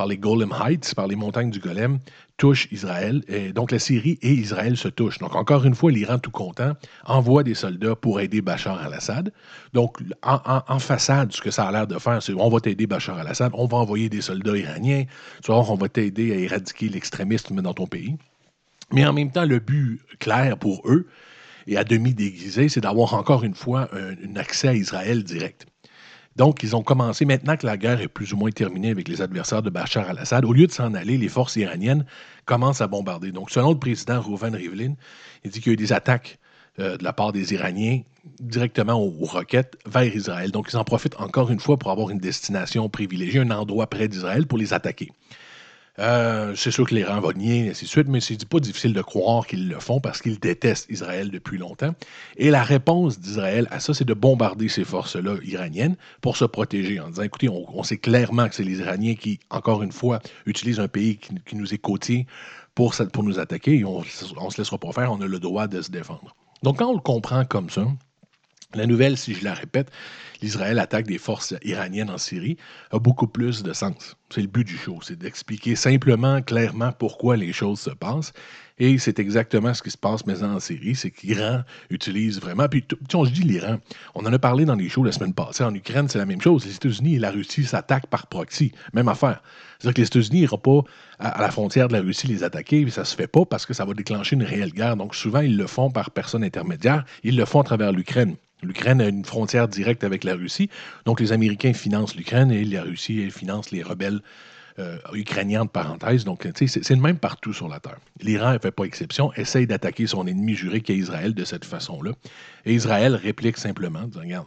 par 0.00 0.06
les 0.06 0.16
Golem 0.16 0.54
Heights, 0.58 0.94
par 0.94 1.08
les 1.08 1.14
montagnes 1.14 1.50
du 1.50 1.58
Golem, 1.58 1.98
touche 2.38 2.68
Israël. 2.72 3.22
Et 3.28 3.52
donc 3.52 3.70
la 3.70 3.78
Syrie 3.78 4.18
et 4.22 4.32
Israël 4.32 4.78
se 4.78 4.88
touchent. 4.88 5.18
Donc 5.18 5.34
encore 5.36 5.66
une 5.66 5.74
fois, 5.74 5.90
l'Iran 5.90 6.18
tout 6.18 6.30
content 6.30 6.72
envoie 7.04 7.42
des 7.42 7.52
soldats 7.52 7.94
pour 7.96 8.18
aider 8.18 8.40
Bachar 8.40 8.82
al-Assad. 8.82 9.30
Donc 9.74 9.98
en, 10.22 10.78
façade, 10.78 11.32
ce 11.32 11.42
que 11.42 11.50
ça 11.50 11.64
a 11.64 11.72
l'air 11.72 11.86
de 11.86 11.98
faire, 11.98 12.22
c'est 12.22 12.32
on 12.32 12.48
va 12.48 12.60
t'aider 12.60 12.86
Bachar 12.86 13.18
al-Assad, 13.18 13.52
on 13.52 13.66
va 13.66 13.76
envoyer 13.76 14.08
des 14.08 14.22
soldats 14.22 14.56
iraniens, 14.56 15.04
on 15.46 15.74
va 15.74 15.88
t'aider 15.90 16.32
à 16.32 16.36
éradiquer 16.36 16.88
l'extrémisme 16.88 17.60
dans 17.60 17.74
ton 17.74 17.86
pays. 17.86 18.16
Mais 18.92 19.04
en 19.04 19.12
même 19.12 19.30
temps, 19.30 19.44
le 19.44 19.58
but 19.58 20.00
clair 20.18 20.56
pour 20.56 20.80
eux, 20.86 21.08
et 21.66 21.76
à 21.76 21.84
demi 21.84 22.14
déguisé, 22.14 22.70
c'est 22.70 22.80
d'avoir 22.80 23.12
encore 23.12 23.44
une 23.44 23.54
fois 23.54 23.90
un 23.92 24.36
accès 24.36 24.68
à 24.68 24.74
Israël 24.74 25.24
direct. 25.24 25.66
Donc, 26.40 26.62
ils 26.62 26.74
ont 26.74 26.82
commencé, 26.82 27.26
maintenant 27.26 27.54
que 27.58 27.66
la 27.66 27.76
guerre 27.76 28.00
est 28.00 28.08
plus 28.08 28.32
ou 28.32 28.36
moins 28.38 28.50
terminée 28.50 28.88
avec 28.88 29.08
les 29.08 29.20
adversaires 29.20 29.60
de 29.60 29.68
Bachar 29.68 30.08
al-Assad, 30.08 30.42
au 30.46 30.54
lieu 30.54 30.66
de 30.66 30.72
s'en 30.72 30.94
aller, 30.94 31.18
les 31.18 31.28
forces 31.28 31.56
iraniennes 31.56 32.06
commencent 32.46 32.80
à 32.80 32.86
bombarder. 32.86 33.30
Donc, 33.30 33.50
selon 33.50 33.72
le 33.72 33.78
président 33.78 34.22
Rouven 34.22 34.54
Rivlin, 34.54 34.94
il 35.44 35.50
dit 35.50 35.60
qu'il 35.60 35.66
y 35.66 35.72
a 35.72 35.74
eu 35.74 35.76
des 35.76 35.92
attaques 35.92 36.38
euh, 36.78 36.96
de 36.96 37.04
la 37.04 37.12
part 37.12 37.32
des 37.32 37.52
Iraniens 37.52 38.00
directement 38.40 38.94
aux, 38.94 39.10
roquettes 39.26 39.76
vers 39.84 40.16
Israël. 40.16 40.50
Donc, 40.50 40.70
ils 40.72 40.78
en 40.78 40.84
profitent 40.84 41.20
encore 41.20 41.50
une 41.50 41.60
fois 41.60 41.76
pour 41.76 41.90
avoir 41.90 42.08
une 42.08 42.20
destination 42.20 42.88
privilégiée, 42.88 43.40
un 43.40 43.50
endroit 43.50 43.90
près 43.90 44.08
d'Israël 44.08 44.46
pour 44.46 44.56
les 44.56 44.72
attaquer. 44.72 45.10
Euh, 45.98 46.54
c'est 46.56 46.70
sûr 46.70 46.86
que 46.88 46.94
l'Iran 46.94 47.20
va 47.20 47.32
nier, 47.32 47.66
et 47.66 47.70
ainsi 47.70 47.84
de 47.84 47.90
suite, 47.90 48.08
mais 48.08 48.20
c'est 48.20 48.48
pas 48.48 48.60
difficile 48.60 48.92
de 48.92 49.02
croire 49.02 49.46
qu'ils 49.46 49.68
le 49.68 49.78
font 49.80 50.00
parce 50.00 50.22
qu'ils 50.22 50.38
détestent 50.38 50.88
Israël 50.88 51.30
depuis 51.30 51.58
longtemps. 51.58 51.94
Et 52.36 52.50
la 52.50 52.62
réponse 52.62 53.18
d'Israël 53.18 53.66
à 53.70 53.80
ça, 53.80 53.92
c'est 53.92 54.04
de 54.04 54.14
bombarder 54.14 54.68
ces 54.68 54.84
forces-là 54.84 55.36
iraniennes 55.42 55.96
pour 56.20 56.36
se 56.36 56.44
protéger 56.44 57.00
en 57.00 57.08
disant, 57.08 57.22
écoutez, 57.22 57.48
on, 57.48 57.82
sait 57.82 57.98
clairement 57.98 58.48
que 58.48 58.54
c'est 58.54 58.64
les 58.64 58.78
Iraniens 58.78 59.14
qui, 59.14 59.40
encore 59.50 59.82
une 59.82 59.92
fois, 59.92 60.20
utilisent 60.46 60.80
un 60.80 60.88
pays 60.88 61.18
qui, 61.18 61.56
nous 61.56 61.74
est 61.74 61.78
côtier 61.78 62.26
pour, 62.74 62.94
pour 63.12 63.24
nous 63.24 63.38
attaquer 63.38 63.78
et 63.78 63.84
on 63.84 64.00
ne 64.00 64.04
se 64.04 64.58
laissera 64.58 64.78
pas 64.78 64.92
faire, 64.92 65.12
on 65.12 65.20
a 65.20 65.26
le 65.26 65.38
droit 65.38 65.66
de 65.66 65.82
se 65.82 65.90
défendre. 65.90 66.34
Donc 66.62 66.78
quand 66.78 66.88
on 66.88 66.94
le 66.94 67.00
comprend 67.00 67.44
comme 67.44 67.70
ça, 67.70 67.86
la 68.74 68.86
nouvelle, 68.86 69.16
si 69.16 69.34
je 69.34 69.44
la 69.44 69.54
répète, 69.54 69.90
l'Israël 70.42 70.78
attaque 70.78 71.06
des 71.06 71.18
forces 71.18 71.54
iraniennes 71.62 72.10
en 72.10 72.18
Syrie, 72.18 72.56
a 72.90 72.98
beaucoup 72.98 73.26
plus 73.26 73.62
de 73.62 73.72
sens. 73.72 74.16
C'est 74.30 74.42
le 74.42 74.46
but 74.46 74.64
du 74.64 74.76
show, 74.76 74.98
c'est 75.02 75.18
d'expliquer 75.18 75.74
simplement, 75.76 76.40
clairement 76.42 76.92
pourquoi 76.92 77.36
les 77.36 77.52
choses 77.52 77.80
se 77.80 77.90
passent. 77.90 78.32
Et 78.80 78.96
c'est 78.96 79.18
exactement 79.18 79.74
ce 79.74 79.82
qui 79.82 79.90
se 79.90 79.98
passe 79.98 80.24
maintenant 80.24 80.54
en 80.54 80.60
Syrie, 80.60 80.94
c'est 80.94 81.10
qu'Iran 81.10 81.60
utilise 81.90 82.40
vraiment. 82.40 82.66
Puis, 82.66 82.82
on 83.12 83.26
se 83.26 83.30
dit 83.30 83.42
l'Iran, 83.42 83.76
on 84.14 84.24
en 84.24 84.32
a 84.32 84.38
parlé 84.38 84.64
dans 84.64 84.74
les 84.74 84.88
shows 84.88 85.04
la 85.04 85.12
semaine 85.12 85.34
passée. 85.34 85.62
En 85.62 85.74
Ukraine, 85.74 86.08
c'est 86.08 86.16
la 86.16 86.24
même 86.24 86.40
chose. 86.40 86.64
Les 86.64 86.76
États-Unis 86.76 87.16
et 87.16 87.18
la 87.18 87.30
Russie 87.30 87.64
s'attaquent 87.64 88.06
par 88.06 88.26
proxy. 88.26 88.72
Même 88.94 89.08
affaire. 89.08 89.42
C'est-à-dire 89.78 89.94
que 89.94 90.00
les 90.00 90.06
États-Unis 90.06 90.40
n'iront 90.40 90.56
pas 90.56 90.80
à, 91.18 91.42
la 91.42 91.50
frontière 91.50 91.88
de 91.88 91.92
la 91.92 92.00
Russie 92.00 92.26
les 92.26 92.42
attaquer, 92.42 92.82
puis 92.82 92.90
ça 92.90 93.04
se 93.04 93.14
fait 93.14 93.26
pas 93.26 93.44
parce 93.44 93.66
que 93.66 93.74
ça 93.74 93.84
va 93.84 93.92
déclencher 93.92 94.34
une 94.34 94.44
réelle 94.44 94.72
guerre. 94.72 94.96
Donc, 94.96 95.14
souvent, 95.14 95.40
ils 95.40 95.58
le 95.58 95.66
font 95.66 95.90
par 95.90 96.10
personne 96.10 96.42
intermédiaire. 96.42 97.04
Ils 97.22 97.36
le 97.36 97.44
font 97.44 97.60
à 97.60 97.64
travers 97.64 97.92
l'Ukraine. 97.92 98.36
L'Ukraine 98.62 99.00
a 99.00 99.08
une 99.08 99.24
frontière 99.24 99.68
directe 99.68 100.04
avec 100.04 100.24
la 100.24 100.34
Russie. 100.34 100.68
Donc, 101.04 101.20
les 101.20 101.32
Américains 101.32 101.72
financent 101.72 102.14
l'Ukraine 102.14 102.50
et 102.50 102.64
la 102.64 102.82
Russie 102.82 103.30
finance 103.30 103.70
les 103.70 103.82
rebelles 103.82 104.20
euh, 104.78 104.98
ukrainiens, 105.12 105.64
de 105.64 105.70
parenthèse. 105.70 106.24
Donc, 106.24 106.46
c'est 106.54 106.90
le 106.90 106.96
même 106.96 107.18
partout 107.18 107.52
sur 107.52 107.68
la 107.68 107.80
Terre. 107.80 107.98
L'Iran 108.20 108.52
ne 108.52 108.58
fait 108.58 108.70
pas 108.70 108.84
exception, 108.84 109.32
essaye 109.34 109.66
d'attaquer 109.66 110.06
son 110.06 110.26
ennemi 110.26 110.54
juré 110.54 110.80
qui 110.80 110.92
est 110.92 110.96
Israël 110.96 111.34
de 111.34 111.44
cette 111.44 111.64
façon-là. 111.64 112.12
Et 112.64 112.74
Israël 112.74 113.14
réplique 113.14 113.58
simplement, 113.58 114.08
regarde, 114.14 114.46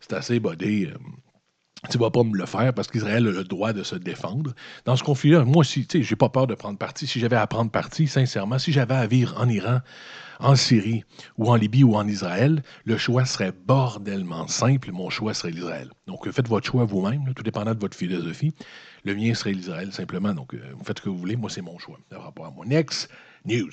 c'est 0.00 0.14
assez 0.14 0.40
bodé. 0.40 0.90
Euh, 0.92 0.98
tu 1.88 1.98
vas 1.98 2.10
pas 2.10 2.22
me 2.22 2.36
le 2.36 2.46
faire 2.46 2.74
parce 2.74 2.88
qu'Israël 2.88 3.26
a 3.26 3.30
le 3.30 3.44
droit 3.44 3.72
de 3.72 3.82
se 3.82 3.96
défendre. 3.96 4.52
Dans 4.84 4.96
ce 4.96 5.02
conflit-là, 5.02 5.44
moi 5.44 5.58
aussi, 5.58 5.86
tu 5.86 5.98
sais, 5.98 6.04
j'ai 6.04 6.16
pas 6.16 6.28
peur 6.28 6.46
de 6.46 6.54
prendre 6.54 6.78
parti. 6.78 7.06
Si 7.06 7.20
j'avais 7.20 7.36
à 7.36 7.46
prendre 7.46 7.70
parti, 7.70 8.06
sincèrement, 8.06 8.58
si 8.58 8.72
j'avais 8.72 8.94
à 8.94 9.06
vivre 9.06 9.34
en 9.38 9.48
Iran, 9.48 9.80
en 10.40 10.56
Syrie 10.56 11.04
ou 11.38 11.50
en 11.50 11.54
Libye 11.54 11.84
ou 11.84 11.96
en 11.96 12.06
Israël, 12.06 12.62
le 12.84 12.98
choix 12.98 13.24
serait 13.24 13.52
bordellement 13.52 14.46
simple. 14.46 14.90
Mon 14.92 15.10
choix 15.10 15.34
serait 15.34 15.52
l'Israël. 15.52 15.90
Donc, 16.06 16.30
faites 16.30 16.48
votre 16.48 16.66
choix 16.66 16.84
vous-même, 16.84 17.32
tout 17.34 17.42
dépendant 17.42 17.74
de 17.74 17.80
votre 17.80 17.96
philosophie. 17.96 18.54
Le 19.04 19.14
mien 19.14 19.34
serait 19.34 19.52
l'Israël, 19.52 19.92
simplement. 19.92 20.34
Donc, 20.34 20.54
euh, 20.54 20.60
vous 20.76 20.84
faites 20.84 20.98
ce 20.98 21.04
que 21.04 21.08
vous 21.08 21.18
voulez. 21.18 21.36
Moi, 21.36 21.50
c'est 21.50 21.62
mon 21.62 21.78
choix 21.78 21.98
par 22.10 22.24
rapport 22.24 22.46
à 22.46 22.50
mon 22.50 22.64
Next 22.64 23.08
news. 23.44 23.70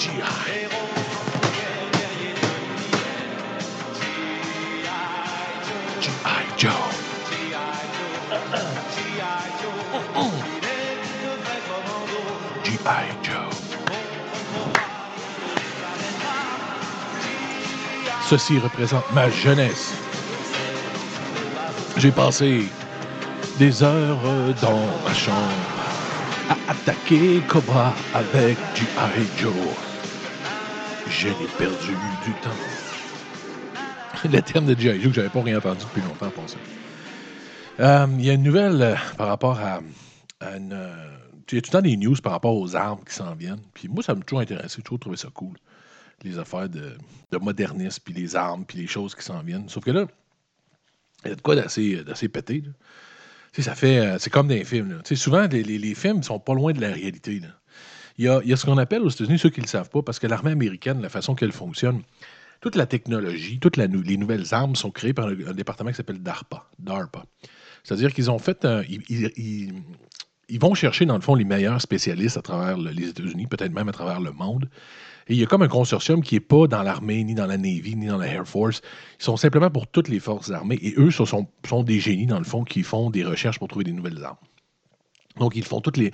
Joe. 0.00 0.30
G.I. 12.62 13.04
Joe. 13.22 13.50
Ceci 18.22 18.58
représente 18.58 19.04
ma 19.12 19.28
jeunesse. 19.28 19.92
J'ai 21.98 22.12
passé 22.12 22.72
des 23.58 23.82
heures 23.82 24.54
dans 24.62 24.86
ma 25.04 25.12
chambre 25.12 25.52
à 26.48 26.56
attaquer 26.68 27.42
Cobra 27.46 27.94
avec 28.14 28.56
G.I. 28.74 29.28
Joe. 29.36 29.52
Je 31.10 31.28
n'ai 31.28 31.34
perdu 31.58 31.94
du 32.24 32.32
temps. 32.42 32.50
Le 34.28 34.40
terme 34.42 34.66
de 34.66 34.78
G.I. 34.78 35.00
Joe 35.00 35.10
que 35.10 35.16
j'avais 35.16 35.28
pas 35.28 35.42
rien 35.42 35.58
entendu 35.58 35.84
depuis 35.84 36.02
longtemps 36.02 36.30
pour 36.30 36.48
ça. 36.48 36.56
Euh, 37.80 38.06
Il 38.18 38.24
y 38.24 38.30
a 38.30 38.34
une 38.34 38.42
nouvelle 38.42 38.80
euh, 38.82 38.94
par 39.16 39.28
rapport 39.28 39.58
à, 39.60 39.80
une. 40.56 40.72
euh, 40.72 41.16
il 41.52 41.56
y 41.56 41.58
a 41.58 41.62
tout 41.62 41.68
le 41.68 41.72
temps 41.72 41.82
des 41.82 41.96
news 41.96 42.14
par 42.22 42.32
rapport 42.32 42.56
aux 42.56 42.76
armes 42.76 43.00
qui 43.06 43.14
s'en 43.14 43.34
viennent. 43.34 43.62
Puis 43.74 43.88
moi, 43.88 44.02
ça 44.04 44.14
m'a 44.14 44.22
toujours 44.22 44.40
intéressé. 44.40 44.76
J'ai 44.76 44.82
toujours 44.82 45.00
trouvé 45.00 45.16
ça 45.16 45.28
cool. 45.34 45.56
Les 46.22 46.38
affaires 46.38 46.68
de, 46.68 46.96
de 47.32 47.38
modernisme, 47.38 48.02
puis 48.04 48.14
les 48.14 48.36
armes, 48.36 48.64
puis 48.64 48.78
les 48.78 48.86
choses 48.86 49.14
qui 49.14 49.22
s'en 49.24 49.42
viennent. 49.42 49.68
Sauf 49.68 49.82
que 49.84 49.90
là, 49.90 50.06
il 51.24 51.30
y 51.30 51.32
a 51.32 51.34
de 51.34 51.40
quoi 51.40 51.56
d'assez 51.56 52.04
d'assez 52.04 52.28
pété. 52.28 52.62
ça 53.58 53.74
fait. 53.74 54.16
c'est 54.20 54.30
comme 54.30 54.46
dans 54.48 54.54
les 54.54 54.64
films. 54.64 55.00
souvent, 55.14 55.46
les, 55.50 55.62
les- 55.62 55.78
les 55.78 55.94
films 55.94 56.22
sont 56.22 56.38
pas 56.38 56.54
loin 56.54 56.72
de 56.72 56.80
la 56.80 56.92
réalité. 56.92 57.40
Il 58.20 58.24
y 58.24 58.52
a, 58.52 58.56
ce 58.58 58.66
qu'on 58.66 58.76
appelle 58.76 59.00
aux 59.00 59.08
États-Unis, 59.08 59.38
ceux 59.38 59.48
qui 59.48 59.60
ne 59.60 59.64
le 59.64 59.70
savent 59.70 59.88
pas, 59.88 60.02
parce 60.02 60.18
que 60.18 60.26
l'armée 60.26 60.50
américaine, 60.50 61.00
la 61.00 61.08
façon 61.08 61.34
qu'elle 61.34 61.52
fonctionne, 61.52 62.02
toute 62.60 62.76
la 62.76 62.84
technologie, 62.84 63.58
toutes 63.58 63.78
les 63.78 63.88
nouvelles 63.88 64.52
armes 64.52 64.76
sont 64.76 64.90
créées 64.90 65.14
par 65.14 65.28
un, 65.28 65.54
département 65.54 65.88
qui 65.88 65.96
s'appelle 65.96 66.22
DARPA. 66.22 66.68
DARPA. 66.78 67.24
C'est-à-dire 67.82 68.12
qu'ils 68.12 68.30
ont 68.30 68.38
fait. 68.38 68.66
un- 68.66 68.82
ils, 69.08 69.72
vont 70.60 70.74
chercher, 70.74 71.06
dans 71.06 71.14
le 71.14 71.22
fond, 71.22 71.34
les 71.34 71.46
meilleurs 71.46 71.80
spécialistes 71.80 72.36
à 72.36 72.42
travers 72.42 72.76
le- 72.76 72.90
les 72.90 73.08
États-Unis, 73.08 73.46
peut-être 73.46 73.72
même 73.72 73.88
à 73.88 73.92
travers 73.92 74.20
le 74.20 74.32
monde. 74.32 74.68
Et 75.26 75.32
il 75.32 75.40
y 75.40 75.42
a 75.42 75.46
comme 75.46 75.62
un 75.62 75.68
consortium 75.68 76.22
qui 76.22 76.34
n'est 76.34 76.40
pas 76.40 76.66
dans 76.66 76.82
l'armée, 76.82 77.24
ni 77.24 77.34
dans 77.34 77.46
la 77.46 77.56
Navy, 77.56 77.96
ni 77.96 78.08
dans 78.08 78.18
la 78.18 78.26
Air 78.26 78.46
Force. 78.46 78.82
Ils 79.18 79.24
sont 79.24 79.38
simplement 79.38 79.70
pour 79.70 79.86
toutes 79.86 80.08
les 80.08 80.20
forces 80.20 80.50
armées. 80.50 80.78
Et 80.82 80.92
eux, 80.98 81.10
ce 81.10 81.24
sont 81.24 81.82
des 81.84 82.00
génies, 82.00 82.26
dans 82.26 82.38
le 82.38 82.44
fond, 82.44 82.64
qui 82.64 82.82
font 82.82 83.08
des 83.08 83.24
recherches 83.24 83.58
pour 83.58 83.68
trouver 83.68 83.84
des 83.84 83.92
nouvelles 83.92 84.22
armes. 84.22 84.36
Donc, 85.40 85.56
ils 85.56 85.64
font 85.64 85.80
toutes 85.80 85.96
les, 85.96 86.12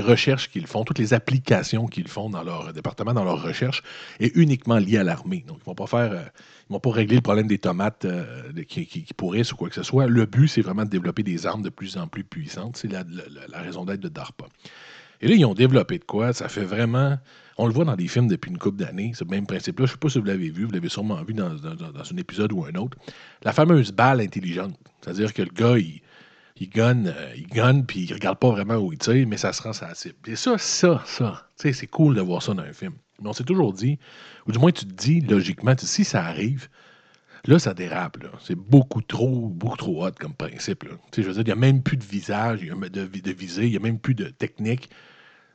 recherches 0.00 0.48
qu'ils 0.50 0.66
font, 0.68 0.84
toutes 0.84 0.98
les 1.00 1.12
applications 1.12 1.86
qu'ils 1.86 2.08
font 2.08 2.30
dans 2.30 2.42
leur 2.44 2.72
département, 2.72 3.12
dans 3.12 3.24
leur 3.24 3.42
recherche, 3.42 3.82
est 4.20 4.34
uniquement 4.36 4.78
liées 4.78 4.98
à 4.98 5.04
l'armée. 5.04 5.44
Donc, 5.46 5.58
ils 5.58 5.62
ne 5.62 5.64
vont 5.66 5.74
pas 5.74 5.86
faire, 5.88 6.12
euh, 6.12 6.22
vont 6.70 6.80
pas 6.80 6.92
régler 6.92 7.16
le 7.16 7.22
problème 7.22 7.48
des 7.48 7.58
tomates 7.58 8.04
euh, 8.04 8.24
qui, 8.68 8.86
qui- 8.86 9.04
pourrissent 9.14 9.52
ou 9.52 9.56
quoi 9.56 9.68
que 9.68 9.74
ce 9.74 9.82
soit. 9.82 10.06
Le 10.06 10.24
but, 10.26 10.48
c'est 10.48 10.62
vraiment 10.62 10.84
de 10.84 10.90
développer 10.90 11.22
des 11.24 11.44
armes 11.44 11.62
de 11.62 11.68
plus 11.70 11.96
en 11.98 12.06
plus 12.06 12.24
puissantes. 12.24 12.76
C'est 12.76 12.88
la, 12.90 13.02
raison 13.60 13.84
d'être 13.84 14.00
de 14.00 14.08
DARPA. 14.08 14.46
Et 15.20 15.28
là, 15.28 15.34
ils 15.34 15.44
ont 15.44 15.54
développé 15.54 15.98
de 15.98 16.04
quoi? 16.04 16.32
Ça 16.32 16.48
fait 16.48 16.64
vraiment. 16.64 17.18
On 17.58 17.66
le 17.66 17.72
voit 17.72 17.84
dans 17.84 17.96
des 17.96 18.08
films 18.08 18.28
depuis 18.28 18.50
une 18.50 18.58
couple 18.58 18.78
d'années, 18.78 19.12
ce 19.14 19.24
même 19.24 19.46
principe-là. 19.46 19.86
Je 19.86 19.90
ne 19.90 19.94
sais 19.94 19.98
pas 19.98 20.08
si 20.08 20.18
vous 20.18 20.24
l'avez 20.24 20.50
vu, 20.50 20.64
vous 20.64 20.72
l'avez 20.72 20.88
sûrement 20.88 21.22
vu 21.22 21.34
dans, 21.34 21.50
dans- 21.50 21.74
dans- 21.74 21.92
dans 21.92 22.12
un 22.12 22.16
épisode 22.16 22.52
ou 22.52 22.64
un 22.64 22.74
autre. 22.76 22.96
La 23.42 23.52
fameuse 23.52 23.92
balle 23.92 24.20
intelligente. 24.20 24.74
C'est-à-dire 25.00 25.34
que 25.34 25.42
le 25.42 25.50
gars, 25.50 25.78
il, 25.78 26.00
il 26.62 26.68
gunne, 26.68 27.12
euh, 27.16 27.34
il 27.36 27.46
gunne, 27.48 27.84
puis 27.84 28.00
il 28.00 28.14
regarde 28.14 28.38
pas 28.38 28.50
vraiment 28.50 28.76
où 28.76 28.92
il 28.92 28.98
tire, 28.98 29.26
mais 29.26 29.36
ça 29.36 29.52
se 29.52 29.62
rend 29.62 29.72
la 29.80 29.94
cible. 29.94 30.14
Et 30.26 30.36
ça, 30.36 30.56
ça, 30.58 31.02
ça, 31.04 31.48
c'est 31.56 31.86
cool 31.88 32.14
de 32.14 32.20
voir 32.20 32.42
ça 32.42 32.54
dans 32.54 32.62
un 32.62 32.72
film. 32.72 32.92
Mais 33.20 33.28
on 33.28 33.32
s'est 33.32 33.44
toujours 33.44 33.72
dit, 33.72 33.98
ou 34.46 34.52
du 34.52 34.58
moins 34.58 34.70
tu 34.70 34.86
te 34.86 34.92
dis 34.92 35.20
logiquement, 35.20 35.74
si 35.76 36.04
ça 36.04 36.24
arrive, 36.24 36.68
là, 37.46 37.58
ça 37.58 37.74
dérape. 37.74 38.18
C'est 38.40 38.54
beaucoup 38.54 39.02
trop, 39.02 39.48
beaucoup 39.48 39.76
trop 39.76 40.06
hot 40.06 40.12
comme 40.18 40.34
principe. 40.34 40.84
là. 40.84 40.90
Je 41.16 41.22
veux 41.22 41.32
dire, 41.32 41.42
il 41.42 41.46
n'y 41.46 41.52
a 41.52 41.56
même 41.56 41.82
plus 41.82 41.96
de 41.96 42.04
visage, 42.04 42.62
y 42.62 42.70
a 42.70 42.74
de, 42.74 43.06
de 43.06 43.32
visée, 43.32 43.64
il 43.64 43.70
n'y 43.70 43.76
a 43.76 43.80
même 43.80 43.98
plus 43.98 44.14
de 44.14 44.26
technique. 44.26 44.88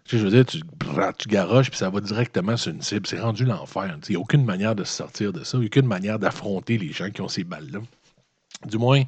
Je 0.06 0.17
veux 0.17 0.30
dire, 0.30 0.46
tu, 0.46 0.62
tu 0.62 1.30
garoches, 1.30 1.70
puis 1.70 1.78
ça 1.78 1.89
va 1.89 2.00
directement 2.00 2.56
sur 2.56 2.72
une 2.72 2.82
cible. 2.82 3.08
C'est 3.08 3.20
rendu 3.20 3.43
l'enfer. 3.43 3.98
Il 4.08 4.12
n'y 4.12 4.15
a 4.15 4.20
aucune 4.20 4.46
manière 4.46 4.74
de 4.74 4.86
se 4.86 4.93
sortir 4.93 5.34
de 5.34 5.43
ça. 5.43 5.58
Il 5.58 5.62
n'y 5.62 5.65
a 5.65 5.67
aucune 5.67 5.86
manière 5.86 6.17
d'affronter 6.20 6.78
les 6.78 6.93
gens 6.93 7.10
qui 7.10 7.22
ont 7.22 7.28
ces 7.28 7.43
balles-là. 7.43 7.80
Du 8.65 8.78
moins, 8.78 9.04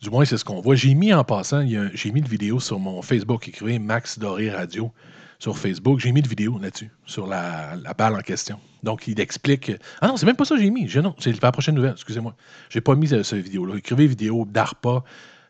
du 0.00 0.10
moins, 0.10 0.24
c'est 0.24 0.36
ce 0.38 0.44
qu'on 0.44 0.60
voit. 0.60 0.74
J'ai 0.74 0.94
mis 0.94 1.12
en 1.12 1.24
passant, 1.24 1.64
j'ai 1.94 2.10
mis 2.12 2.20
une 2.20 2.28
vidéo 2.28 2.58
sur 2.60 2.78
mon 2.78 3.02
Facebook, 3.02 3.48
écrivez 3.48 3.78
Max 3.78 4.18
Doré 4.18 4.50
Radio 4.50 4.90
sur 5.38 5.56
Facebook. 5.58 6.00
J'ai 6.00 6.12
mis 6.12 6.20
une 6.20 6.26
vidéo 6.26 6.58
là-dessus, 6.58 6.90
sur 7.06 7.26
la, 7.26 7.76
balle 7.96 8.14
en 8.14 8.20
question. 8.20 8.58
Donc, 8.82 9.08
il 9.08 9.20
explique. 9.20 9.72
Ah 10.00 10.08
non, 10.08 10.16
c'est 10.16 10.26
même 10.26 10.36
pas 10.36 10.44
ça 10.44 10.54
que 10.54 10.60
j'ai 10.62 10.70
mis. 10.70 10.90
Non, 10.96 11.14
c'est 11.18 11.42
la 11.42 11.52
prochaine 11.52 11.74
nouvelle, 11.74 11.92
excusez-moi. 11.92 12.34
J'ai 12.70 12.80
pas 12.80 12.94
mis 12.94 13.08
ce- 13.08 13.22
cette 13.22 13.42
vidéo-là. 13.42 13.76
Écrivez 13.76 14.06
vidéo 14.06 14.46
DARPA. 14.48 15.04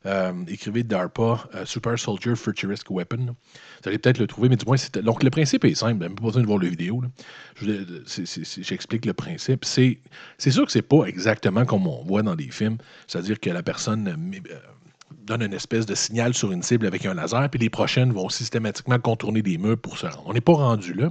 Euh, 0.07 0.33
écrivez 0.49 0.83
DARPA, 0.83 1.49
euh, 1.55 1.65
Super 1.67 1.99
Soldier 1.99 2.35
Futuristic 2.35 2.91
Weapon. 2.91 3.27
Vous 3.27 3.89
allez 3.89 3.99
peut-être 3.99 4.19
le 4.19 4.27
trouver, 4.27 4.49
mais 4.49 4.57
du 4.57 4.65
moins, 4.65 4.77
c'est. 4.77 4.97
Donc, 4.99 5.23
le 5.23 5.31
principe 5.31 5.65
est 5.65 5.75
simple. 5.75 5.99
Même 5.99 6.15
pas 6.15 6.25
besoin 6.25 6.43
de 6.43 6.47
voir 6.47 6.59
la 6.59 6.69
vidéo. 6.69 7.03
vous 7.61 7.67
c'est- 8.07 8.63
J'explique 8.63 9.05
le 9.05 9.13
principe. 9.13 9.65
C'est 9.65 9.99
sûr 10.51 10.65
que 10.65 10.73
c'est 10.73 10.83
pas 10.83 11.05
exactement 11.05 11.65
comme 11.67 11.87
on 11.87 12.03
voit 12.05 12.23
dans 12.23 12.35
des 12.35 12.51
films. 12.51 12.79
C'est-à-dire 13.07 13.39
que 13.41 13.51
la 13.51 13.63
personne 13.63 14.09
euh, 14.09 14.39
euh, 14.53 14.59
donne 15.27 15.43
une 15.43 15.53
espèce 15.53 15.85
de 15.87 15.95
signal 15.95 16.33
sur 16.35 16.51
une 16.51 16.63
cible 16.63 16.87
avec 16.87 17.05
un 17.05 17.15
laser, 17.15 17.49
puis 17.51 17.61
les 17.61 17.69
prochaines 17.71 18.13
vont 18.13 18.29
systématiquement 18.29 18.99
contourner 18.99 19.43
des 19.43 19.59
murs 19.59 19.79
pour 19.79 19.99
se 19.99 20.07
rendre. 20.07 20.23
On 20.27 20.33
n'est 20.33 20.41
pas 20.41 20.55
rendu 20.55 20.95
là, 20.95 21.11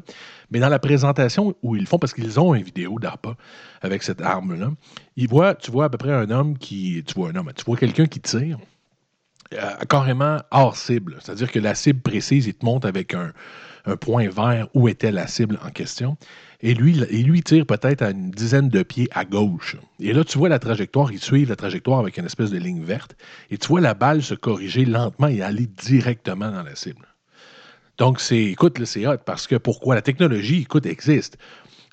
mais 0.51 0.59
dans 0.59 0.69
la 0.69 0.79
présentation 0.79 1.55
où 1.61 1.75
ils 1.75 1.85
font, 1.85 1.99
parce 1.99 2.13
qu'ils 2.13 2.39
ont 2.39 2.55
une 2.55 2.63
vidéo 2.63 2.97
d'ARPA 2.99 3.35
avec 3.81 4.01
cette 4.03 4.21
arme-là, 4.21 4.71
ils 5.15 5.27
voient, 5.27 5.53
tu 5.55 5.69
vois 5.71 5.85
à 5.85 5.89
peu 5.89 5.97
près 5.97 6.11
un 6.11 6.29
homme 6.31 6.57
qui, 6.57 7.03
tu 7.05 7.13
vois 7.13 7.29
un 7.29 7.35
homme, 7.35 7.51
tu 7.55 7.63
vois 7.65 7.77
quelqu'un 7.77 8.07
qui 8.07 8.19
tire 8.19 8.57
euh, 9.53 9.75
carrément 9.89 10.37
hors 10.51 10.75
cible. 10.75 11.17
C'est-à-dire 11.19 11.51
que 11.51 11.59
la 11.59 11.73
cible 11.73 12.01
précise, 12.01 12.47
il 12.47 12.53
te 12.53 12.65
montre 12.65 12.87
avec 12.87 13.13
un, 13.13 13.31
point 14.01 14.29
vert 14.29 14.67
où 14.75 14.87
était 14.87 15.11
la 15.11 15.25
cible 15.25 15.57
en 15.65 15.71
question. 15.71 16.17
Et 16.61 16.75
lui, 16.75 16.95
il- 17.09 17.43
tire 17.43 17.65
peut-être 17.65 18.03
à 18.03 18.11
une 18.11 18.29
dizaine 18.29 18.69
de 18.69 18.83
pieds 18.83 19.07
à 19.11 19.25
gauche. 19.25 19.77
Et 19.99 20.13
là, 20.13 20.23
tu 20.23 20.37
vois 20.37 20.49
la 20.49 20.59
trajectoire, 20.59 21.11
il 21.11 21.19
suit 21.19 21.45
la 21.45 21.55
trajectoire 21.55 21.99
avec 21.99 22.17
une 22.17 22.25
espèce 22.25 22.51
de 22.51 22.57
ligne 22.57 22.83
verte. 22.83 23.15
Et 23.49 23.57
tu 23.57 23.67
vois 23.69 23.81
la 23.81 23.95
balle 23.95 24.21
se 24.21 24.35
corriger 24.35 24.85
lentement 24.85 25.27
et 25.27 25.41
aller 25.41 25.65
directement 25.65 26.51
dans 26.51 26.61
la 26.61 26.75
cible. 26.75 27.07
Donc, 27.97 28.19
c'est, 28.19 28.43
écoute, 28.43 28.83
c'est 28.85 29.07
hot 29.07 29.17
parce 29.25 29.47
que 29.47 29.55
pourquoi? 29.55 29.95
La 29.95 30.01
technologie, 30.01 30.61
écoute, 30.61 30.85
existe. 30.85 31.37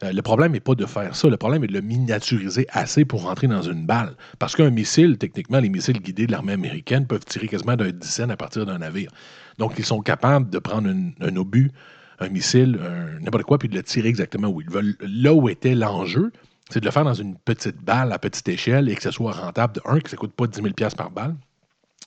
Euh, 0.02 0.12
le 0.12 0.22
problème 0.22 0.52
n'est 0.52 0.61
pas 0.61 0.74
de 0.74 0.85
faire 0.85 1.16
ça. 1.16 1.28
Le 1.28 1.37
problème 1.37 1.64
est 1.64 1.68
de 1.68 1.72
le 1.72 1.80
miniaturiser 1.80 2.66
assez 2.70 3.04
pour 3.04 3.22
rentrer 3.22 3.46
dans 3.46 3.62
une 3.62 3.86
balle. 3.86 4.14
Parce 4.38 4.55
qu'un 4.55 4.70
missile, 4.70 5.16
techniquement, 5.18 5.59
les 5.59 5.70
missiles 5.70 6.01
guidés 6.01 6.26
de 6.26 6.32
l'armée 6.32 6.53
américaine 6.53 7.07
peuvent 7.07 7.24
tirer 7.24 7.49
quasiment 7.49 7.76
d'un 7.76 7.90
dizaine 7.90 8.30
à 8.30 8.36
partir 8.36 8.66
d'un 8.66 8.78
navire. 8.78 9.11
Donc, 9.59 9.74
ils 9.78 9.84
sont 9.86 10.01
capables 10.01 10.51
de 10.51 10.59
prendre 10.59 10.90
un 11.20 11.36
obus, 11.36 11.70
un 12.18 12.28
missile, 12.28 12.78
n'importe 13.22 13.44
quoi, 13.44 13.59
puis 13.59 13.68
de 13.68 13.74
le 13.74 13.82
tirer 13.82 14.09
exactement 14.09 14.49
où 14.49 14.61
ils 14.61 14.68
veulent. 14.68 14.97
Là 15.01 15.32
où 15.32 15.49
était 15.49 15.74
l'enjeu, 15.74 16.30
c'est 16.70 16.80
de 16.80 16.84
le 16.84 16.90
faire 16.90 17.05
dans 17.05 17.14
une 17.14 17.36
petite 17.36 17.82
balle 17.82 18.12
à 18.12 18.18
petite 18.18 18.49
échelle 18.49 18.88
et 18.88 18.97
que 18.97 19.03
ce 19.03 19.11
soit 19.11 19.32
rentable 19.32 19.74
de 19.74 19.80
un, 19.84 20.01
que 20.01 20.11
ça 20.11 20.16
ne 20.16 20.20
coûte 20.20 20.34
pas 20.34 20.47
10 20.47 20.62
000 20.62 20.74
par 20.97 21.11
balle 21.11 21.36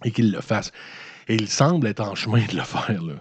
et 0.03 0.11
qu'ils 0.11 0.31
le 0.31 0.41
fassent. 0.41 0.71
Et 1.27 1.35
il 1.35 1.47
semble 1.47 1.87
être 1.87 2.01
en 2.01 2.15
chemin 2.15 2.45
de 2.45 2.55
le 2.55 2.63
faire. 2.63 3.01
Là. 3.01 3.15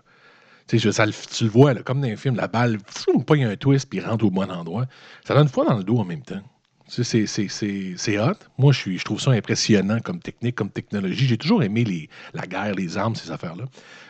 Tu 0.69 0.77
le- 0.77 1.49
vois, 1.49 1.75
comme 1.77 2.01
dans 2.01 2.09
un 2.09 2.17
film, 2.17 2.37
la 2.37 2.47
balle, 2.47 2.79
pas 3.27 3.37
il 3.37 3.43
y 3.43 3.45
a 3.45 3.49
un 3.49 3.57
twist, 3.57 3.89
puis 3.89 4.01
rentre 4.01 4.27
au 4.27 4.31
bon 4.31 4.51
endroit. 4.51 4.87
Ça 5.27 5.35
donne 5.35 5.49
fois 5.49 5.65
dans 5.65 5.79
le 5.79 5.85
dos 5.85 5.99
en 5.99 6.05
même 6.05 6.23
temps. 6.23 6.43
C'est, 6.89 8.19
hot. 8.19 8.33
Moi, 8.57 8.73
je, 8.73 9.05
trouve 9.05 9.21
ça 9.21 9.31
impressionnant 9.33 10.01
comme 10.01 10.21
technique, 10.21 10.55
comme 10.55 10.71
technologie. 10.71 11.27
J'ai 11.27 11.37
toujours 11.37 11.63
aimé 11.63 12.09
la 12.33 12.47
guerre, 12.47 12.75
les 12.75 12.97
armes, 12.97 13.15
ces 13.15 13.31
affaires-là. 13.31 13.65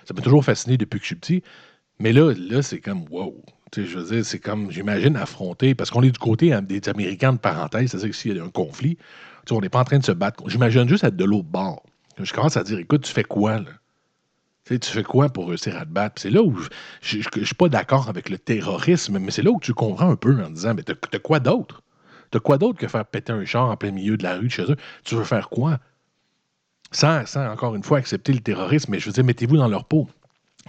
Ça 0.05 0.15
m'a 0.15 0.21
toujours 0.21 0.45
fasciné 0.45 0.77
depuis 0.77 0.99
que 0.99 1.05
je 1.05 1.09
suis 1.09 1.17
petit. 1.17 1.43
Mais 1.99 2.13
là, 2.13 2.33
c'est 2.63 2.81
comme 2.81 3.05
wow. 3.11 3.35
Je 3.77 3.99
veux 3.99 4.15
dire, 4.17 4.25
c'est 4.25 4.39
comme, 4.39 4.71
j'imagine, 4.71 5.17
affronter, 5.17 5.75
parce 5.75 5.91
qu'on 5.91 6.03
est 6.03 6.11
du 6.11 6.19
côté 6.19 6.59
des 6.63 6.89
Américains 6.89 7.33
de 7.33 7.39
parenthèse, 7.39 7.91
c'est-à-dire 7.91 8.11
que 8.11 8.17
s'il 8.17 8.37
y 8.37 8.41
a 8.41 8.45
un 8.45 8.51
conflit, 8.51 8.97
on 9.51 9.61
n'est 9.61 9.69
pas 9.69 9.81
en 9.81 9.85
train 9.85 9.99
de 9.99 10.05
se 10.05 10.13
battre. 10.13 10.43
J'imagine 10.49 10.89
juste 10.89 11.05
être 11.05 11.17
de 11.17 11.25
l'autre 11.25 11.49
bord. 11.49 11.83
Je 12.21 12.33
commence 12.33 12.57
à 12.57 12.65
dire, 12.65 12.79
écoute, 12.79 13.03
tu 13.03 13.13
fais 13.13 13.25
quoi, 13.25 13.59
là? 13.59 13.71
Tu 14.69 14.75
sais, 14.75 14.81
tu 14.81 14.91
fais 14.91 15.03
quoi 15.03 15.31
pour 15.31 15.49
réussir 15.49 15.79
à 15.79 15.87
te 15.87 15.91
battre? 15.91 16.21
C'est 16.21 16.29
là 16.29 16.43
où 16.43 16.55
je 17.01 17.17
ne 17.17 17.45
suis 17.45 17.55
pas 17.55 17.71
d'accord 17.71 18.11
avec 18.11 18.29
le 18.29 18.37
terrorisme, 18.37 19.19
mais 19.19 19.31
c'est 19.31 19.41
là 19.41 19.51
où 19.51 19.59
tu 19.61 19.73
comprends 19.73 20.11
un 20.11 20.17
peu 20.17 20.45
en 20.45 20.51
disant, 20.51 20.75
mais 20.75 20.83
t'as 20.83 20.95
t'as 20.95 21.19
quoi 21.19 21.41
d'autre? 21.41 21.83
T'as 22.31 22.39
quoi 22.39 22.59
d'autre 22.59 22.79
que 22.79 22.87
faire 22.87 23.07
péter 23.07 23.33
un 23.33 23.47
char 23.47 23.71
en 23.71 23.79
plein 23.79 23.93
milieu 23.93 24.19
de 24.19 24.25
la 24.25 24.37
rue 24.37 24.49
de 24.49 24.53
chez 24.53 24.71
eux? 24.71 24.77
Tu 25.05 25.15
veux 25.15 25.25
faire 25.25 25.49
quoi? 25.49 25.79
Sans, 26.91 27.25
sans, 27.25 27.51
encore 27.51 27.77
une 27.77 27.83
fois, 27.83 27.97
accepter 27.97 28.35
le 28.35 28.41
terrorisme, 28.41 28.93
mais 28.93 28.99
je 28.99 29.07
veux 29.07 29.13
dire, 29.13 29.25
mettez-vous 29.25 29.57
dans 29.57 29.69
leur 29.69 29.87
peau. 29.87 30.07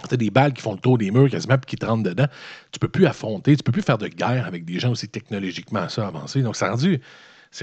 T'as 0.08 0.16
des 0.16 0.30
balles 0.30 0.54
qui 0.54 0.62
font 0.62 0.72
le 0.72 0.78
tour 0.78 0.96
des 0.96 1.10
murs 1.10 1.28
quasiment 1.28 1.58
puis 1.58 1.66
qui 1.66 1.76
te 1.76 1.84
rentrent 1.84 2.04
dedans. 2.04 2.28
Tu 2.72 2.78
peux 2.78 2.88
plus 2.88 3.04
affronter, 3.04 3.54
tu 3.54 3.62
peux 3.62 3.72
plus 3.72 3.82
faire 3.82 3.98
de 3.98 4.08
guerre 4.08 4.46
avec 4.46 4.64
des 4.64 4.80
gens 4.80 4.92
aussi 4.92 5.10
technologiquement 5.10 5.90
ça 5.90 6.06
avancés. 6.06 6.40
Donc, 6.40 6.56
c'est 6.56 6.66
rendu, 6.66 7.02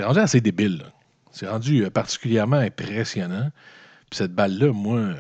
rendu 0.01 0.19
assez 0.19 0.39
débile. 0.39 0.83
C'est 1.31 1.47
rendu 1.47 1.83
euh, 1.83 1.89
particulièrement 1.89 2.57
impressionnant. 2.57 3.49
Puis 4.11 4.17
cette 4.17 4.35
balle-là, 4.35 4.71
moi, 4.71 4.99
euh, 4.99 5.15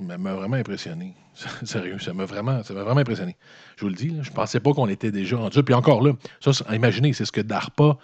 m'a 0.00 0.16
vraiment 0.34 0.56
impressionné. 0.56 1.14
Sérieux, 1.64 1.98
ça 1.98 2.12
m'a 2.12 2.24
vraiment, 2.24 2.60
vraiment 2.60 3.00
impressionné. 3.00 3.36
Je 3.76 3.82
vous 3.82 3.88
le 3.88 3.94
dis, 3.94 4.16
je 4.22 4.30
pensais 4.30 4.60
pas 4.60 4.72
qu'on 4.72 4.88
était 4.88 5.10
déjà 5.10 5.36
rendu. 5.36 5.62
Puis 5.62 5.74
encore 5.74 6.02
là, 6.02 6.12
ça, 6.40 6.52
imaginez, 6.74 7.12
c'est 7.12 7.24
ce 7.24 7.32
que 7.32 7.40
DARPA 7.40 7.98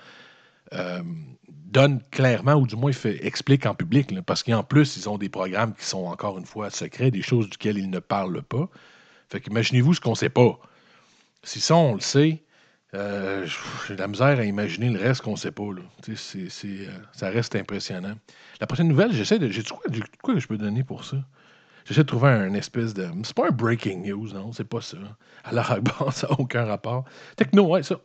euh, 0.72 1.02
donne 1.48 2.00
clairement, 2.10 2.54
ou 2.54 2.66
du 2.66 2.76
moins 2.76 2.92
explique 3.20 3.66
en 3.66 3.74
public, 3.74 4.14
parce 4.22 4.42
qu'en 4.42 4.62
plus, 4.62 4.96
ils 4.96 5.08
ont 5.08 5.18
des 5.18 5.28
programmes 5.28 5.74
qui 5.74 5.84
sont 5.84 6.06
encore 6.06 6.38
une 6.38 6.46
fois 6.46 6.70
secrets, 6.70 7.10
des 7.10 7.22
choses 7.22 7.48
duquel 7.48 7.78
ils 7.78 7.90
ne 7.90 7.98
parlent 7.98 8.42
pas. 8.42 8.68
Fait 9.30 9.40
qu'imaginez-vous 9.40 9.94
ce 9.94 10.00
qu'on 10.00 10.14
sait 10.14 10.28
pas. 10.28 10.58
Si 11.42 11.60
ça, 11.60 11.74
on 11.74 11.94
le 11.94 12.00
sait, 12.00 12.44
euh, 12.94 13.46
j'ai 13.88 13.96
de 13.96 14.00
la 14.00 14.06
misère 14.06 14.38
à 14.38 14.44
imaginer 14.44 14.88
le 14.88 15.00
reste 15.00 15.22
qu'on 15.22 15.36
sait 15.36 15.50
pas. 15.50 15.64
Là. 15.64 15.82
Euh, 16.08 16.88
ça 17.12 17.28
reste 17.28 17.56
impressionnant. 17.56 18.14
La 18.60 18.66
prochaine 18.66 18.88
nouvelle, 18.88 19.12
j'essaie 19.12 19.38
de. 19.38 19.48
J'ai 19.48 19.64
quoi, 19.64 19.80
j'ai 19.90 20.02
quoi 20.22 20.34
que 20.34 20.40
je 20.40 20.46
peux 20.46 20.58
donner 20.58 20.84
pour 20.84 21.04
ça? 21.04 21.16
J'essaie 21.84 22.00
de 22.02 22.06
trouver 22.06 22.28
un 22.28 22.54
espèce 22.54 22.94
de. 22.94 23.06
C'est 23.24 23.34
pas 23.34 23.48
un 23.48 23.50
breaking 23.50 24.02
news, 24.06 24.28
non, 24.32 24.52
c'est 24.52 24.64
pas 24.68 24.80
ça. 24.80 24.96
Alors, 25.44 25.70
Akbar, 25.70 26.12
ça 26.12 26.28
n'a 26.28 26.40
aucun 26.40 26.64
rapport. 26.64 27.04
Techno, 27.36 27.64
ouais, 27.64 27.82
ça. 27.82 27.96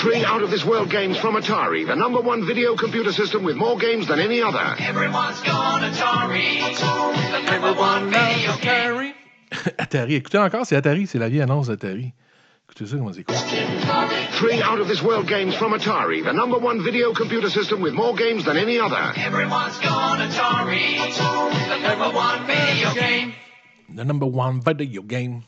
Three 0.00 0.24
out 0.24 0.42
of 0.42 0.50
this 0.50 0.64
world 0.64 0.88
games 0.90 1.16
from 1.18 1.34
Atari, 1.34 1.84
the 1.84 1.96
number 1.96 2.20
one 2.20 2.46
video 2.46 2.76
computer 2.76 3.10
system 3.12 3.42
with 3.42 3.56
more 3.56 3.76
games 3.76 4.06
than 4.06 4.20
any 4.20 4.40
other. 4.40 4.76
Everyone's 4.78 5.40
gone 5.42 5.82
Atari. 5.82 6.60
The 7.32 7.50
number 7.50 7.72
one 7.74 8.10
video 8.10 8.56
game. 8.62 9.12
Atari. 9.78 10.14
Écoutez 10.14 10.38
encore, 10.38 10.66
c'est 10.66 10.76
Atari, 10.76 11.08
c'est 11.08 11.18
la 11.18 11.28
vieille 11.28 11.42
annonce 11.42 11.66
d'Atari. 11.66 12.12
Écoutez 12.68 12.86
ça, 12.90 12.96
comment 12.96 13.12
c'est 13.12 13.24
cool. 13.24 13.36
Three 14.32 14.60
out 14.62 14.80
of 14.80 14.88
this 14.88 15.02
world 15.02 15.26
games 15.28 15.54
from 15.54 15.72
Atari, 15.72 16.22
the 16.22 16.32
number 16.32 16.58
one 16.58 16.82
video 16.82 17.12
computer 17.12 17.48
system 17.48 17.80
with 17.80 17.94
more 17.94 18.14
games 18.14 18.44
than 18.44 18.56
any 18.56 18.78
other. 18.78 19.12
Everyone's 19.16 19.78
gone 19.80 20.18
Atari. 20.18 20.96
The 20.98 21.88
number 21.88 22.10
one 22.16 22.46
video 22.46 22.92
game. 22.94 23.32
The 23.94 24.04
number 24.04 24.26
one 24.26 24.60
video 24.60 25.02
game. 25.02 25.42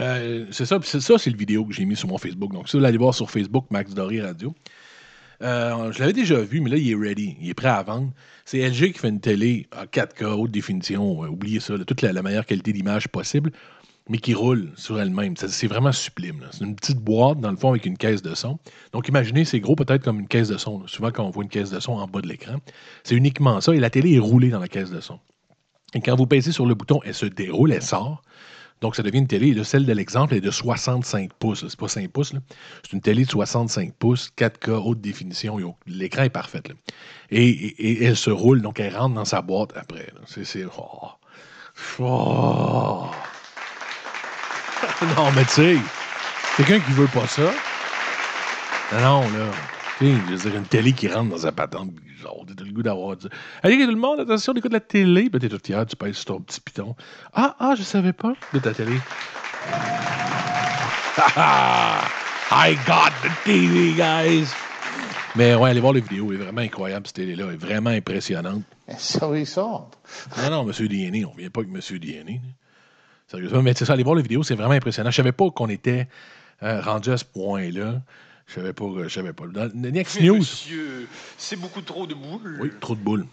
Euh, 0.00 0.46
c'est 0.50 0.66
ça, 0.66 0.78
c'est 0.82 1.00
ça, 1.00 1.16
c'est 1.18 1.30
le 1.30 1.36
vidéo 1.36 1.64
que 1.64 1.72
j'ai 1.72 1.84
mis 1.84 1.96
sur 1.96 2.08
mon 2.08 2.18
Facebook. 2.18 2.52
Donc, 2.52 2.68
si 2.68 2.76
vous 2.78 2.84
aller 2.84 2.98
voir 2.98 3.14
sur 3.14 3.30
Facebook, 3.30 3.66
Max 3.70 3.94
Doré 3.94 4.20
Radio. 4.20 4.54
Euh, 5.42 5.90
je 5.92 5.98
l'avais 6.00 6.12
déjà 6.12 6.40
vu, 6.40 6.60
mais 6.60 6.70
là, 6.70 6.76
il 6.76 6.90
est 6.90 6.94
ready. 6.94 7.36
Il 7.40 7.50
est 7.50 7.54
prêt 7.54 7.68
à 7.68 7.82
vendre. 7.82 8.10
C'est 8.44 8.58
LG 8.58 8.92
qui 8.92 8.98
fait 8.98 9.08
une 9.08 9.20
télé 9.20 9.66
à 9.70 9.86
4K, 9.86 10.24
haute 10.24 10.50
définition. 10.50 11.24
euh, 11.24 11.28
oubliez 11.28 11.60
ça, 11.60 11.76
là, 11.76 11.84
toute 11.84 12.02
la, 12.02 12.12
la 12.12 12.22
meilleure 12.22 12.46
qualité 12.46 12.72
d'image 12.72 13.08
possible, 13.08 13.52
mais 14.08 14.18
qui 14.18 14.34
roule 14.34 14.70
sur 14.76 15.00
elle-même. 15.00 15.36
C'est 15.36 15.66
vraiment 15.66 15.92
sublime. 15.92 16.44
C'est 16.50 16.64
une 16.64 16.74
petite 16.74 16.98
boîte, 16.98 17.40
dans 17.40 17.50
le 17.50 17.56
fond, 17.56 17.70
avec 17.70 17.86
une 17.86 17.96
caisse 17.96 18.22
de 18.22 18.34
son. 18.34 18.58
Donc, 18.92 19.08
imaginez, 19.08 19.44
c'est 19.44 19.60
gros 19.60 19.76
peut-être 19.76 20.02
comme 20.04 20.20
une 20.20 20.28
caisse 20.28 20.48
de 20.48 20.56
son. 20.58 20.86
Souvent, 20.86 21.10
quand 21.12 21.24
on 21.24 21.30
voit 21.30 21.44
une 21.44 21.50
caisse 21.50 21.70
de 21.70 21.80
son 21.80 21.92
en 21.92 22.06
bas 22.08 22.20
de 22.20 22.28
l'écran, 22.28 22.56
c'est 23.04 23.14
uniquement 23.14 23.60
ça. 23.60 23.74
Et 23.74 23.80
la 23.80 23.90
télé 23.90 24.14
est 24.14 24.18
roulée 24.18 24.50
dans 24.50 24.58
la 24.60 24.68
caisse 24.68 24.90
de 24.90 25.00
son. 25.00 25.18
Et 25.94 26.00
quand 26.00 26.16
vous 26.16 26.26
pèsez 26.26 26.52
sur 26.52 26.66
le 26.66 26.74
bouton, 26.74 27.00
elle 27.04 27.14
se 27.14 27.26
déroule, 27.26 27.72
elle 27.72 27.82
sort. 27.82 28.22
Donc, 28.80 28.96
ça 28.96 29.04
devient 29.04 29.18
une 29.18 29.28
télé. 29.28 29.54
Là, 29.54 29.62
celle 29.62 29.86
de 29.86 29.92
l'exemple 29.92 30.34
est 30.34 30.40
de 30.40 30.50
65 30.50 31.32
pouces. 31.34 31.64
C'est 31.68 31.78
pas 31.78 31.86
5 31.86 32.10
pouces. 32.10 32.32
C'est 32.82 32.92
une 32.92 33.00
télé 33.00 33.24
de 33.24 33.30
65 33.30 33.94
pouces, 33.94 34.30
4K, 34.36 34.70
haute 34.72 35.00
définition. 35.00 35.56
L'écran 35.86 36.24
est 36.24 36.30
parfait. 36.30 36.62
Et, 37.30 37.48
et- 37.48 38.04
elle 38.04 38.16
se 38.16 38.30
roule, 38.30 38.60
donc 38.60 38.80
elle 38.80 38.96
rentre 38.96 39.14
dans 39.14 39.24
sa 39.24 39.40
boîte 39.42 39.70
après. 39.76 40.08
c'est- 40.26 40.64
oh. 40.76 41.10
Oh. 42.00 43.06
non, 45.16 45.30
mais 45.32 45.44
tu 45.44 45.52
sais, 45.52 45.76
quelqu'un 46.56 46.80
qui 46.80 46.92
veut 46.92 47.08
pas 47.08 47.26
ça. 47.26 47.50
Non, 49.00 49.22
là. 49.22 49.50
Tu 49.98 50.06
sais, 50.06 50.14
je 50.28 50.32
veux 50.32 50.50
dire, 50.50 50.58
une 50.58 50.66
télé 50.66 50.92
qui 50.92 51.08
rentre 51.08 51.30
dans 51.30 51.38
sa 51.38 51.52
patente. 51.52 51.90
Genre, 52.20 52.44
t'as 52.56 52.64
le 52.64 52.72
goût 52.72 52.82
d'avoir 52.82 53.16
dit 53.16 53.28
Allez, 53.62 53.84
tout 53.84 53.90
le 53.90 53.96
monde, 53.96 54.20
attention, 54.20 54.52
on 54.52 54.56
écoute 54.56 54.72
la 54.72 54.80
télé. 54.80 55.28
Ben, 55.28 55.40
t'es 55.40 55.48
tout 55.48 55.58
fier, 55.64 55.84
tu 55.86 55.96
pèses 55.96 56.16
sur 56.16 56.26
ton 56.26 56.40
petit 56.40 56.60
piton. 56.60 56.94
Ah, 57.32 57.56
ah, 57.58 57.74
je 57.76 57.82
savais 57.82 58.12
pas 58.12 58.34
de 58.52 58.58
ta 58.58 58.72
télé. 58.72 58.92
I 62.54 62.76
got 62.86 63.10
the 63.22 63.30
TV, 63.44 63.94
guys. 63.94 64.52
Mais 65.34 65.54
ouais, 65.54 65.70
allez 65.70 65.80
voir 65.80 65.94
les 65.94 66.00
vidéos. 66.00 66.32
Elle 66.32 66.40
est 66.40 66.44
vraiment 66.44 66.60
incroyable, 66.60 67.06
cette 67.06 67.16
télé-là. 67.16 67.46
Elle 67.48 67.54
est 67.54 67.56
vraiment 67.56 67.90
impressionnante. 67.90 68.64
He 68.88 69.46
sold. 69.46 69.86
Non, 70.36 70.50
non, 70.50 70.68
M. 70.68 70.86
DNA, 70.86 71.26
on 71.26 71.34
vient 71.34 71.48
pas 71.48 71.62
avec 71.62 71.72
M. 71.72 71.98
DNA. 71.98 72.40
Sérieusement, 73.32 73.62
mais 73.62 73.72
c'est 73.74 73.86
ça, 73.86 73.94
allez 73.94 74.02
voir 74.02 74.14
les 74.14 74.22
vidéos, 74.22 74.42
c'est 74.42 74.54
vraiment 74.54 74.74
impressionnant. 74.74 75.10
Je 75.10 75.16
savais 75.16 75.32
pas 75.32 75.50
qu'on 75.50 75.70
était 75.70 76.06
euh, 76.62 76.82
rendu 76.82 77.10
à 77.10 77.16
ce 77.16 77.24
point-là. 77.24 78.02
Je 78.46 78.52
savais 78.54 78.74
pas, 78.74 78.84
euh, 78.84 79.04
je 79.04 79.08
savais 79.08 79.32
pas. 79.32 79.46
Dans 79.46 79.70
Next 79.74 80.20
Mais 80.20 80.26
News, 80.26 80.36
monsieur, 80.36 81.08
c'est 81.38 81.56
beaucoup 81.56 81.80
trop 81.80 82.06
de 82.06 82.12
boules. 82.12 82.58
oui, 82.60 82.70
trop 82.78 82.94
de 82.94 83.00
boules. 83.00 83.26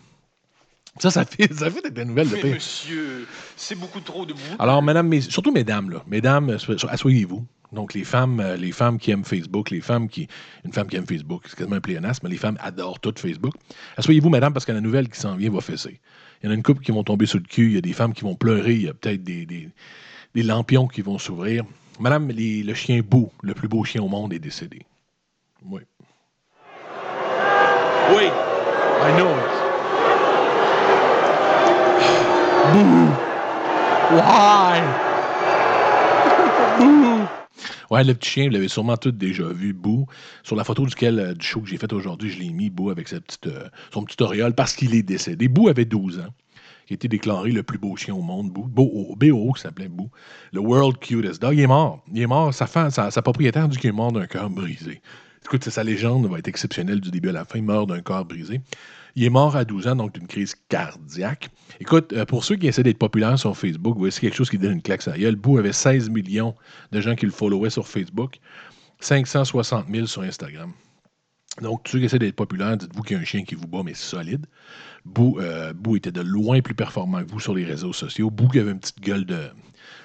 Ça, 0.99 1.11
ça 1.11 1.25
fait, 1.25 1.53
ça 1.53 1.69
fait 1.69 1.91
des 1.91 2.05
nouvelles 2.05 2.29
de 2.29 2.35
pire. 2.37 2.55
monsieur, 2.55 3.27
c'est 3.57 3.75
beaucoup 3.75 3.99
trop 3.99 4.25
de 4.25 4.31
boules. 4.31 4.55
Alors, 4.57 4.81
mesdames, 4.81 5.07
mais 5.09 5.19
surtout 5.19 5.51
mesdames, 5.51 5.89
là. 5.89 6.01
Mesdames, 6.07 6.57
so- 6.57 6.87
asseyez-vous. 6.87 7.45
Donc, 7.71 7.93
les 7.93 8.03
femmes, 8.03 8.39
euh, 8.39 8.55
les 8.55 8.71
femmes 8.71 8.97
qui 8.97 9.11
aiment 9.11 9.23
Facebook, 9.23 9.69
les 9.69 9.81
femmes 9.81 10.09
qui. 10.09 10.27
Une 10.65 10.73
femme 10.73 10.87
qui 10.87 10.95
aime 10.95 11.05
Facebook, 11.05 11.43
c'est 11.47 11.55
quasiment 11.55 11.75
un 11.75 11.81
pléonasme, 11.81 12.21
mais 12.23 12.31
les 12.31 12.37
femmes 12.37 12.57
adorent 12.61 12.99
tout 12.99 13.13
Facebook. 13.15 13.53
Asseyez-vous, 13.97 14.29
mesdames, 14.29 14.53
parce 14.53 14.65
que 14.65 14.71
la 14.71 14.81
nouvelle 14.81 15.09
qui 15.09 15.19
s'en 15.19 15.35
vient 15.35 15.51
va 15.51 15.61
fesser. 15.61 15.99
Il 16.41 16.45
y 16.45 16.49
en 16.49 16.51
a 16.51 16.55
une 16.55 16.63
couple 16.63 16.83
qui 16.83 16.91
vont 16.91 17.03
tomber 17.03 17.25
sur 17.25 17.37
le 17.37 17.43
cul, 17.43 17.67
il 17.67 17.73
y 17.73 17.77
a 17.77 17.81
des 17.81 17.93
femmes 17.93 18.13
qui 18.13 18.21
vont 18.21 18.35
pleurer, 18.35 18.73
il 18.73 18.83
y 18.83 18.87
a 18.87 18.93
peut-être 18.93 19.23
des, 19.23 19.69
lampions 20.35 20.87
qui 20.87 21.01
vont 21.01 21.17
s'ouvrir. 21.17 21.63
Madame, 21.99 22.29
le 22.31 22.73
chien 22.73 23.01
Bou, 23.01 23.29
le 23.43 23.53
plus 23.53 23.67
beau 23.67 23.83
chien 23.83 24.01
au 24.01 24.07
monde, 24.07 24.33
est 24.33 24.39
décédé. 24.39 24.81
Oui. 25.65 25.81
Oui. 28.15 28.29
I 29.01 29.11
know 29.15 29.29
it. 29.29 29.51
Why? 34.11 34.81
Boo. 36.79 37.08
Ouais, 37.91 38.03
le 38.03 38.13
petit 38.13 38.29
chien, 38.29 38.45
vous 38.47 38.51
l'avez 38.53 38.67
sûrement 38.67 38.97
tous 38.97 39.11
déjà 39.11 39.47
vu, 39.49 39.73
Boo. 39.73 40.05
Sur 40.43 40.55
la 40.55 40.63
photo 40.63 40.85
duquel, 40.85 41.19
euh, 41.19 41.33
du 41.33 41.45
show 41.45 41.61
que 41.61 41.67
j'ai 41.69 41.77
fait 41.77 41.91
aujourd'hui, 41.93 42.29
je 42.29 42.39
l'ai 42.39 42.49
mis, 42.49 42.69
Boo, 42.69 42.89
avec 42.89 43.07
sa 43.07 43.19
petite, 43.19 43.47
euh, 43.47 43.67
son 43.93 44.03
petit 44.03 44.21
auréole, 44.23 44.53
parce 44.53 44.73
qu'il 44.75 44.93
est 44.95 45.03
décédé. 45.03 45.47
Boo 45.47 45.67
avait 45.69 45.85
12 45.85 46.19
ans. 46.19 46.33
Il 46.89 46.93
a 46.93 46.95
été 46.95 47.07
déclaré 47.07 47.51
le 47.51 47.61
plus 47.61 47.77
beau 47.77 47.95
chien 47.95 48.15
au 48.15 48.21
monde, 48.21 48.49
Boo. 48.51 48.63
Beau- 48.67 49.15
BO, 49.15 49.53
qui 49.53 49.61
s'appelait 49.61 49.89
Boo. 49.89 50.09
Le 50.53 50.59
World 50.59 50.97
Cutest 50.99 51.41
Dog. 51.41 51.53
Il 51.55 51.61
est 51.61 51.67
mort. 51.67 52.03
Il 52.13 52.21
est 52.21 52.27
mort. 52.27 52.53
Sa, 52.53 52.65
sa, 52.67 53.11
sa 53.11 53.21
propriétaire 53.21 53.67
dit 53.67 53.77
qu'il 53.77 53.89
est 53.89 53.93
mort 53.93 54.11
d'un 54.11 54.25
cœur 54.25 54.49
brisé. 54.49 55.01
Écoute, 55.45 55.69
sa 55.69 55.83
légende 55.83 56.25
va 56.27 56.37
être 56.39 56.47
exceptionnelle 56.47 56.99
du 56.99 57.11
début 57.11 57.29
à 57.29 57.31
la 57.33 57.45
fin. 57.45 57.57
Il 57.59 57.63
meurt 57.63 57.87
d'un 57.87 58.01
cœur 58.01 58.25
brisé. 58.25 58.61
Il 59.19 59.25
est 59.25 59.29
mort 59.29 59.57
à 59.57 59.65
12 59.65 59.89
ans, 59.89 59.97
donc 59.97 60.13
d'une 60.13 60.27
crise 60.27 60.55
cardiaque. 60.69 61.49
Écoute, 61.81 62.13
euh, 62.13 62.23
pour 62.23 62.45
ceux 62.45 62.55
qui 62.55 62.67
essaient 62.67 62.83
d'être 62.83 62.97
populaires 62.97 63.37
sur 63.37 63.57
Facebook, 63.57 63.97
voici 63.97 64.21
quelque 64.21 64.37
chose 64.37 64.49
qui 64.49 64.57
donne 64.57 64.71
une 64.71 64.81
claque 64.81 65.05
à 65.09 65.11
la 65.11 65.17
gueule. 65.17 65.35
Boo 65.35 65.57
avait 65.57 65.73
16 65.73 66.09
millions 66.09 66.55
de 66.93 67.01
gens 67.01 67.15
qui 67.15 67.25
le 67.25 67.33
followaient 67.33 67.69
sur 67.69 67.85
Facebook, 67.85 68.39
560 69.01 69.87
000 69.91 70.05
sur 70.05 70.21
Instagram. 70.21 70.71
Donc, 71.61 71.81
ceux 71.89 71.99
qui 71.99 72.05
essaient 72.05 72.17
d'être 72.17 72.37
populaires, 72.37 72.77
dites-vous 72.77 73.03
qu'il 73.03 73.17
y 73.17 73.19
a 73.19 73.21
un 73.21 73.25
chien 73.25 73.43
qui 73.43 73.55
vous 73.55 73.67
bat, 73.67 73.81
mais 73.83 73.93
solide. 73.93 74.45
Boo, 75.03 75.37
euh, 75.41 75.73
Boo 75.73 75.97
était 75.97 76.13
de 76.13 76.21
loin 76.21 76.61
plus 76.61 76.73
performant 76.73 77.21
que 77.21 77.29
vous 77.29 77.41
sur 77.41 77.53
les 77.53 77.65
réseaux 77.65 77.91
sociaux. 77.91 78.31
Boo 78.31 78.47
qui 78.47 78.59
avait 78.59 78.71
une 78.71 78.79
petite 78.79 79.01
gueule 79.01 79.25
de, 79.25 79.49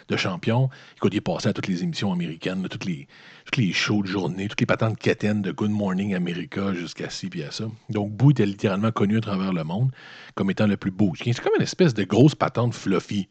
de 0.09 0.17
champion. 0.17 0.69
Il 1.03 1.15
est 1.15 1.21
passé 1.21 1.49
à 1.49 1.53
toutes 1.53 1.69
les 1.69 1.83
émissions 1.83 2.13
américaines, 2.13 2.67
toutes, 2.69 2.85
les, 2.85 3.07
toutes 3.45 3.57
les 3.59 3.73
shows 3.73 4.03
de 4.03 4.09
journée, 4.09 4.49
toutes 4.49 4.61
les 4.61 4.67
patentes 4.67 4.99
quétaines 4.99 5.43
de 5.43 5.53
Good 5.53 5.71
Morning 5.71 6.15
America 6.15 6.73
jusqu'à 6.75 7.11
ci 7.11 7.29
puis 7.29 7.43
à 7.43 7.51
ça. 7.51 7.65
Donc, 7.91 8.13
Boo 8.13 8.31
était 8.31 8.47
littéralement 8.47 8.93
connu 8.93 9.19
à 9.19 9.21
travers 9.21 9.53
le 9.53 9.65
monde 9.65 9.91
comme 10.35 10.51
étant 10.51 10.67
le 10.67 10.77
plus 10.77 10.91
beau. 10.91 11.13
C'est 11.17 11.39
comme 11.41 11.53
une 11.57 11.63
espèce 11.63 11.95
de 11.95 12.05
grosse 12.05 12.35
patente 12.35 12.75
fluffy. 12.75 13.29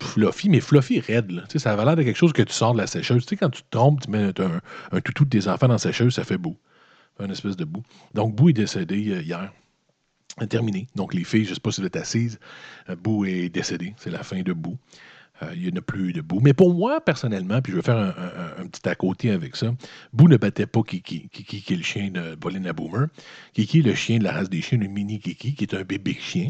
Fluffy, 0.00 0.48
mais 0.48 0.60
fluffy 0.60 1.00
raide. 1.00 1.42
Ça 1.56 1.72
a 1.72 1.84
l'air 1.84 1.96
de 1.96 2.02
quelque 2.02 2.16
chose 2.16 2.32
que 2.32 2.42
tu 2.42 2.52
sors 2.52 2.74
de 2.74 2.78
la 2.78 2.86
sécheuse. 2.86 3.26
Tu 3.26 3.30
sais, 3.30 3.36
quand 3.36 3.50
tu 3.50 3.62
te 3.62 3.70
trompes, 3.70 4.02
tu 4.02 4.10
mets 4.10 4.30
un, 4.40 4.60
un 4.92 5.00
toutou 5.00 5.24
de 5.24 5.30
tes 5.30 5.48
enfants 5.48 5.66
dans 5.66 5.74
la 5.74 5.78
sécheuse, 5.78 6.14
ça 6.14 6.24
fait 6.24 6.38
beau. 6.38 6.56
Un 7.18 7.30
espèce 7.30 7.56
de 7.56 7.64
bout. 7.64 7.82
Donc, 8.12 8.34
Boo 8.34 8.48
est 8.48 8.52
décédé 8.52 9.10
euh, 9.10 9.22
hier. 9.22 9.52
Terminé. 10.48 10.88
Donc, 10.96 11.14
les 11.14 11.22
filles, 11.22 11.44
je 11.44 11.50
ne 11.50 11.54
sais 11.54 11.60
pas 11.60 11.70
si 11.70 11.80
vous 11.80 11.86
êtes 11.86 11.96
assises, 11.96 12.40
euh, 12.88 12.96
Boo 12.96 13.24
est 13.24 13.48
décédé. 13.48 13.94
C'est 13.96 14.10
la 14.10 14.22
fin 14.22 14.42
de 14.42 14.52
Boo. 14.52 14.76
Euh, 15.44 15.54
il 15.54 15.62
n'y 15.62 15.72
en 15.72 15.76
a 15.76 15.80
plus 15.80 16.12
de 16.12 16.20
Boo. 16.20 16.40
Mais 16.40 16.52
pour 16.52 16.74
moi, 16.74 17.00
personnellement, 17.00 17.60
puis 17.60 17.72
je 17.72 17.76
vais 17.76 17.82
faire 17.82 17.96
un, 17.98 18.66
petit 18.66 18.88
à 18.88 18.94
côté 18.94 19.30
avec 19.30 19.56
ça, 19.56 19.74
Boo 20.12 20.28
ne 20.28 20.36
battait 20.36 20.66
pas 20.66 20.82
Kiki. 20.82 21.28
Kiki, 21.32 21.62
qui 21.62 21.72
est 21.72 21.76
le 21.76 21.82
chien 21.82 22.10
de 22.10 22.34
Pauline 22.34 22.64
la 22.64 22.72
Boomer. 22.72 23.08
Kiki, 23.52 23.82
le 23.82 23.94
chien 23.94 24.18
de 24.18 24.24
la 24.24 24.32
race 24.32 24.50
des 24.50 24.62
chiens, 24.62 24.78
le 24.78 24.88
mini 24.88 25.20
Kiki, 25.20 25.54
qui 25.54 25.64
est 25.64 25.74
un 25.74 25.82
bébé 25.82 26.16
chien. 26.18 26.48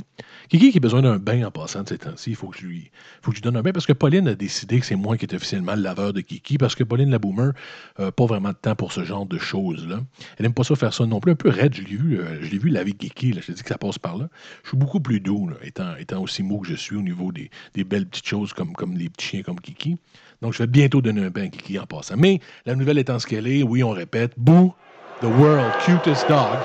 Kiki 0.49 0.71
qui 0.71 0.79
a 0.79 0.81
besoin 0.81 1.03
d'un 1.03 1.19
bain 1.19 1.45
en 1.45 1.51
passant 1.51 1.83
de 1.83 1.89
ces 1.89 1.99
temps-ci. 1.99 2.31
Il 2.31 2.37
faut 2.37 2.49
que 2.49 2.59
je 2.59 2.67
lui 2.67 2.91
faut 3.23 3.31
que 3.31 3.37
je 3.37 3.43
donne 3.43 3.57
un 3.57 3.63
bain 3.63 3.73
parce 3.73 3.87
que 3.87 3.93
Pauline 3.93 4.29
a 4.29 4.35
décidé 4.35 4.81
que 4.81 4.87
c'est 4.87 4.97
moi 4.97 5.17
qui 5.17 5.25
est 5.25 5.35
officiellement 5.35 5.75
le 5.75 5.83
laveur 5.83 6.13
de 6.13 6.21
Kiki 6.21 6.59
parce 6.59 6.75
que 6.75 6.85
Pauline 6.85 7.11
la 7.11 7.19
Boomer 7.19 7.53
n'a 7.99 8.13
pas 8.13 8.27
vraiment 8.27 8.51
de 8.51 8.57
temps 8.57 8.77
pour 8.77 8.93
ce 8.93 9.05
genre 9.05 9.27
de 9.27 9.39
choses-là. 9.39 10.01
Elle 10.39 10.45
n'aime 10.45 10.55
pas 10.55 10.65
ça 10.65 10.75
faire 10.77 10.93
ça 10.93 11.07
non 11.07 11.21
plus. 11.21 11.33
Un 11.33 11.37
peu 11.37 11.49
raide, 11.49 11.75
je 11.75 11.83
l'ai 11.83 11.97
vu, 11.97 12.19
euh, 12.19 12.43
je 12.43 12.51
l'ai 12.51 12.59
vu 12.59 12.69
laver 12.69 12.93
Kiki. 12.93 13.33
Là. 13.33 13.41
Je 13.41 13.47
t'ai 13.47 13.53
dit 13.55 13.63
que 13.63 13.69
ça 13.69 13.79
passe 13.79 13.99
par 13.99 14.17
là. 14.17 14.29
Je 14.63 14.71
suis 14.71 14.77
beaucoup 14.77 15.01
plus 15.01 15.21
doux, 15.21 15.51
étant, 15.63 15.97
étant 15.97 16.23
aussi 16.23 16.43
mou 16.43 16.61
que 16.61 16.69
je 16.69 16.75
suis 16.75 16.97
au 16.97 17.03
niveau 17.03 17.33
des, 17.33 17.51
des 17.75 17.85
belles 17.85 18.07
petites 18.07 18.27
choses 18.27 18.53
comme, 18.53 18.73
comme 18.73 18.84
les 18.93 19.09
petits 19.09 19.27
chiens 19.27 19.43
comme 19.43 19.61
Kiki. 19.61 19.97
Donc, 20.43 20.53
je 20.53 20.59
vais 20.59 20.67
bientôt 20.67 21.01
donner 21.01 21.25
un 21.25 21.31
bain 21.31 21.45
à 21.45 21.49
Kiki 21.49 21.79
en 21.79 21.87
passant. 21.87 22.17
Mais 22.19 22.41
la 22.67 22.75
nouvelle 22.75 22.99
étant 22.99 23.19
ce 23.19 23.27
qu'elle 23.27 23.47
est, 23.47 23.63
oui, 23.63 23.83
on 23.83 23.91
répète, 23.91 24.33
Boo, 24.37 24.75
the 25.21 25.27
world 25.27 25.73
cutest 25.85 26.29
dog, 26.29 26.59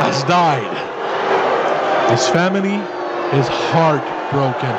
has 0.00 0.24
died. 0.24 0.62
His 2.10 2.26
family 2.28 2.80
is 3.32 3.48
heartbroken. 3.72 4.74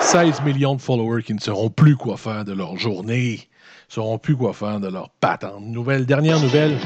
16 0.00 0.42
millions 0.42 0.74
de 0.74 0.80
followers 0.80 1.22
qui 1.22 1.34
ne 1.34 1.40
sauront 1.40 1.70
plus 1.70 1.96
quoi 1.96 2.16
faire 2.16 2.44
de 2.44 2.52
leur 2.52 2.76
journée, 2.76 3.48
ne 3.88 3.94
sauront 3.94 4.18
plus 4.18 4.36
quoi 4.36 4.52
faire 4.52 4.80
de 4.80 4.88
leur 4.88 5.10
patente. 5.20 5.62
Nouvelle, 5.62 6.06
dernière 6.06 6.40
nouvelle. 6.40 6.76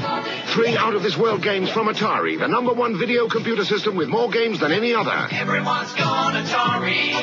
Three 0.57 0.75
out 0.75 0.95
of 0.95 1.03
this 1.03 1.15
world 1.15 1.43
games 1.43 1.69
from 1.69 1.87
Atari, 1.87 2.39
the 2.39 2.47
number 2.47 2.73
one 2.73 2.97
video 2.97 3.27
computer 3.27 3.63
system 3.63 3.95
with 3.95 4.09
more 4.09 4.27
games 4.27 4.59
than 4.59 4.71
any 4.71 4.91
other. 4.91 5.11
Everyone's 5.31 5.93
gone 5.93 6.33
Atari. 6.33 7.13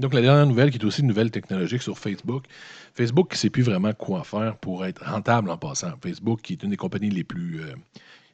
Donc, 0.00 0.14
la 0.14 0.20
dernière 0.20 0.46
nouvelle, 0.46 0.72
qui 0.72 0.78
est 0.78 0.84
aussi 0.84 1.02
une 1.02 1.06
nouvelle 1.06 1.30
technologique 1.30 1.80
sur 1.80 1.96
Facebook. 1.96 2.46
Facebook 2.92 3.28
qui 3.28 3.34
ne 3.34 3.38
sait 3.38 3.50
plus 3.50 3.62
vraiment 3.62 3.92
quoi 3.92 4.24
faire 4.24 4.56
pour 4.56 4.84
être 4.84 5.04
rentable 5.04 5.48
en 5.48 5.58
passant. 5.58 5.92
Facebook, 6.02 6.40
qui 6.42 6.54
est 6.54 6.62
une 6.64 6.70
des 6.70 6.76
compagnies 6.76 7.10
les 7.10 7.22
plus, 7.22 7.60
euh, 7.60 7.76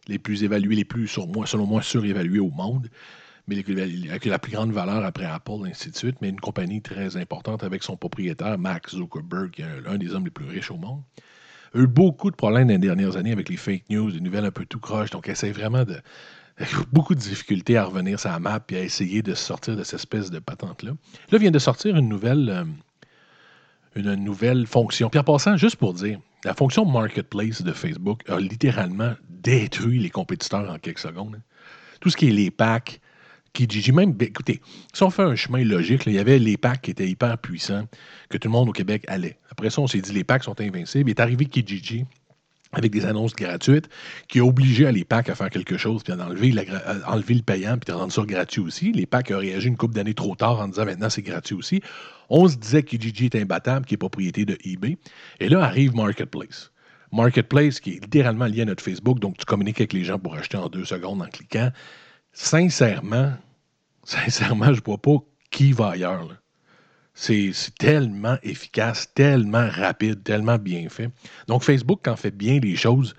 les 0.09 0.18
plus 0.18 0.45
évaluées, 0.45 0.76
les 0.76 0.86
plus, 0.86 1.09
sur 1.09 1.26
moi, 1.26 1.45
selon 1.45 1.66
moi, 1.66 1.82
surévaluées 1.82 2.40
au 2.40 2.49
monde, 2.49 2.88
mais 3.49 3.62
avec 4.09 4.24
la 4.24 4.38
plus 4.38 4.53
grande 4.53 4.72
valeur 4.72 5.05
après 5.05 5.26
Apple, 5.26 5.66
ainsi 5.66 5.90
de 5.90 5.97
suite, 5.97 6.16
mais 6.22 6.30
une 6.30 6.40
compagnie 6.40 6.80
très 6.80 7.18
importante 7.18 7.62
avec 7.64 7.82
son 7.82 7.99
propriétaire, 7.99 8.57
Max 8.57 8.97
Zuckerberg, 8.97 9.51
qui 9.51 9.61
est 9.61 9.80
l'un 9.84 9.99
des 9.99 10.14
hommes 10.14 10.24
les 10.24 10.30
plus 10.30 10.47
riches 10.47 10.70
au 10.70 10.78
monde. 10.78 11.03
Eu 11.74 11.86
beaucoup 11.86 12.30
de 12.30 12.36
problèmes 12.36 12.68
dans 12.68 12.74
les 12.74 12.78
dernières 12.78 13.16
années 13.16 13.32
avec 13.32 13.48
les 13.48 13.56
fake 13.56 13.84
news, 13.88 14.10
des 14.10 14.20
nouvelles 14.20 14.44
un 14.44 14.50
peu 14.50 14.66
tout 14.66 14.80
croche, 14.80 15.10
donc 15.10 15.28
essaie 15.28 15.52
vraiment 15.52 15.84
de. 15.84 15.96
Beaucoup 16.92 17.14
de 17.14 17.20
difficultés 17.20 17.78
à 17.78 17.84
revenir 17.84 18.20
sur 18.20 18.30
la 18.30 18.38
map 18.38 18.60
et 18.68 18.76
à 18.76 18.82
essayer 18.82 19.22
de 19.22 19.32
sortir 19.34 19.74
de 19.74 19.82
cette 19.82 20.00
espèce 20.00 20.30
de 20.30 20.38
patente-là. 20.38 20.92
Là, 21.30 21.38
vient 21.38 21.50
de 21.50 21.58
sortir 21.58 21.96
une 21.96 22.08
nouvelle, 22.08 22.50
euh, 22.50 22.64
une 23.96 24.14
nouvelle 24.16 24.66
fonction. 24.66 25.08
Puis 25.08 25.18
en 25.18 25.24
passant, 25.24 25.56
juste 25.56 25.76
pour 25.76 25.94
dire, 25.94 26.20
la 26.44 26.52
fonction 26.52 26.84
Marketplace 26.84 27.62
de 27.62 27.72
Facebook 27.72 28.20
a 28.28 28.38
littéralement 28.38 29.14
détruit 29.30 29.98
les 29.98 30.10
compétiteurs 30.10 30.70
en 30.70 30.78
quelques 30.78 30.98
secondes. 30.98 31.40
Tout 32.00 32.10
ce 32.10 32.18
qui 32.18 32.28
est 32.28 32.32
les 32.32 32.50
packs, 32.50 33.00
Kijiji, 33.53 33.92
même, 33.92 34.12
ben, 34.12 34.28
écoutez, 34.28 34.62
si 34.94 35.03
on 35.03 35.11
fait 35.11 35.22
un 35.22 35.36
chemin 35.36 35.62
logique, 35.62 36.05
il 36.07 36.14
y 36.14 36.18
avait 36.18 36.38
les 36.38 36.57
packs 36.57 36.80
qui 36.80 36.90
étaient 36.90 37.09
hyper 37.09 37.36
puissants, 37.38 37.86
que 38.30 38.38
tout 38.38 38.48
le 38.48 38.53
monde 38.53 38.70
au 38.70 38.72
Québec 38.72 39.05
allait. 39.09 39.38
Après 39.50 39.68
ça, 39.68 39.82
on 39.82 39.86
s'est 39.86 40.00
dit 40.00 40.12
les 40.12 40.24
packs 40.24 40.44
sont 40.44 40.59
invincibles. 40.61 41.11
Il 41.11 41.12
est 41.12 41.20
arrivé 41.20 41.44
Kijiji 41.44 42.07
avec 42.72 42.90
des 42.90 43.05
annonces 43.05 43.34
gratuites 43.34 43.90
qui 44.28 44.40
a 44.40 44.44
obligé 44.44 44.86
à 44.86 44.92
les 44.92 45.05
packs 45.05 45.28
à 45.28 45.34
faire 45.34 45.50
quelque 45.50 45.76
chose, 45.76 46.03
puis 46.03 46.14
à 46.14 46.26
enlever, 46.26 46.53
le 46.53 47.42
payant, 47.42 47.76
puis 47.76 47.92
de 47.92 47.98
rendre 47.98 48.12
ça 48.12 48.22
gratuit 48.22 48.62
aussi. 48.62 48.92
Les 48.92 49.05
packs 49.05 49.30
ont 49.30 49.38
réagi 49.38 49.68
une 49.68 49.76
couple 49.76 49.94
d'années 49.94 50.14
trop 50.14 50.34
tard 50.34 50.59
en 50.59 50.68
disant 50.68 50.86
maintenant 50.86 51.11
c'est 51.11 51.20
gratuit 51.20 51.55
aussi. 51.55 51.82
On 52.30 52.48
se 52.48 52.57
disait 52.57 52.82
que 52.82 52.96
Kijiji 52.96 53.26
est 53.26 53.36
imbattable, 53.36 53.84
qui 53.84 53.94
est 53.94 53.98
propriété 53.98 54.46
de 54.46 54.57
eBay. 54.64 54.96
Et 55.40 55.50
là 55.50 55.62
arrive 55.62 55.94
Marketplace. 55.94 56.72
Marketplace 57.12 57.78
qui 57.78 57.90
est 57.90 58.00
littéralement 58.03 58.46
lié 58.46 58.62
à 58.62 58.64
notre 58.64 58.82
Facebook, 58.82 59.18
donc 59.18 59.36
tu 59.36 59.44
communiques 59.44 59.80
avec 59.80 59.92
les 59.92 60.05
gens 60.05 60.18
pour 60.18 60.34
acheter 60.34 60.57
en 60.57 60.70
deux 60.70 60.86
secondes 60.86 61.20
en 61.20 61.26
cliquant. 61.26 61.70
Sincèrement, 62.33 63.33
sincèrement, 64.05 64.72
je 64.72 64.80
ne 64.80 64.85
vois 64.85 64.99
pas 64.99 65.16
qui 65.51 65.72
va 65.72 65.91
ailleurs. 65.91 66.28
C'est 67.14 67.53
tellement 67.78 68.39
efficace, 68.43 69.12
tellement 69.14 69.68
rapide, 69.68 70.22
tellement 70.22 70.57
bien 70.57 70.89
fait. 70.89 71.11
Donc, 71.47 71.62
Facebook, 71.62 72.01
quand 72.03 72.16
fait 72.16 72.30
bien 72.30 72.59
les 72.59 72.74
choses, 72.74 73.14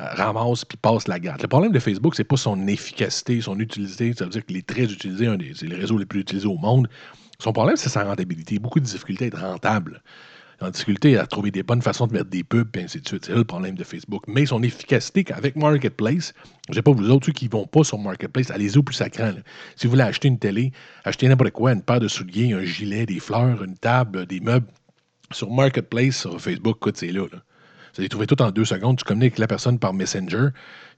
euh, 0.00 0.04
ramasse 0.14 0.64
puis 0.64 0.76
passe 0.76 1.06
la 1.06 1.20
garde. 1.20 1.40
Le 1.42 1.48
problème 1.48 1.72
de 1.72 1.78
Facebook, 1.78 2.16
c'est 2.16 2.24
pas 2.24 2.36
son 2.36 2.66
efficacité, 2.66 3.40
son 3.40 3.58
utilité. 3.60 4.12
Ça 4.14 4.24
veut 4.24 4.30
dire 4.30 4.44
qu'il 4.44 4.56
est 4.56 4.66
très 4.66 4.84
utilisé, 4.84 5.28
c'est 5.54 5.66
le 5.66 5.76
réseau 5.76 5.96
le 5.96 6.06
plus 6.06 6.20
utilisé 6.20 6.46
au 6.48 6.56
monde. 6.56 6.88
Son 7.38 7.52
problème, 7.52 7.76
c'est 7.76 7.88
sa 7.88 8.04
rentabilité. 8.04 8.58
Beaucoup 8.58 8.80
de 8.80 8.84
difficultés 8.84 9.26
à 9.26 9.28
être 9.28 9.40
rentable. 9.40 10.02
En 10.62 10.68
difficulté 10.68 11.16
à 11.16 11.26
trouver 11.26 11.50
des 11.50 11.62
bonnes 11.62 11.80
façons 11.80 12.06
de 12.06 12.12
mettre 12.12 12.28
des 12.28 12.44
pubs, 12.44 12.76
et 12.76 12.82
ainsi 12.82 13.00
de 13.00 13.08
suite. 13.08 13.24
C'est 13.24 13.32
là 13.32 13.38
le 13.38 13.44
problème 13.44 13.76
de 13.76 13.84
Facebook. 13.84 14.24
Mais 14.28 14.44
son 14.44 14.62
efficacité 14.62 15.24
avec 15.32 15.56
Marketplace, 15.56 16.34
je 16.68 16.74
sais 16.74 16.82
pas 16.82 16.92
vous 16.92 17.08
autres, 17.08 17.26
ceux 17.26 17.32
qui 17.32 17.46
ne 17.46 17.50
vont 17.50 17.66
pas 17.66 17.82
sur 17.82 17.98
Marketplace, 17.98 18.50
allez-y 18.50 18.76
au 18.76 18.82
plus 18.82 18.94
sacrant. 18.94 19.32
Si 19.76 19.86
vous 19.86 19.92
voulez 19.92 20.02
acheter 20.02 20.28
une 20.28 20.38
télé, 20.38 20.72
achetez 21.04 21.28
n'importe 21.28 21.52
quoi, 21.52 21.72
une 21.72 21.82
paire 21.82 22.00
de 22.00 22.08
souliers, 22.08 22.52
un 22.52 22.62
gilet, 22.62 23.06
des 23.06 23.20
fleurs, 23.20 23.62
une 23.64 23.78
table, 23.78 24.26
des 24.26 24.40
meubles. 24.40 24.66
Sur 25.32 25.50
Marketplace, 25.50 26.18
sur 26.18 26.38
Facebook, 26.38 26.78
c'est 26.94 27.12
là. 27.12 27.26
Vous 27.94 28.00
allez 28.00 28.08
trouver 28.08 28.26
tout 28.26 28.40
en 28.40 28.50
deux 28.50 28.64
secondes. 28.64 28.96
Tu 28.98 29.04
communiques 29.04 29.32
avec 29.32 29.38
la 29.38 29.46
personne 29.46 29.78
par 29.78 29.92
Messenger. 29.92 30.48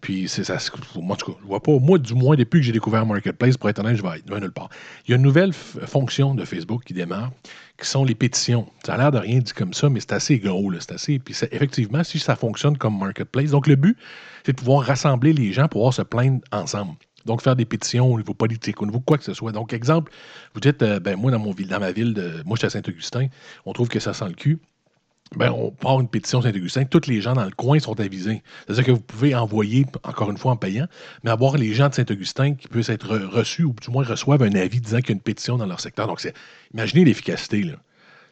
Puis 0.00 0.28
c'est 0.28 0.44
ça. 0.44 0.58
Moi, 0.96 1.14
en 1.14 1.16
tout 1.16 1.32
cas, 1.32 1.38
je 1.40 1.46
vois 1.46 1.62
pas. 1.62 1.78
Moi, 1.78 1.98
du 1.98 2.14
moins, 2.14 2.36
depuis 2.36 2.60
que 2.60 2.66
j'ai 2.66 2.72
découvert 2.72 3.06
Marketplace, 3.06 3.56
pour 3.56 3.70
être 3.70 3.78
honnête, 3.78 3.96
je 3.96 4.02
vais 4.02 4.22
je 4.26 4.34
nulle 4.34 4.52
part. 4.52 4.68
Il 5.06 5.12
y 5.12 5.14
a 5.14 5.16
une 5.16 5.22
nouvelle 5.22 5.52
fonction 5.52 6.34
de 6.34 6.44
Facebook 6.44 6.82
qui 6.84 6.92
démarre, 6.92 7.30
qui 7.78 7.86
sont 7.86 8.04
les 8.04 8.14
pétitions. 8.14 8.66
Ça 8.84 8.94
a 8.94 8.98
l'air 8.98 9.12
de 9.12 9.18
rien 9.18 9.38
dit 9.38 9.52
comme 9.52 9.72
ça, 9.72 9.88
mais 9.88 10.00
c'est 10.00 10.12
assez 10.12 10.38
gros. 10.38 10.72
C'est 10.80 10.92
assez. 10.92 11.18
Puis 11.18 11.34
effectivement, 11.50 12.04
si 12.04 12.18
ça 12.18 12.36
fonctionne 12.36 12.76
comme 12.76 12.98
Marketplace, 12.98 13.50
donc 13.50 13.66
le 13.66 13.76
but, 13.76 13.96
c'est 14.44 14.52
de 14.52 14.58
pouvoir 14.58 14.84
rassembler 14.84 15.32
les 15.32 15.52
gens 15.52 15.62
pour 15.62 15.80
pouvoir 15.80 15.94
se 15.94 16.02
plaindre 16.02 16.40
ensemble. 16.50 16.94
Donc, 17.24 17.40
faire 17.40 17.54
des 17.54 17.64
pétitions 17.64 18.12
au 18.12 18.16
niveau 18.16 18.34
politique, 18.34 18.82
au 18.82 18.86
niveau 18.86 18.98
quoi 18.98 19.16
que 19.16 19.22
ce 19.22 19.32
soit. 19.32 19.52
Donc, 19.52 19.72
exemple, 19.72 20.10
vous 20.54 20.60
dites, 20.60 20.82
euh, 20.82 20.98
ben, 20.98 21.14
moi, 21.16 21.30
dans, 21.30 21.38
mon 21.38 21.52
ville, 21.52 21.68
dans 21.68 21.78
ma 21.78 21.92
ville, 21.92 22.42
moi, 22.44 22.56
je 22.56 22.58
suis 22.58 22.66
à 22.66 22.70
Saint-Augustin, 22.70 23.28
on 23.64 23.72
trouve 23.72 23.88
que 23.88 24.00
ça 24.00 24.12
sent 24.12 24.26
le 24.26 24.34
cul 24.34 24.58
ben, 25.36 25.50
on 25.50 25.70
part 25.70 26.00
une 26.00 26.08
pétition 26.08 26.42
Saint-Augustin, 26.42 26.84
tous 26.84 27.06
les 27.06 27.20
gens 27.20 27.34
dans 27.34 27.44
le 27.44 27.50
coin 27.50 27.78
sont 27.78 27.98
avisés. 28.00 28.42
C'est-à-dire 28.66 28.84
que 28.84 28.90
vous 28.92 29.00
pouvez 29.00 29.34
envoyer, 29.34 29.86
encore 30.04 30.30
une 30.30 30.36
fois 30.36 30.52
en 30.52 30.56
payant, 30.56 30.86
mais 31.24 31.30
avoir 31.30 31.56
les 31.56 31.74
gens 31.74 31.88
de 31.88 31.94
Saint-Augustin 31.94 32.54
qui 32.54 32.68
puissent 32.68 32.88
être 32.88 33.06
re- 33.06 33.26
reçus 33.26 33.64
ou 33.64 33.74
du 33.80 33.90
moins 33.90 34.04
reçoivent 34.04 34.42
un 34.42 34.54
avis 34.54 34.80
disant 34.80 34.98
qu'il 34.98 35.10
y 35.10 35.12
a 35.12 35.14
une 35.14 35.20
pétition 35.20 35.56
dans 35.56 35.66
leur 35.66 35.80
secteur. 35.80 36.06
Donc, 36.06 36.26
imaginez 36.74 37.04
l'efficacité. 37.04 37.74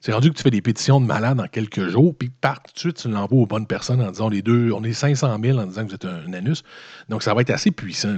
C'est 0.01 0.12
rendu 0.12 0.30
que 0.30 0.36
tu 0.36 0.42
fais 0.42 0.51
des 0.51 0.62
pétitions 0.62 1.01
de 1.01 1.07
malades 1.07 1.40
en 1.40 1.46
quelques 1.46 1.88
jours, 1.88 2.14
puis 2.16 2.30
par 2.30 2.62
tout 2.62 2.72
de 2.72 2.78
suite, 2.78 2.96
tu 2.96 3.09
l'envoies 3.09 3.40
aux 3.40 3.46
bonnes 3.46 3.66
personnes 3.66 4.01
en 4.01 4.11
disant 4.11 4.28
les 4.28 4.40
deux, 4.42 4.72
on 4.72 4.82
est 4.82 4.94
500 4.94 5.38
000 5.42 5.59
en 5.59 5.66
disant 5.66 5.82
que 5.82 5.88
vous 5.88 5.94
êtes 5.94 6.05
un, 6.07 6.32
anus. 6.32 6.62
Donc, 7.09 7.22
ça 7.22 7.34
va 7.34 7.42
être 7.42 7.51
assez 7.51 7.70
puissant. 7.70 8.16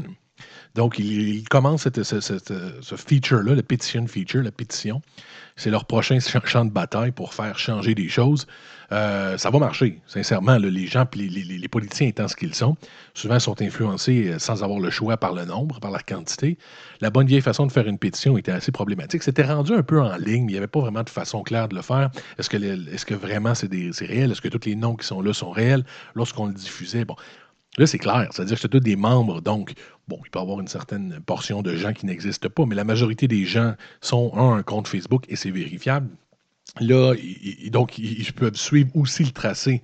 Donc, 0.74 0.98
il, 0.98 1.28
il 1.36 1.48
commence 1.48 1.82
cette- 1.82 2.02
ce, 2.02 2.96
feature-là, 2.96 3.54
le 3.54 3.62
petition 3.62 4.06
feature, 4.06 4.42
la 4.42 4.52
pétition. 4.52 5.02
C'est 5.56 5.70
leur 5.70 5.84
prochain 5.84 6.18
ch- 6.18 6.44
champ 6.46 6.64
de 6.64 6.70
bataille 6.70 7.12
pour 7.12 7.34
faire 7.34 7.58
changer 7.58 7.94
des 7.94 8.08
choses. 8.08 8.46
Euh, 8.90 9.36
ça 9.38 9.50
va 9.50 9.58
marcher, 9.58 10.00
sincèrement. 10.06 10.56
les 10.58 10.86
gens, 10.86 11.06
les, 11.14 11.28
les- 11.28 11.68
politiciens 11.68 12.08
étant 12.08 12.28
ce 12.28 12.36
qu'ils 12.36 12.54
sont, 12.54 12.76
souvent 13.14 13.38
sont 13.38 13.60
influencés 13.62 14.28
euh, 14.28 14.38
sans 14.38 14.62
avoir 14.64 14.80
le 14.80 14.90
choix 14.90 15.16
par 15.16 15.32
le 15.34 15.44
nombre, 15.46 15.80
par 15.80 15.90
la 15.90 16.00
quantité. 16.00 16.58
La 17.00 17.10
bonne 17.10 17.26
vieille 17.26 17.40
façon 17.40 17.66
de 17.66 17.72
faire 17.72 17.86
une 17.86 17.98
pétition 17.98 18.36
était 18.36 18.52
assez 18.52 18.72
problématique. 18.72 19.22
C'était 19.22 19.44
rendu 19.44 19.72
un 19.74 19.82
peu 19.82 20.00
en 20.00 20.16
ligne, 20.16 20.44
mais 20.44 20.52
il 20.52 20.54
n'y 20.54 20.58
avait 20.58 20.66
pas 20.66 20.80
vraiment 20.80 21.02
de 21.02 21.08
façon 21.10 21.42
claire 21.42 21.68
de 21.68 21.74
le 21.74 21.82
faire. 21.82 22.10
Est-ce 22.38 22.50
que, 22.50 22.56
est-ce 22.58 23.06
que 23.06 23.14
vraiment 23.14 23.54
c'est 23.54 23.70
réel? 24.06 24.30
Est-ce 24.32 24.40
que 24.42 24.48
tous 24.48 24.66
les 24.66 24.74
noms 24.76 24.96
qui 24.96 25.06
sont 25.06 25.20
là 25.22 25.32
sont 25.32 25.50
réels? 25.50 25.84
Lorsqu'on 26.14 26.46
le 26.46 26.54
diffusait, 26.54 27.04
bon, 27.06 27.16
Là, 27.78 27.86
c'est 27.86 27.98
clair. 27.98 28.28
C'est-à-dire 28.30 28.56
que 28.56 28.60
c'est 28.60 28.68
tous 28.68 28.80
des 28.80 28.96
membres. 28.96 29.40
Donc, 29.40 29.72
bon, 30.08 30.18
il 30.24 30.30
peut 30.30 30.38
y 30.38 30.42
avoir 30.42 30.60
une 30.60 30.68
certaine 30.68 31.20
portion 31.24 31.62
de 31.62 31.74
gens 31.74 31.92
qui 31.92 32.06
n'existent 32.06 32.50
pas, 32.50 32.66
mais 32.66 32.74
la 32.74 32.84
majorité 32.84 33.28
des 33.28 33.44
gens 33.44 33.74
sont 34.00 34.30
ont 34.34 34.54
un 34.54 34.62
compte 34.62 34.88
Facebook 34.88 35.24
et 35.28 35.36
c'est 35.36 35.50
vérifiable. 35.50 36.08
Là, 36.80 37.14
donc, 37.70 37.98
ils, 37.98 38.20
ils 38.20 38.32
peuvent 38.32 38.56
suivre 38.56 38.90
aussi 38.94 39.24
le 39.24 39.30
tracé 39.30 39.82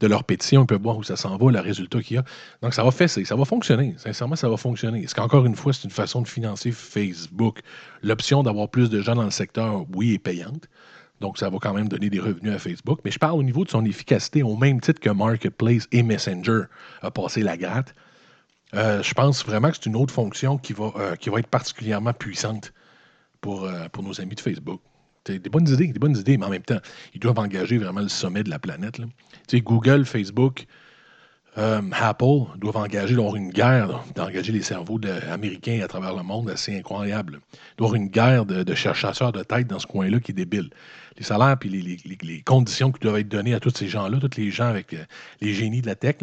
de 0.00 0.06
leur 0.06 0.24
pétition. 0.24 0.62
Ils 0.62 0.66
peuvent 0.66 0.82
voir 0.82 0.96
où 0.96 1.02
ça 1.02 1.16
s'en 1.16 1.36
va, 1.36 1.50
le 1.50 1.60
résultat 1.60 2.02
qu'il 2.02 2.16
y 2.16 2.18
a. 2.18 2.24
Donc, 2.62 2.74
ça 2.74 2.82
va 2.82 2.90
fesser. 2.90 3.24
Ça 3.24 3.36
va 3.36 3.44
fonctionner. 3.44 3.94
Sincèrement, 3.98 4.36
ça 4.36 4.48
va 4.48 4.56
fonctionner. 4.56 5.02
Est-ce 5.04 5.14
qu'encore 5.14 5.46
une 5.46 5.56
fois, 5.56 5.72
c'est 5.72 5.84
une 5.84 5.90
façon 5.90 6.22
de 6.22 6.28
financer 6.28 6.72
Facebook? 6.72 7.60
L'option 8.02 8.42
d'avoir 8.42 8.68
plus 8.68 8.90
de 8.90 9.00
gens 9.00 9.14
dans 9.14 9.24
le 9.24 9.30
secteur, 9.30 9.84
oui, 9.94 10.14
est 10.14 10.18
payante. 10.18 10.68
Donc, 11.20 11.38
ça 11.38 11.50
va 11.50 11.58
quand 11.58 11.74
même 11.74 11.88
donner 11.88 12.10
des 12.10 12.20
revenus 12.20 12.52
à 12.52 12.58
Facebook. 12.58 13.00
Mais 13.04 13.10
je 13.10 13.18
parle 13.18 13.38
au 13.38 13.42
niveau 13.42 13.64
de 13.64 13.70
son 13.70 13.84
efficacité, 13.84 14.42
au 14.42 14.56
même 14.56 14.80
titre 14.80 15.00
que 15.00 15.10
Marketplace 15.10 15.88
et 15.92 16.02
Messenger 16.02 16.62
a 17.02 17.10
passé 17.10 17.42
la 17.42 17.56
gratte. 17.56 17.94
Euh, 18.74 19.02
je 19.02 19.14
pense 19.14 19.44
vraiment 19.44 19.70
que 19.70 19.76
c'est 19.76 19.86
une 19.86 19.96
autre 19.96 20.12
fonction 20.12 20.58
qui 20.58 20.72
va, 20.72 20.92
euh, 20.96 21.38
être 21.38 21.46
particulièrement 21.46 22.12
puissante 22.12 22.72
pour, 23.40 23.64
euh, 23.64 23.88
pour 23.88 24.02
nos 24.02 24.20
amis 24.20 24.34
de 24.34 24.40
Facebook. 24.40 24.80
C'est 25.26 25.38
des 25.38 25.50
bonnes 25.50 25.68
idées, 25.68 25.88
des 25.88 25.98
bonnes 25.98 26.16
idées, 26.16 26.36
mais 26.38 26.46
en 26.46 26.50
même 26.50 26.62
temps, 26.62 26.80
ils 27.14 27.20
doivent 27.20 27.38
engager 27.38 27.78
vraiment 27.78 28.00
le 28.00 28.08
sommet 28.08 28.42
de 28.42 28.50
la 28.50 28.58
planète. 28.58 29.00
Google, 29.52 30.04
Facebook, 30.04 30.66
euh, 31.58 31.82
Apple 31.92 32.44
doivent 32.56 32.76
engager, 32.76 33.14
doivent 33.14 33.28
avoir 33.28 33.42
une 33.42 33.50
guerre, 33.50 34.04
d'engager 34.14 34.52
les 34.52 34.62
cerveaux 34.62 34.98
de- 34.98 35.10
américains 35.30 35.80
à 35.82 35.88
travers 35.88 36.14
le 36.14 36.22
monde 36.22 36.48
assez 36.50 36.76
incroyable. 36.76 37.40
Il 37.52 37.58
doit 37.78 37.88
y 37.88 37.90
avoir 37.90 37.94
une 37.96 38.08
guerre 38.08 38.46
de, 38.46 38.62
de 38.62 38.74
chercheurs 38.74 39.32
de 39.32 39.42
tête 39.42 39.66
dans 39.66 39.80
ce 39.80 39.86
coin-là 39.86 40.20
qui 40.20 40.30
est 40.30 40.34
débile. 40.34 40.70
Les 41.16 41.24
salaires 41.24 41.56
et 41.64 41.68
les, 41.68 42.42
conditions 42.42 42.92
qui 42.92 43.00
doivent 43.00 43.18
être 43.18 43.28
données 43.28 43.54
à 43.54 43.60
tous 43.60 43.74
ces 43.76 43.88
gens-là, 43.88 44.18
tous 44.20 44.38
les 44.38 44.52
gens 44.52 44.66
avec 44.66 44.94
euh, 44.94 45.04
les 45.40 45.52
génies 45.52 45.82
de 45.82 45.88
la 45.88 45.96
tech, 45.96 46.16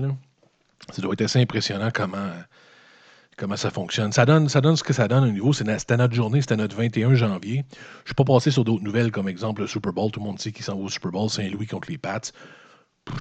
ça 0.93 1.01
doit 1.01 1.13
être 1.13 1.21
assez 1.21 1.39
impressionnant 1.39 1.89
comment, 1.93 3.57
ça 3.57 3.71
fonctionne. 3.71 4.13
Ça 4.13 4.25
donne, 4.25 4.47
ça 4.47 4.61
donne 4.61 4.77
ce 4.77 4.83
que 4.83 4.93
ça 4.93 5.09
donne 5.09 5.25
au 5.25 5.31
niveau. 5.31 5.51
C'était 5.51 5.97
notre 5.97 6.13
journée, 6.13 6.39
c'était 6.39 6.55
notre 6.55 6.77
21 6.77 7.15
janvier. 7.15 7.65
Je 7.71 7.77
ne 7.77 8.05
suis 8.05 8.15
pas 8.15 8.23
passé 8.23 8.51
sur 8.51 8.63
d'autres 8.63 8.83
nouvelles 8.83 9.11
comme 9.11 9.27
exemple 9.27 9.61
le 9.61 9.67
Super 9.67 9.91
Bowl. 9.91 10.11
Tout 10.11 10.21
le 10.21 10.27
monde 10.27 10.39
sait 10.39 10.53
qui 10.53 10.63
s'en 10.63 10.77
va 10.77 10.83
au 10.83 10.89
Super 10.89 11.11
Bowl, 11.11 11.29
Saint-Louis 11.29 11.67
contre 11.67 11.91
les 11.91 11.97
Pats. 11.97 12.21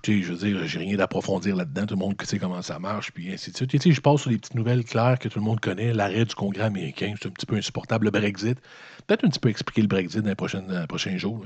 Je 0.07 0.33
veux 0.33 0.37
dire, 0.37 0.67
j'ai 0.67 0.79
rien 0.79 0.97
d'approfondir 0.97 1.57
là-dedans. 1.57 1.87
Tout 1.87 1.95
le 1.95 2.01
monde 2.01 2.15
sait 2.23 2.39
comment 2.39 2.63
ça 2.63 2.79
marche, 2.79 3.13
puis 3.13 3.33
ainsi 3.33 3.51
de 3.51 3.57
suite. 3.57 3.83
Sais, 3.83 3.93
je 3.93 4.01
passe 4.01 4.23
sur 4.23 4.31
les 4.31 4.39
petites 4.39 4.55
nouvelles 4.55 4.85
claires 4.85 5.19
que 5.19 5.29
tout 5.29 5.39
le 5.39 5.45
monde 5.45 5.61
connaît. 5.61 5.93
L'arrêt 5.93 6.25
du 6.25 6.35
Congrès 6.35 6.65
américain, 6.65 7.15
c'est 7.21 7.29
un 7.29 7.31
petit 7.31 7.47
peu 7.47 7.57
insupportable. 7.57 8.07
Le 8.07 8.11
Brexit. 8.11 8.59
Peut-être 9.07 9.25
un 9.25 9.29
petit 9.29 9.41
peu 9.41 9.51
expliquer 9.51 9.83
le 9.83 9.89
Brexit 9.89 10.23
dans 10.23 10.31
les, 10.31 10.87
prochains 10.87 11.17
jours. 11.19 11.45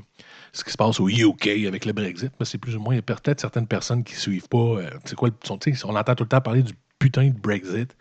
Ce 0.52 0.62
qui 0.62 0.70
se 0.70 0.76
passe 0.76 1.00
au 1.00 1.08
UK 1.08 1.48
avec 1.66 1.84
le 1.84 1.92
Brexit, 1.92 2.32
mais 2.38 2.46
c'est 2.46 2.58
plus 2.58 2.76
ou 2.76 2.80
moins, 2.80 2.94
il 2.94 2.98
y 2.98 3.00
a 3.00 3.02
peut-être 3.02 3.40
certaines 3.40 3.66
personnes 3.66 4.04
qui 4.04 4.14
ne 4.14 4.18
suivent 4.20 4.48
pas. 4.48 4.58
euh, 4.58 4.90
c'est 5.04 5.16
quoi, 5.16 5.30
sais, 5.60 5.84
on 5.84 5.96
entend 5.96 6.14
tout 6.14 6.24
le 6.24 6.28
temps 6.28 6.40
parler 6.40 6.62
du 6.62 6.74
putain 6.98 7.28
de 7.28 7.38
Brexit 7.38 7.96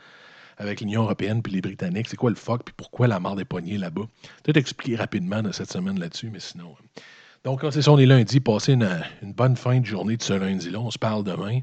avec 0.58 0.82
l'Union 0.82 1.04
européenne 1.04 1.42
puis 1.42 1.54
les 1.54 1.62
Britanniques. 1.62 2.08
C'est 2.10 2.18
quoi 2.18 2.30
le 2.30 2.36
fuck, 2.36 2.64
puis 2.64 2.74
pourquoi 2.78 3.08
la 3.08 3.20
mort 3.20 3.36
des 3.36 3.46
poignets 3.46 3.78
là-bas? 3.78 4.06
Peut-être 4.44 4.58
expliquer 4.58 4.96
rapidement 4.98 5.42
cette 5.52 5.72
semaine 5.72 6.00
là-dessus, 6.00 6.30
mais 6.32 6.40
sinon. 6.40 6.70
euh, 6.72 7.00
donc, 7.48 7.66
c'est 7.72 7.82
ça, 7.82 7.94
on 7.94 7.98
est 7.98 8.06
lundi. 8.06 8.42
Passez 8.42 8.74
une, 8.74 8.90
bonne 9.24 9.56
fin 9.56 9.80
de 9.80 9.86
journée 9.86 10.18
de 10.18 10.22
ce 10.22 10.34
lundi-là. 10.34 10.82
On 10.82 10.92
se 10.92 11.00
parle 11.00 11.24
demain. 11.24 11.62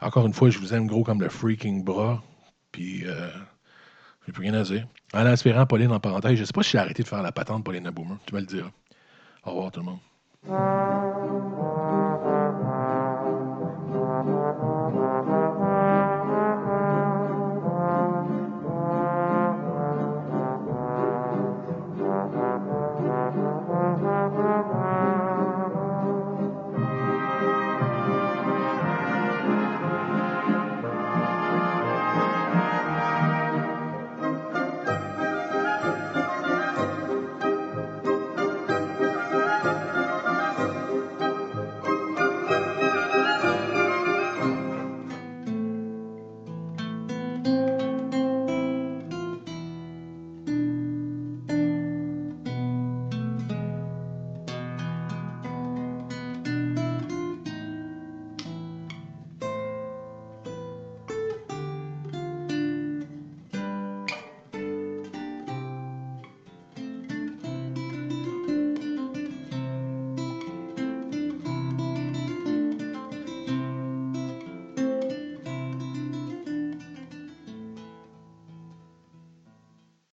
Encore 0.00 0.26
une 0.26 0.32
fois, 0.32 0.50
je 0.50 0.58
vous 0.58 0.74
aime 0.74 0.88
gros 0.88 1.04
comme 1.04 1.20
le 1.20 1.28
freaking 1.28 1.84
bras. 1.84 2.20
Puis, 2.72 3.04
euh, 3.06 3.30
J'ai 4.26 4.32
plus 4.32 4.42
rien 4.42 4.54
à 4.54 4.64
dire. 4.64 4.84
En 5.14 5.24
espérant, 5.26 5.64
Pauline, 5.64 5.92
en 5.92 6.00
parenthèse, 6.00 6.34
je 6.34 6.42
sais 6.42 6.52
pas 6.52 6.64
si 6.64 6.72
j'ai 6.72 6.78
arrêté 6.78 7.04
de 7.04 7.08
faire 7.08 7.22
la 7.22 7.30
patente, 7.30 7.62
Pauline 7.62 7.86
à 7.86 7.92
Boomer. 7.92 8.18
Tu 8.26 8.34
vas 8.34 8.40
le 8.40 8.46
dire. 8.46 8.72
Au 9.44 9.50
revoir, 9.50 9.70
tout 9.70 9.78
le 9.78 9.86
monde. 9.86 11.81